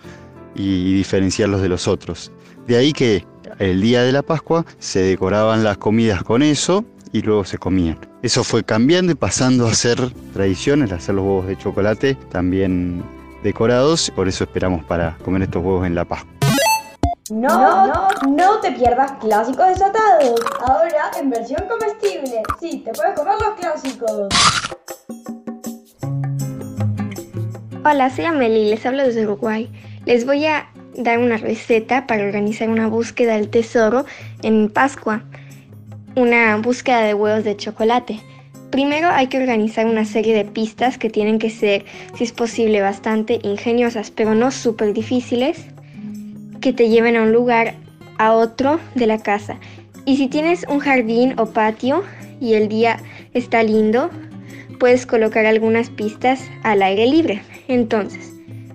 y 0.56 0.94
diferenciarlos 0.96 1.62
de 1.62 1.70
los 1.70 1.88
otros. 1.88 2.32
De 2.68 2.78
ahí 2.78 2.94
que 2.94 3.26
el 3.60 3.82
día 3.82 4.04
de 4.04 4.12
la 4.12 4.22
Pascua 4.22 4.66
se 4.80 5.00
decoraban 5.00 5.64
las 5.64 5.78
comidas 5.78 6.24
con 6.24 6.42
eso 6.42 6.86
y 7.12 7.22
luego 7.22 7.46
se 7.46 7.58
comían. 7.58 8.11
Eso 8.24 8.44
fue 8.44 8.64
cambiando 8.64 9.12
y 9.12 9.16
pasando 9.16 9.66
a 9.66 9.74
ser 9.74 9.98
tradiciones, 10.34 10.92
hacer 10.92 11.16
los 11.16 11.26
huevos 11.26 11.48
de 11.48 11.58
chocolate 11.58 12.14
también 12.32 13.04
decorados, 13.42 14.12
por 14.16 14.28
eso 14.28 14.44
esperamos 14.44 14.86
para 14.86 15.18
comer 15.26 15.42
estos 15.42 15.64
huevos 15.64 15.88
en 15.88 15.96
la 15.96 16.06
Pascua. 16.06 16.32
No, 17.32 17.88
no, 17.88 18.10
no 18.30 18.60
te 18.60 18.74
pierdas 18.74 19.14
clásicos 19.14 19.70
desatados. 19.70 20.40
Ahora 20.60 21.10
en 21.20 21.32
versión 21.32 21.64
comestible. 21.68 22.44
Sí, 22.60 22.84
te 22.86 22.92
puedes 22.92 23.16
comer 23.16 23.34
los 23.42 23.60
clásicos. 23.60 24.28
Hola, 27.84 28.12
soy 28.12 28.26
Amelie, 28.26 28.70
les 28.70 28.86
hablo 28.86 29.04
desde 29.04 29.24
Uruguay. 29.24 29.72
Les 30.06 30.28
voy 30.28 30.46
a 30.46 30.70
dar 30.96 31.18
una 31.18 31.38
receta 31.38 32.06
para 32.06 32.24
organizar 32.24 32.70
una 32.70 32.86
búsqueda 32.86 33.34
del 33.34 33.50
tesoro 33.50 34.06
en 34.44 34.70
Pascua. 34.70 35.24
Una 36.16 36.58
búsqueda 36.58 37.04
de 37.04 37.14
huevos 37.14 37.46
de 37.46 37.56
chocolate. 37.56 38.20
Primero 38.70 39.08
hay 39.10 39.28
que 39.28 39.38
organizar 39.38 39.86
una 39.86 40.04
serie 40.04 40.36
de 40.36 40.44
pistas 40.44 40.98
que 40.98 41.10
tienen 41.10 41.40
que 41.40 41.50
ser, 41.50 41.86
si 42.16 42.26
es 42.26 42.34
posible, 42.34 42.82
bastante 42.82 43.40
ingeniosas, 43.44 44.12
pero 44.12 44.36
no 44.36 44.52
súper 44.52 44.92
difíciles, 44.92 45.68
que 46.60 46.74
te 46.74 46.90
lleven 46.90 47.16
a 47.16 47.22
un 47.22 47.32
lugar 47.32 47.76
a 48.18 48.34
otro 48.34 48.82
de 48.94 49.08
la 49.08 49.20
casa. 49.20 49.58
Y 50.06 50.18
si 50.18 50.28
tienes 50.28 50.66
un 50.68 50.80
jardín 50.80 51.34
o 51.38 51.46
patio 51.46 52.04
y 52.42 52.56
el 52.56 52.68
día 52.68 53.00
está 53.34 53.64
lindo, 53.64 54.10
puedes 54.80 55.06
colocar 55.06 55.46
algunas 55.46 55.90
pistas 55.90 56.50
al 56.64 56.84
aire 56.84 57.08
libre. 57.08 57.42
Entonces, 57.70 58.31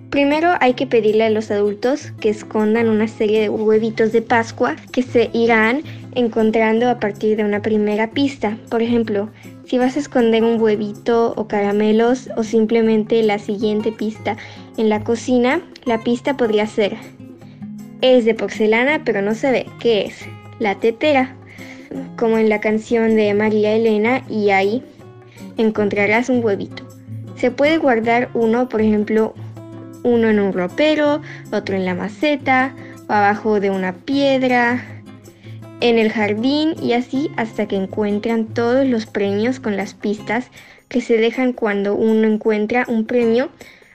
primero 0.09 0.51
hay 0.59 0.73
que 0.73 0.87
pedirle 0.87 1.25
a 1.25 1.29
los 1.29 1.51
adultos 1.51 2.11
que 2.19 2.29
escondan 2.29 2.89
una 2.89 3.07
serie 3.07 3.41
de 3.41 3.49
huevitos 3.49 4.11
de 4.11 4.21
Pascua 4.21 4.75
que 4.91 5.03
se 5.03 5.29
irán 5.33 5.83
encontrando 6.15 6.89
a 6.89 6.99
partir 6.99 7.37
de 7.37 7.43
una 7.43 7.61
primera 7.61 8.11
pista. 8.11 8.57
Por 8.69 8.81
ejemplo, 8.81 9.29
Si 9.65 9.77
vas 9.77 9.97
a 9.97 9.99
esconder 9.99 10.45
un 10.45 10.61
huevito 10.61 11.33
o 11.35 11.49
caramelos 11.49 12.29
o 12.37 12.43
simplemente 12.43 13.21
la 13.21 13.37
siguiente 13.37 13.91
pista 13.91 14.37
en 14.77 14.87
la 14.87 15.03
cocina, 15.03 15.61
la 15.83 16.01
pista 16.05 16.37
podría 16.37 16.65
ser 16.67 16.95
es 18.01 18.25
de 18.25 18.35
porcelana 18.35 19.01
pero 19.03 19.21
no 19.21 19.33
se 19.33 19.51
ve. 19.51 19.65
¿Qué 19.79 20.05
es? 20.05 20.25
La 20.59 20.75
tetera. 20.75 21.35
Como 22.17 22.37
en 22.37 22.49
la 22.49 22.59
canción 22.59 23.15
de 23.15 23.33
María 23.33 23.73
Elena 23.73 24.23
y 24.29 24.49
ahí 24.49 24.83
encontrarás 25.57 26.29
un 26.29 26.43
huevito. 26.43 26.83
Se 27.37 27.49
puede 27.49 27.77
guardar 27.77 28.29
uno, 28.33 28.67
por 28.67 28.81
ejemplo, 28.81 29.33
uno 30.07 30.29
en 30.29 30.39
un 30.39 30.53
ropero, 30.53 31.21
otro 31.51 31.75
en 31.75 31.85
la 31.85 31.95
maceta, 31.95 32.73
o 33.07 33.13
abajo 33.13 33.59
de 33.59 33.69
una 33.69 33.93
piedra, 33.93 34.83
en 35.79 35.99
el 35.99 36.11
jardín 36.11 36.75
y 36.81 36.93
así 36.93 37.31
hasta 37.37 37.67
que 37.67 37.75
encuentran 37.75 38.45
todos 38.45 38.85
los 38.85 39.05
premios 39.05 39.59
con 39.59 39.77
las 39.77 39.93
pistas 39.93 40.49
que 40.87 41.01
se 41.01 41.17
dejan 41.17 41.53
cuando 41.53 41.95
uno 41.95 42.27
encuentra 42.27 42.85
un 42.87 43.05
premio 43.05 43.49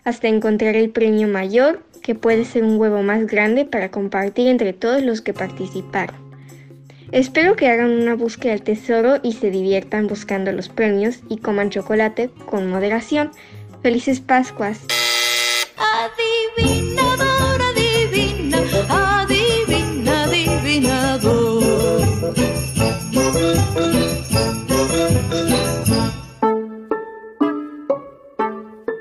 hasta 0.05 0.29
encontrar 0.29 0.77
el 0.77 0.91
premio 0.91 1.29
mayor 1.29 1.83
que 2.03 2.15
puede 2.15 2.45
ser 2.45 2.65
un 2.65 2.79
huevo 2.79 3.03
más 3.03 3.27
grande 3.27 3.65
para 3.65 3.91
compartir 3.91 4.49
entre 4.49 4.73
todos 4.73 5.03
los 5.03 5.21
que 5.21 5.33
participaron. 5.33 6.17
Espero 7.13 7.57
que 7.57 7.69
hagan 7.69 7.91
una 7.91 8.15
búsqueda 8.15 8.53
del 8.53 8.63
tesoro 8.63 9.21
y 9.23 9.35
se 9.35 9.51
diviertan 9.51 10.07
buscando 10.07 10.51
los 10.51 10.69
premios 10.69 11.21
y 11.29 11.37
coman 11.39 11.71
chocolate 11.71 12.31
con 12.47 12.71
moderación. 12.71 13.31
Felices 13.83 14.21
Pascuas. 14.21 14.81
Adivinador, 15.77 17.61
adivina, 17.63 18.59
adivina, 18.89 20.23
adivinador. 20.25 21.63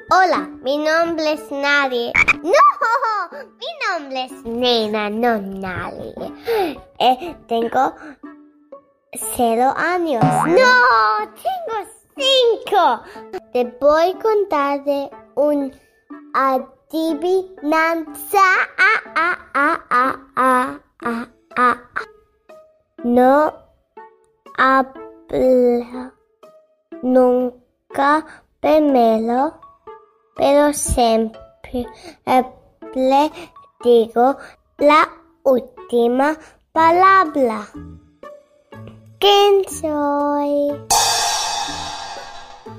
Hola, 0.10 0.50
mi 0.64 0.78
nombre 0.78 1.34
es 1.34 1.52
Nadie. 1.52 2.12
¡No! 2.44 2.52
Mi 3.60 3.68
nombre 3.88 4.26
es 4.26 4.46
Nena, 4.46 5.10
no 5.10 5.42
Nadie. 5.42 6.14
Eh, 7.00 7.36
tengo 7.48 7.96
cero 9.36 9.74
años. 9.76 10.24
¡No! 10.24 11.28
Tengo 11.36 11.78
cinco. 12.16 13.02
Te 13.54 13.66
voy 13.80 14.12
a 14.12 14.20
contar 14.20 14.84
de 14.84 15.10
un 15.36 15.72
adivinanza. 16.34 18.08
Ah, 18.78 19.02
ah, 19.16 19.38
ah, 19.54 19.80
ah, 20.36 20.80
ah, 21.02 21.28
ah. 21.56 21.78
No 23.04 23.54
hablo 24.58 26.12
nunca 27.02 28.26
primero 28.60 29.60
pero 30.36 30.74
siempre 30.74 31.88
le 32.94 33.32
digo 33.84 34.38
la 34.78 35.08
última 35.44 36.38
palabra. 36.72 37.68
¿Quién 39.20 39.64
soy? 39.70 40.82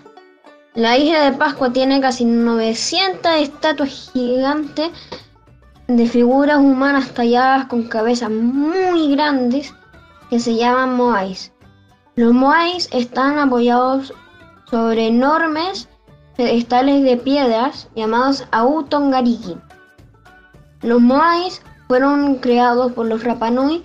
La 0.75 0.97
isla 0.97 1.25
de 1.25 1.33
Pascua 1.37 1.73
tiene 1.73 2.01
casi 2.01 2.25
900 2.25 3.33
estatuas 3.41 4.11
gigantes 4.13 4.91
de 5.89 6.07
figuras 6.07 6.59
humanas 6.59 7.13
talladas 7.15 7.67
con 7.67 7.83
cabezas 7.85 8.31
muy 8.31 9.11
grandes 9.11 9.75
que 10.29 10.39
se 10.39 10.55
llaman 10.55 10.95
moais. 10.95 11.51
Los 12.15 12.35
moais 12.35 12.91
están 12.93 13.39
apoyados 13.39 14.13
sobre 14.71 15.07
enormes 15.07 15.89
pedestales 16.37 17.03
de 17.05 17.17
piedras 17.17 17.89
llamados 17.97 18.47
Autongariki. 18.51 19.57
Los 20.83 21.01
moais 21.01 21.63
fueron 21.89 22.35
creados 22.35 22.93
por 22.93 23.07
los 23.07 23.25
Rapanui 23.25 23.83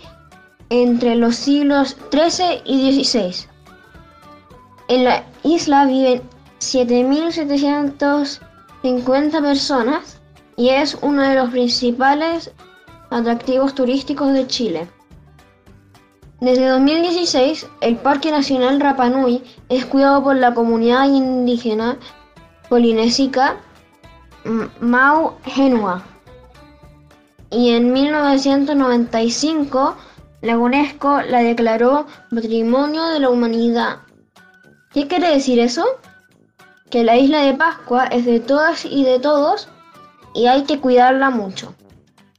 entre 0.70 1.16
los 1.16 1.38
siglos 1.38 1.96
XIII 2.12 2.64
y 2.66 3.02
XVI. 3.02 3.48
En 4.90 5.06
la 5.06 5.24
isla 5.44 5.86
viven 5.86 6.22
7.750 6.60 9.42
personas 9.42 10.20
y 10.56 10.70
es 10.70 10.98
uno 11.02 11.24
de 11.24 11.36
los 11.36 11.50
principales 11.50 12.52
atractivos 13.10 13.76
turísticos 13.76 14.34
de 14.34 14.48
Chile. 14.48 14.88
Desde 16.42 16.68
2016, 16.68 17.68
el 17.82 17.98
Parque 17.98 18.32
Nacional 18.32 18.80
Rapanui 18.80 19.44
es 19.70 19.86
cuidado 19.86 20.24
por 20.24 20.36
la 20.36 20.54
comunidad 20.54 21.06
indígena 21.06 21.98
polinésica 22.70 23.58
Mau 24.82 25.36
Genua 25.46 26.04
y 27.54 27.70
en 27.70 27.94
1995 27.94 29.96
la 30.42 30.58
UNESCO 30.58 31.22
la 31.22 31.40
declaró 31.40 32.08
Patrimonio 32.34 33.06
de 33.06 33.20
la 33.20 33.30
Humanidad. 33.30 34.00
¿Qué 34.92 35.08
quiere 35.08 35.30
decir 35.30 35.60
eso? 35.60 35.86
Que 36.90 37.04
la 37.04 37.16
isla 37.16 37.42
de 37.42 37.54
Pascua 37.54 38.08
es 38.08 38.26
de 38.26 38.40
todas 38.40 38.86
y 38.86 39.06
de 39.06 39.20
todos 39.20 39.70
y 40.34 40.48
hay 40.48 40.64
que 40.64 40.80
cuidarla 40.80 41.30
mucho. 41.30 41.74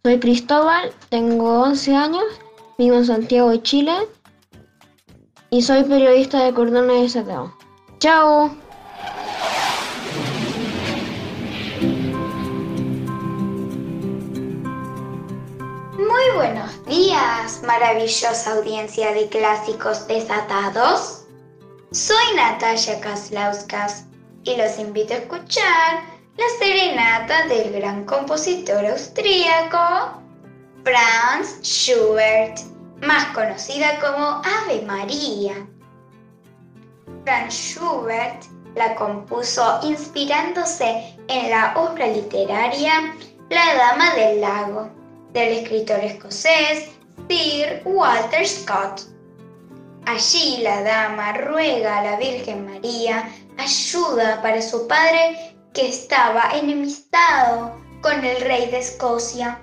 Soy 0.02 0.20
Cristóbal, 0.20 0.92
tengo 1.08 1.62
11 1.62 1.96
años, 1.96 2.24
vivo 2.76 2.96
en 2.96 3.06
Santiago 3.06 3.50
de 3.50 3.62
Chile 3.62 3.92
y 5.50 5.62
soy 5.62 5.84
periodista 5.84 6.44
de 6.44 6.52
Cordones 6.52 7.14
de. 7.14 7.54
¡Chao! 8.00 8.54
Muy 15.96 16.36
buenos 16.36 16.84
días, 16.86 17.62
maravillosa 17.64 18.52
audiencia 18.52 19.12
de 19.12 19.28
clásicos 19.28 20.06
desatados. 20.06 21.24
Soy 21.92 22.36
Natalia 22.36 23.00
Kaslauskas 23.00 24.04
y 24.42 24.56
los 24.56 24.78
invito 24.78 25.14
a 25.14 25.18
escuchar 25.18 26.13
la 26.36 26.44
serenata 26.58 27.46
del 27.46 27.72
gran 27.72 28.04
compositor 28.04 28.84
austríaco 28.86 30.20
Franz 30.82 31.60
Schubert, 31.62 32.58
más 33.00 33.24
conocida 33.26 34.00
como 34.00 34.42
Ave 34.44 34.82
María. 34.84 35.54
Franz 37.24 37.54
Schubert 37.54 38.44
la 38.74 38.94
compuso 38.96 39.80
inspirándose 39.84 41.16
en 41.28 41.50
la 41.50 41.72
obra 41.76 42.08
literaria 42.08 43.14
La 43.48 43.74
Dama 43.76 44.14
del 44.14 44.40
Lago 44.40 44.90
del 45.32 45.58
escritor 45.58 46.00
escocés 46.00 46.90
Sir 47.28 47.82
Walter 47.84 48.46
Scott. 48.46 49.02
Allí 50.06 50.58
la 50.62 50.82
dama 50.82 51.32
ruega 51.32 51.98
a 51.98 52.04
la 52.04 52.16
Virgen 52.16 52.66
María 52.66 53.30
ayuda 53.56 54.42
para 54.42 54.60
su 54.60 54.86
padre 54.86 55.53
que 55.74 55.88
estaba 55.88 56.52
enemistado 56.54 57.78
con 58.00 58.24
el 58.24 58.40
rey 58.40 58.70
de 58.70 58.78
Escocia. 58.78 59.60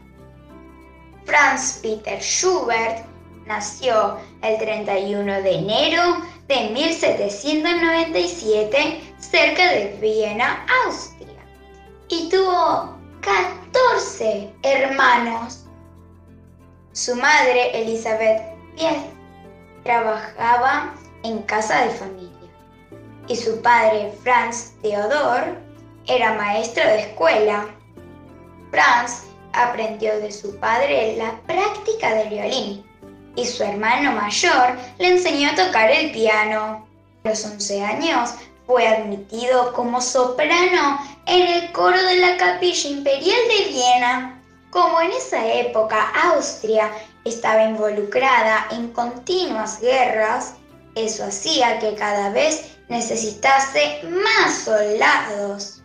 Franz 1.26 1.80
Peter 1.82 2.22
Schubert 2.22 3.04
nació 3.46 4.20
el 4.44 4.60
31 4.60 5.42
de 5.42 5.56
enero 5.56 6.18
de 6.48 6.70
1797 6.70 9.16
cerca 9.18 9.72
de 9.72 9.98
Viena, 10.00 10.64
Austria, 10.86 11.44
y 12.10 12.30
tuvo 12.30 12.96
14 13.22 13.62
11 13.74 14.54
hermanos. 14.64 15.66
Su 16.92 17.16
madre, 17.16 17.82
Elizabeth 17.82 18.42
Piet, 18.76 19.00
trabajaba 19.84 20.94
en 21.24 21.42
casa 21.44 21.86
de 21.86 21.92
familia 21.92 22.30
y 23.28 23.36
su 23.36 23.62
padre, 23.62 24.12
Franz 24.24 24.74
Theodor, 24.82 25.58
era 26.12 26.34
maestro 26.34 26.84
de 26.84 27.00
escuela. 27.00 27.68
Franz 28.70 29.24
aprendió 29.54 30.20
de 30.20 30.32
su 30.32 30.58
padre 30.60 31.16
la 31.18 31.40
práctica 31.48 32.14
del 32.16 32.30
violín 32.30 32.86
y 33.36 33.46
su 33.46 33.64
hermano 33.64 34.12
mayor 34.12 34.78
le 35.00 35.08
enseñó 35.08 35.50
a 35.50 35.56
tocar 35.56 35.90
el 35.90 36.12
piano. 36.12 36.86
A 37.24 37.30
los 37.30 37.46
11 37.46 37.84
años 37.84 38.32
fue 38.68 38.88
admitido 38.88 39.72
como 39.74 40.02
soprano 40.02 41.00
en 41.28 41.48
el 41.48 41.72
coro 41.72 42.02
de 42.04 42.18
la 42.18 42.36
Capilla 42.38 42.90
Imperial 42.90 43.40
de 43.48 43.70
Viena. 43.70 44.42
Como 44.70 45.00
en 45.02 45.12
esa 45.12 45.46
época 45.46 46.12
Austria 46.34 46.92
estaba 47.26 47.64
involucrada 47.64 48.68
en 48.72 48.92
continuas 48.92 49.80
guerras, 49.80 50.56
eso 50.96 51.24
hacía 51.24 51.80
que 51.80 51.96
cada 51.96 52.30
vez 52.32 52.76
necesitase 52.90 54.02
más 54.04 54.64
soldados. 54.64 55.81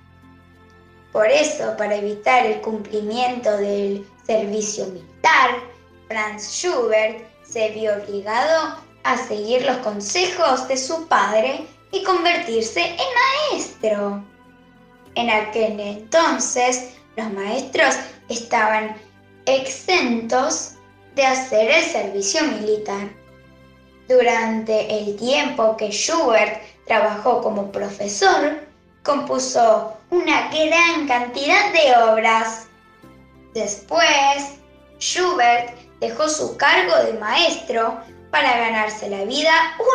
Por 1.16 1.30
eso, 1.30 1.74
para 1.78 1.96
evitar 1.96 2.44
el 2.44 2.60
cumplimiento 2.60 3.56
del 3.56 4.06
servicio 4.26 4.84
militar, 4.88 5.62
Franz 6.08 6.42
Schubert 6.42 7.24
se 7.42 7.70
vio 7.70 7.94
obligado 7.94 8.76
a 9.02 9.16
seguir 9.26 9.64
los 9.64 9.78
consejos 9.78 10.68
de 10.68 10.76
su 10.76 11.08
padre 11.08 11.66
y 11.90 12.02
convertirse 12.02 12.82
en 12.82 13.54
maestro. 13.54 14.22
En 15.14 15.30
aquel 15.30 15.80
entonces, 15.80 16.90
los 17.16 17.32
maestros 17.32 17.94
estaban 18.28 18.94
exentos 19.46 20.72
de 21.14 21.24
hacer 21.24 21.70
el 21.70 21.84
servicio 21.84 22.42
militar. 22.42 23.08
Durante 24.06 24.98
el 24.98 25.16
tiempo 25.16 25.78
que 25.78 25.90
Schubert 25.90 26.60
trabajó 26.86 27.40
como 27.40 27.72
profesor, 27.72 28.66
compuso 29.02 29.96
una 30.16 30.48
gran 30.48 31.06
cantidad 31.06 31.72
de 31.72 32.10
obras. 32.10 32.68
Después, 33.54 34.58
Schubert 34.98 35.76
dejó 36.00 36.28
su 36.28 36.56
cargo 36.56 36.96
de 37.04 37.18
maestro 37.18 38.00
para 38.30 38.56
ganarse 38.56 39.08
la 39.08 39.24
vida 39.24 39.52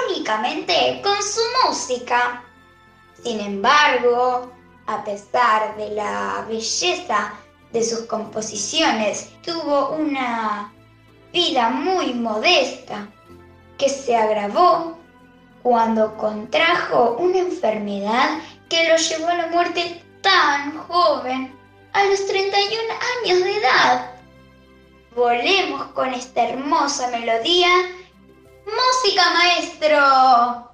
únicamente 0.07 1.01
con 1.03 1.15
su 1.23 1.41
música. 1.65 2.43
Sin 3.23 3.39
embargo, 3.39 4.51
a 4.87 5.03
pesar 5.03 5.75
de 5.77 5.89
la 5.91 6.45
belleza 6.47 7.33
de 7.71 7.83
sus 7.83 8.01
composiciones, 8.01 9.29
tuvo 9.41 9.89
una 9.89 10.71
vida 11.33 11.69
muy 11.69 12.13
modesta 12.13 13.07
que 13.77 13.89
se 13.89 14.15
agravó 14.15 14.97
cuando 15.63 16.15
contrajo 16.17 17.17
una 17.19 17.39
enfermedad 17.39 18.39
que 18.69 18.87
lo 18.89 18.97
llevó 18.97 19.27
a 19.27 19.35
la 19.35 19.47
muerte 19.47 20.03
tan 20.21 20.77
joven, 20.87 21.57
a 21.93 22.05
los 22.05 22.25
31 22.27 22.81
años 23.23 23.43
de 23.43 23.57
edad. 23.57 24.11
Volemos 25.15 25.83
con 25.87 26.13
esta 26.13 26.47
hermosa 26.47 27.09
melodía. 27.09 27.69
¡Música, 28.65 29.23
maestro! 29.33 30.70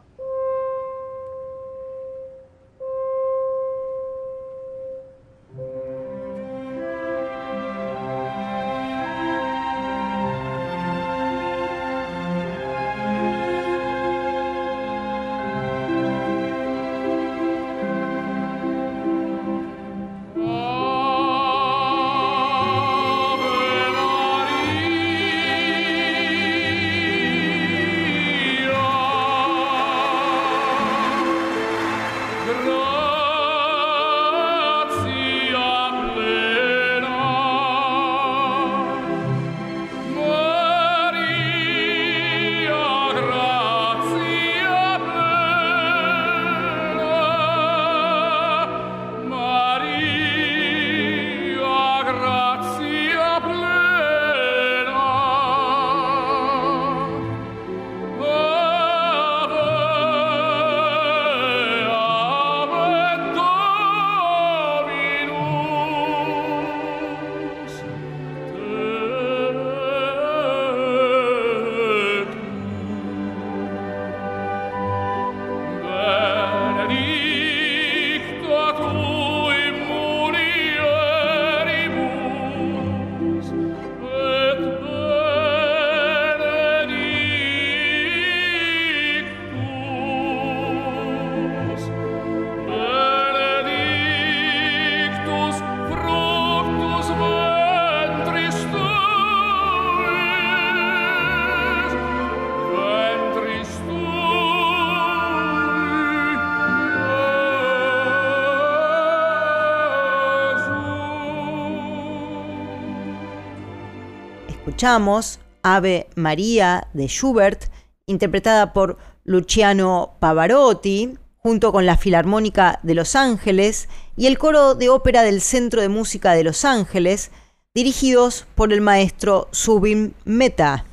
Escuchamos 114.78 115.40
Ave 115.64 116.06
María 116.14 116.88
de 116.94 117.08
Schubert, 117.08 117.64
interpretada 118.06 118.74
por 118.74 119.00
Luciano 119.24 120.18
Pavarotti, 120.20 121.18
junto 121.38 121.72
con 121.72 121.88
la 121.88 121.98
Filarmónica 121.98 122.80
de 122.84 122.94
Los 122.94 123.16
Ángeles 123.16 123.90
y 124.16 124.28
el 124.28 124.38
coro 124.38 124.76
de 124.76 124.90
ópera 124.90 125.24
del 125.24 125.42
Centro 125.42 125.82
de 125.82 125.90
Música 125.90 126.34
de 126.34 126.44
Los 126.44 126.64
Ángeles, 126.64 127.32
dirigidos 127.74 128.46
por 128.54 128.72
el 128.72 128.82
maestro 128.82 129.48
Subin 129.50 130.14
Meta. 130.26 130.86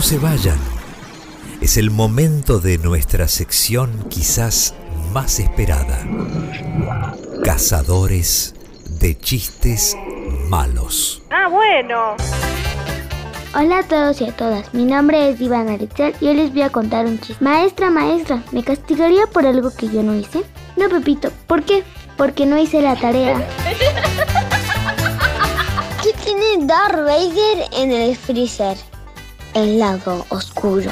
No 0.00 0.06
se 0.06 0.18
vayan. 0.18 0.56
Es 1.60 1.76
el 1.76 1.90
momento 1.90 2.58
de 2.58 2.78
nuestra 2.78 3.28
sección 3.28 4.06
quizás 4.08 4.72
más 5.12 5.38
esperada. 5.38 5.98
Cazadores 7.44 8.54
de 8.98 9.18
chistes 9.18 9.94
malos. 10.48 11.20
Ah, 11.28 11.48
bueno. 11.50 12.16
Hola 13.54 13.80
a 13.80 13.82
todos 13.82 14.22
y 14.22 14.24
a 14.24 14.34
todas, 14.34 14.72
mi 14.72 14.86
nombre 14.86 15.28
es 15.28 15.38
Ivana 15.38 15.74
Alexial 15.74 16.14
y 16.18 16.28
hoy 16.28 16.34
les 16.34 16.50
voy 16.54 16.62
a 16.62 16.70
contar 16.70 17.04
un 17.04 17.20
chiste. 17.20 17.44
Maestra, 17.44 17.90
maestra, 17.90 18.42
¿me 18.52 18.64
castigaría 18.64 19.26
por 19.26 19.44
algo 19.44 19.70
que 19.70 19.90
yo 19.90 20.02
no 20.02 20.14
hice? 20.14 20.44
No, 20.78 20.88
Pepito, 20.88 21.30
¿por 21.46 21.62
qué? 21.62 21.84
Porque 22.16 22.46
no 22.46 22.56
hice 22.56 22.80
la 22.80 22.96
tarea. 22.96 23.46
¿Qué 26.02 26.14
tiene 26.24 26.64
Darth 26.64 27.04
Vader 27.04 27.68
en 27.72 27.92
el 27.92 28.16
freezer? 28.16 28.78
El 29.54 29.80
lado 29.80 30.24
oscuro. 30.28 30.90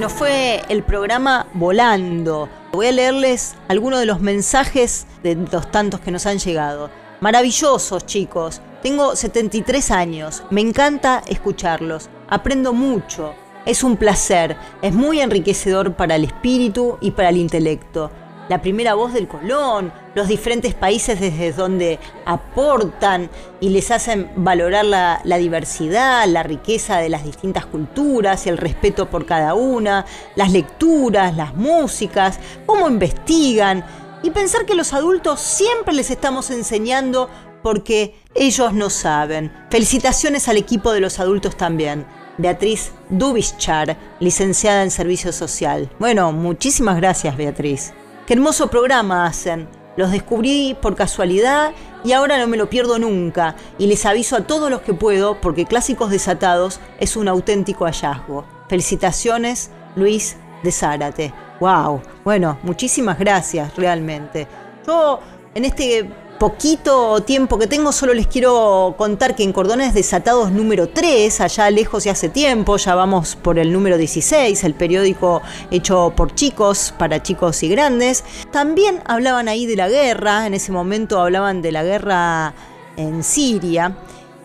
nos 0.00 0.12
fue 0.12 0.62
el 0.68 0.82
programa 0.82 1.46
volando. 1.54 2.48
Voy 2.72 2.88
a 2.88 2.92
leerles 2.92 3.54
algunos 3.68 4.00
de 4.00 4.06
los 4.06 4.20
mensajes 4.20 5.06
de 5.22 5.36
los 5.36 5.70
tantos 5.70 6.00
que 6.00 6.10
nos 6.10 6.26
han 6.26 6.38
llegado. 6.38 6.90
Maravillosos, 7.20 8.04
chicos. 8.04 8.60
Tengo 8.82 9.14
73 9.14 9.92
años. 9.92 10.42
Me 10.50 10.60
encanta 10.60 11.22
escucharlos. 11.28 12.10
Aprendo 12.28 12.72
mucho. 12.72 13.32
Es 13.64 13.84
un 13.84 13.96
placer. 13.96 14.56
Es 14.82 14.92
muy 14.92 15.20
enriquecedor 15.20 15.94
para 15.94 16.16
el 16.16 16.24
espíritu 16.24 16.98
y 17.00 17.12
para 17.12 17.28
el 17.28 17.36
intelecto 17.36 18.10
la 18.48 18.60
primera 18.60 18.94
voz 18.94 19.12
del 19.12 19.28
Colón, 19.28 19.92
los 20.14 20.28
diferentes 20.28 20.74
países 20.74 21.20
desde 21.20 21.52
donde 21.52 21.98
aportan 22.26 23.30
y 23.60 23.70
les 23.70 23.90
hacen 23.90 24.30
valorar 24.36 24.84
la, 24.84 25.38
diversidad, 25.38 26.26
la 26.26 26.42
riqueza 26.42 26.98
de 26.98 27.08
las 27.08 27.24
distintas 27.24 27.66
culturas 27.66 28.46
el 28.46 28.58
respeto 28.58 29.08
por 29.08 29.26
cada 29.26 29.54
una, 29.54 30.04
las 30.34 30.52
lecturas, 30.52 31.36
las 31.36 31.54
músicas, 31.54 32.38
cómo 32.66 32.88
investigan 32.88 33.84
y 34.22 34.30
pensar 34.30 34.66
que 34.66 34.74
los 34.74 34.92
adultos 34.92 35.40
siempre 35.40 35.94
les 35.94 36.10
estamos 36.10 36.50
enseñando 36.50 37.28
porque 37.62 38.14
ellos 38.34 38.72
no 38.72 38.90
saben. 38.90 39.52
Felicitaciones 39.70 40.48
al 40.48 40.56
equipo 40.56 40.92
de 40.92 41.00
los 41.00 41.20
adultos 41.20 41.56
también. 41.56 42.06
Beatriz 42.38 42.92
Dubischar, 43.08 43.96
licenciada 44.18 44.82
en 44.82 44.90
Servicio 44.90 45.32
Social. 45.32 45.90
Bueno, 45.98 46.32
muchísimas 46.32 46.96
gracias 46.96 47.36
Beatriz. 47.36 47.92
Qué 48.26 48.34
hermoso 48.34 48.68
programa 48.68 49.26
hacen. 49.26 49.68
Los 49.96 50.12
descubrí 50.12 50.76
por 50.80 50.94
casualidad 50.94 51.72
y 52.04 52.12
ahora 52.12 52.38
no 52.38 52.46
me 52.46 52.56
lo 52.56 52.70
pierdo 52.70 52.98
nunca. 53.00 53.56
Y 53.78 53.88
les 53.88 54.06
aviso 54.06 54.36
a 54.36 54.46
todos 54.46 54.70
los 54.70 54.82
que 54.82 54.94
puedo 54.94 55.40
porque 55.40 55.66
Clásicos 55.66 56.10
Desatados 56.10 56.78
es 57.00 57.16
un 57.16 57.26
auténtico 57.26 57.84
hallazgo. 57.84 58.44
Felicitaciones, 58.68 59.70
Luis 59.96 60.36
de 60.62 60.70
Zárate. 60.70 61.34
¡Wow! 61.58 62.00
Bueno, 62.22 62.58
muchísimas 62.62 63.18
gracias 63.18 63.74
realmente. 63.76 64.46
Yo 64.86 65.18
en 65.54 65.64
este 65.64 66.08
poquito 66.42 67.22
tiempo 67.22 67.56
que 67.56 67.68
tengo, 67.68 67.92
solo 67.92 68.12
les 68.14 68.26
quiero 68.26 68.96
contar 68.98 69.36
que 69.36 69.44
en 69.44 69.52
Cordones 69.52 69.94
Desatados 69.94 70.50
número 70.50 70.88
3, 70.88 71.40
allá 71.40 71.70
lejos 71.70 72.04
y 72.04 72.08
hace 72.08 72.28
tiempo, 72.28 72.78
ya 72.78 72.96
vamos 72.96 73.36
por 73.36 73.60
el 73.60 73.72
número 73.72 73.96
16, 73.96 74.64
el 74.64 74.74
periódico 74.74 75.40
hecho 75.70 76.12
por 76.16 76.34
chicos, 76.34 76.92
para 76.98 77.22
chicos 77.22 77.62
y 77.62 77.68
grandes, 77.68 78.24
también 78.50 79.04
hablaban 79.06 79.46
ahí 79.46 79.66
de 79.66 79.76
la 79.76 79.88
guerra, 79.88 80.48
en 80.48 80.54
ese 80.54 80.72
momento 80.72 81.20
hablaban 81.20 81.62
de 81.62 81.70
la 81.70 81.84
guerra 81.84 82.54
en 82.96 83.22
Siria, 83.22 83.96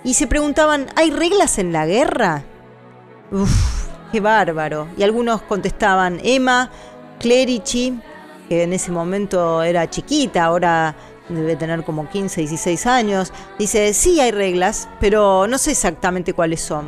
y 0.03 0.13
se 0.13 0.27
preguntaban, 0.27 0.85
¿hay 0.95 1.09
reglas 1.09 1.57
en 1.57 1.73
la 1.73 1.87
guerra? 1.87 2.43
Uf, 3.31 3.87
qué 4.11 4.19
bárbaro. 4.19 4.87
Y 4.99 5.01
algunos 5.01 5.41
contestaban, 5.41 6.19
Emma 6.23 6.69
Clerici, 7.19 7.99
que 8.47 8.61
en 8.61 8.73
ese 8.73 8.91
momento 8.91 9.63
era 9.63 9.89
chiquita, 9.89 10.45
ahora 10.45 10.95
debe 11.29 11.55
tener 11.55 11.83
como 11.83 12.09
15, 12.09 12.41
16 12.41 12.85
años, 12.87 13.33
dice, 13.59 13.93
sí 13.93 14.19
hay 14.19 14.31
reglas, 14.31 14.87
pero 14.99 15.47
no 15.47 15.57
sé 15.57 15.71
exactamente 15.71 16.33
cuáles 16.33 16.61
son. 16.61 16.85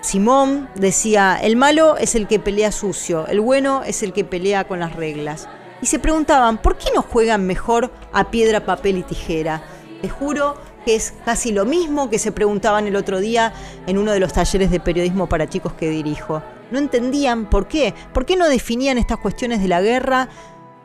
Simón 0.00 0.68
decía, 0.74 1.38
el 1.40 1.56
malo 1.56 1.96
es 1.96 2.14
el 2.14 2.26
que 2.26 2.38
pelea 2.38 2.72
sucio, 2.72 3.26
el 3.26 3.40
bueno 3.40 3.82
es 3.84 4.02
el 4.02 4.12
que 4.12 4.24
pelea 4.24 4.64
con 4.64 4.80
las 4.80 4.94
reglas. 4.94 5.48
Y 5.80 5.86
se 5.86 5.98
preguntaban, 5.98 6.58
¿por 6.58 6.76
qué 6.76 6.88
no 6.94 7.02
juegan 7.02 7.46
mejor 7.46 7.90
a 8.12 8.30
piedra, 8.30 8.64
papel 8.66 8.98
y 8.98 9.02
tijera? 9.02 9.62
Les 10.02 10.12
juro 10.12 10.56
que 10.84 10.94
es 10.94 11.14
casi 11.24 11.52
lo 11.52 11.64
mismo 11.64 12.10
que 12.10 12.18
se 12.18 12.32
preguntaban 12.32 12.86
el 12.86 12.96
otro 12.96 13.18
día 13.18 13.54
en 13.86 13.96
uno 13.96 14.12
de 14.12 14.20
los 14.20 14.32
talleres 14.32 14.70
de 14.70 14.80
periodismo 14.80 15.26
para 15.26 15.48
chicos 15.48 15.72
que 15.72 15.88
dirijo. 15.88 16.42
No 16.70 16.78
entendían 16.78 17.48
por 17.48 17.66
qué, 17.66 17.94
por 18.12 18.26
qué 18.26 18.36
no 18.36 18.48
definían 18.48 18.98
estas 18.98 19.18
cuestiones 19.18 19.62
de 19.62 19.68
la 19.68 19.80
guerra 19.80 20.28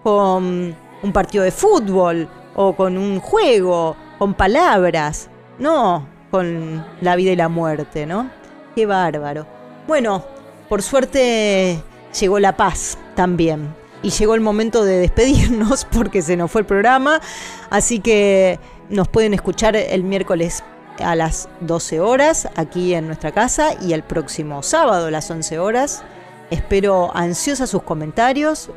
con 0.03 0.75
un 1.01 1.13
partido 1.13 1.43
de 1.43 1.51
fútbol 1.51 2.29
o 2.61 2.75
con 2.75 2.97
un 2.97 3.21
juego, 3.21 3.95
con 4.17 4.33
palabras, 4.33 5.29
no 5.59 6.05
con 6.29 6.85
la 6.99 7.15
vida 7.15 7.31
y 7.31 7.37
la 7.37 7.47
muerte, 7.47 8.05
¿no? 8.05 8.29
Qué 8.75 8.85
bárbaro. 8.85 9.47
Bueno, 9.87 10.25
por 10.67 10.81
suerte 10.81 11.81
llegó 12.19 12.37
la 12.37 12.57
paz 12.57 12.97
también. 13.15 13.73
Y 14.01 14.09
llegó 14.09 14.35
el 14.35 14.41
momento 14.41 14.83
de 14.83 14.97
despedirnos 14.97 15.85
porque 15.91 16.21
se 16.21 16.35
nos 16.35 16.51
fue 16.51 16.59
el 16.61 16.67
programa. 16.67 17.21
Así 17.69 18.01
que 18.01 18.59
nos 18.89 19.07
pueden 19.07 19.33
escuchar 19.33 19.77
el 19.77 20.03
miércoles 20.03 20.61
a 21.01 21.15
las 21.15 21.47
12 21.61 22.01
horas 22.01 22.49
aquí 22.57 22.93
en 22.93 23.07
nuestra 23.07 23.31
casa 23.31 23.69
y 23.81 23.93
el 23.93 24.03
próximo 24.03 24.63
sábado 24.63 25.07
a 25.07 25.11
las 25.11 25.31
11 25.31 25.59
horas. 25.59 26.03
Espero 26.49 27.15
ansiosa 27.15 27.67
sus 27.67 27.83
comentarios. 27.83 28.69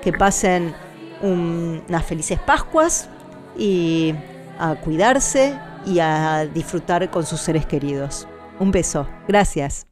Que 0.00 0.14
pasen 0.14 0.74
unas 1.22 2.04
felices 2.04 2.38
Pascuas 2.38 3.08
y 3.58 4.14
a 4.58 4.74
cuidarse 4.76 5.58
y 5.86 5.98
a 5.98 6.46
disfrutar 6.46 7.10
con 7.10 7.24
sus 7.24 7.40
seres 7.40 7.66
queridos. 7.66 8.26
Un 8.58 8.70
beso. 8.70 9.08
Gracias. 9.26 9.89